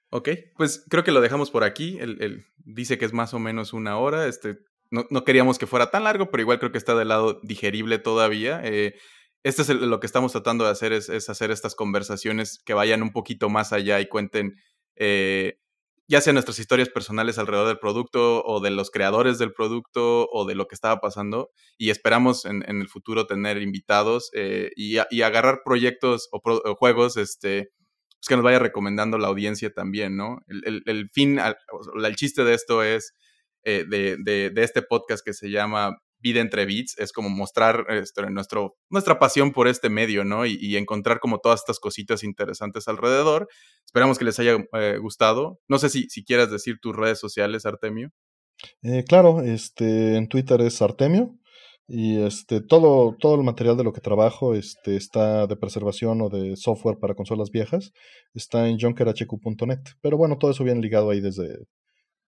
Ok, 0.09 0.29
pues 0.57 0.85
creo 0.89 1.03
que 1.03 1.11
lo 1.11 1.21
dejamos 1.21 1.51
por 1.51 1.63
aquí. 1.63 1.97
Él, 1.99 2.45
dice 2.57 2.97
que 2.97 3.05
es 3.05 3.13
más 3.13 3.33
o 3.33 3.39
menos 3.39 3.73
una 3.73 3.97
hora. 3.97 4.27
Este, 4.27 4.57
no, 4.91 5.05
no, 5.09 5.23
queríamos 5.23 5.57
que 5.57 5.67
fuera 5.67 5.91
tan 5.91 6.03
largo, 6.03 6.29
pero 6.31 6.41
igual 6.41 6.59
creo 6.59 6.71
que 6.71 6.77
está 6.77 6.95
del 6.95 7.09
lado 7.09 7.39
digerible 7.43 7.99
todavía. 7.99 8.61
Eh, 8.63 8.95
este 9.43 9.61
es 9.61 9.69
lo 9.69 9.99
que 9.99 10.07
estamos 10.07 10.31
tratando 10.31 10.65
de 10.65 10.71
hacer, 10.71 10.91
es, 10.91 11.07
es, 11.07 11.29
hacer 11.29 11.51
estas 11.51 11.75
conversaciones 11.75 12.59
que 12.65 12.73
vayan 12.73 13.01
un 13.01 13.11
poquito 13.11 13.49
más 13.49 13.73
allá 13.73 13.99
y 13.99 14.07
cuenten 14.07 14.55
eh, 14.95 15.59
ya 16.07 16.21
sea 16.21 16.33
nuestras 16.33 16.59
historias 16.59 16.89
personales 16.89 17.37
alrededor 17.37 17.67
del 17.67 17.79
producto 17.79 18.43
o 18.43 18.59
de 18.59 18.71
los 18.71 18.91
creadores 18.91 19.39
del 19.39 19.53
producto 19.53 20.27
o 20.31 20.45
de 20.45 20.55
lo 20.55 20.67
que 20.67 20.75
estaba 20.75 20.99
pasando 20.99 21.51
y 21.77 21.89
esperamos 21.89 22.45
en, 22.45 22.63
el 22.63 22.87
futuro 22.87 23.25
tener 23.25 23.61
invitados 23.61 24.29
eh, 24.33 24.71
y, 24.75 24.97
agarrar 25.21 25.61
proyectos 25.65 26.29
o, 26.31 26.41
juegos 26.75 27.17
este, 27.17 27.71
pues 28.19 28.27
que 28.27 28.35
nos 28.35 28.43
vaya 28.43 28.59
recomendando 28.59 29.17
la 29.17 29.27
audiencia 29.27 29.73
también, 29.73 30.15
¿no? 30.15 30.39
El, 30.47 31.09
fin, 31.11 31.39
el 31.39 32.15
chiste 32.15 32.43
de 32.43 32.53
esto 32.53 32.83
es, 32.83 33.13
eh, 33.63 33.85
de, 33.87 34.17
de, 34.19 34.63
este 34.63 34.83
podcast 34.83 35.25
que 35.25 35.33
se 35.33 35.49
llama 35.49 35.97
vida 36.25 36.41
entre 36.41 36.65
beats, 36.65 36.97
es 36.97 37.11
como 37.11 37.29
mostrar 37.29 37.85
este, 37.89 38.27
nuestro, 38.31 38.75
nuestra 38.89 39.19
pasión 39.19 39.51
por 39.51 39.67
este 39.67 39.89
medio, 39.91 40.25
¿no? 40.25 40.47
Y, 40.47 40.75
encontrar 40.75 41.19
como 41.19 41.37
todas 41.37 41.59
estas 41.59 41.79
cositas 41.79 42.23
interesantes 42.23 42.87
alrededor. 42.87 43.47
Esperamos 43.85 44.17
que 44.17 44.25
les 44.25 44.39
haya 44.39 44.57
eh, 44.73 44.97
gustado. 44.99 45.59
No 45.67 45.77
sé 45.77 45.89
si, 45.89 46.09
si 46.09 46.25
quieras 46.25 46.49
decir 46.49 46.79
tus 46.81 46.95
redes 46.95 47.19
sociales, 47.19 47.67
Artemio. 47.67 48.09
Eh, 48.81 49.03
claro, 49.07 49.41
este, 49.41 50.15
en 50.15 50.27
Twitter 50.27 50.61
es 50.61 50.81
Artemio. 50.81 51.37
Y 51.87 52.23
este, 52.23 52.61
todo, 52.61 53.15
todo 53.19 53.35
el 53.35 53.43
material 53.43 53.77
de 53.77 53.83
lo 53.83 53.93
que 53.93 54.01
trabajo 54.01 54.55
este, 54.55 54.95
está 54.95 55.45
de 55.45 55.55
preservación 55.55 56.21
o 56.21 56.29
de 56.29 56.55
software 56.55 56.97
para 56.99 57.13
consolas 57.13 57.51
viejas. 57.51 57.91
Está 58.33 58.67
en 58.67 58.79
junkerhq.net. 58.79 59.81
Pero 60.01 60.17
bueno, 60.17 60.39
todo 60.39 60.49
eso 60.49 60.63
viene 60.63 60.81
ligado 60.81 61.11
ahí 61.11 61.21
desde, 61.21 61.67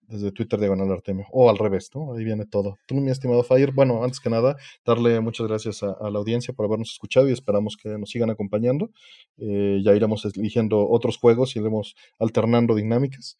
desde 0.08 0.32
Twitter 0.32 0.60
Diagonal 0.60 0.91
Artemio, 0.91 1.26
o 1.32 1.49
al 1.49 1.58
revés, 1.58 1.89
¿no? 1.93 2.14
Ahí 2.14 2.24
viene 2.24 2.45
todo. 2.45 2.78
Tú, 2.86 2.95
mi 2.95 3.12
estimado 3.12 3.43
Fire, 3.43 3.72
bueno, 3.74 4.03
antes 4.03 4.20
que 4.20 4.30
nada, 4.30 4.55
darle 4.86 5.20
muchas 5.20 5.47
gracias 5.47 5.84
a, 5.84 6.10
la 6.10 6.20
audiencia 6.20 6.53
por 6.53 6.66
habernos 6.66 6.91
escuchado 6.91 7.30
y 7.30 7.34
esperamos 7.34 7.76
que 7.76 7.89
nos 7.97 8.10
sigan 8.10 8.30
acompañando. 8.30 8.89
Eh, 9.38 9.82
ya 9.84 9.93
iremos 9.93 10.26
eligiendo 10.26 10.88
otros 10.89 11.18
juegos 11.18 11.55
y 11.55 11.60
iremos 11.60 11.95
alternando 12.20 12.74
dinámicas. 12.76 13.38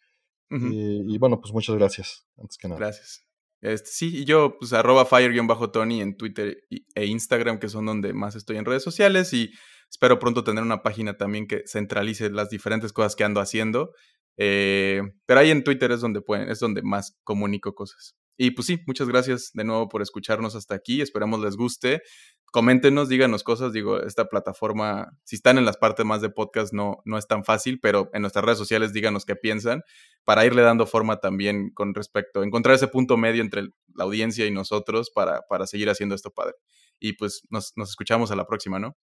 Eh, 0.50 1.02
y 1.06 1.18
bueno, 1.18 1.42
pues 1.42 1.54
muchas 1.54 1.76
gracias, 1.76 2.26
antes 2.38 2.58
que 2.58 2.68
nada. 2.68 2.80
Gracias. 2.80 3.28
Este, 3.62 3.90
sí, 3.90 4.18
y 4.20 4.26
yo, 4.26 4.58
pues 4.60 4.74
arroba 4.74 5.06
fire-tony 5.06 6.02
en 6.02 6.16
Twitter 6.16 6.64
e 6.96 7.06
Instagram, 7.06 7.60
que 7.60 7.70
son 7.70 7.86
donde 7.86 8.14
más 8.14 8.36
estoy 8.36 8.58
en 8.58 8.66
redes 8.66 8.84
sociales, 8.84 9.34
y 9.34 9.52
espero 9.90 10.20
pronto 10.20 10.44
tener 10.44 10.64
una 10.64 10.84
página 10.84 11.18
también 11.18 11.48
que 11.48 11.64
centralice 11.66 12.30
las 12.30 12.50
diferentes 12.50 12.94
cosas 12.94 13.16
que 13.16 13.24
ando 13.24 13.42
haciendo. 13.42 13.94
Eh, 14.38 15.02
pero 15.26 15.40
ahí 15.40 15.50
en 15.50 15.64
Twitter 15.64 15.92
es 15.92 16.02
donde 16.02 16.22
pueden, 16.22 16.50
es 16.50 16.60
donde 16.60 16.82
más 16.84 17.18
comunico 17.24 17.74
cosas. 17.74 18.16
Y 18.38 18.52
pues 18.52 18.68
sí, 18.68 18.80
muchas 18.86 19.08
gracias 19.08 19.52
de 19.54 19.64
nuevo 19.64 19.90
por 19.90 20.04
escucharnos 20.04 20.56
hasta 20.56 20.76
aquí. 20.76 21.02
Esperamos 21.02 21.42
les 21.42 21.58
guste. 21.58 22.04
Coméntenos, 22.52 23.10
díganos 23.10 23.44
cosas. 23.44 23.74
Digo, 23.74 24.00
esta 24.00 24.30
plataforma, 24.30 25.18
si 25.24 25.36
están 25.36 25.58
en 25.58 25.66
las 25.66 25.78
partes 25.78 26.06
más 26.06 26.22
de 26.22 26.30
podcast, 26.30 26.72
no, 26.72 27.02
no 27.04 27.18
es 27.18 27.28
tan 27.28 27.44
fácil, 27.44 27.80
pero 27.82 28.10
en 28.14 28.22
nuestras 28.22 28.46
redes 28.46 28.60
sociales 28.60 28.94
díganos 28.94 29.26
qué 29.26 29.36
piensan 29.36 29.82
para 30.24 30.46
irle 30.46 30.62
dando 30.62 30.86
forma 30.86 31.20
también 31.20 31.72
con 31.72 31.96
respecto, 31.96 32.44
encontrar 32.44 32.76
ese 32.76 32.88
punto 32.88 33.18
medio 33.18 33.42
entre 33.42 33.70
la 33.96 34.04
audiencia 34.04 34.46
y 34.46 34.52
nosotros 34.52 35.10
para, 35.10 35.42
para 35.50 35.66
seguir 35.66 35.90
haciendo 35.90 36.14
esto 36.14 36.32
padre. 36.32 36.54
Y 37.00 37.14
pues 37.14 37.42
nos, 37.50 37.74
nos 37.76 37.90
escuchamos 37.90 38.30
a 38.30 38.36
la 38.36 38.46
próxima, 38.46 38.78
¿no? 38.78 38.96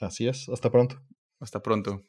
Así 0.00 0.28
es. 0.28 0.48
Hasta 0.48 0.70
pronto. 0.70 1.02
Hasta 1.40 1.60
pronto. 1.60 2.04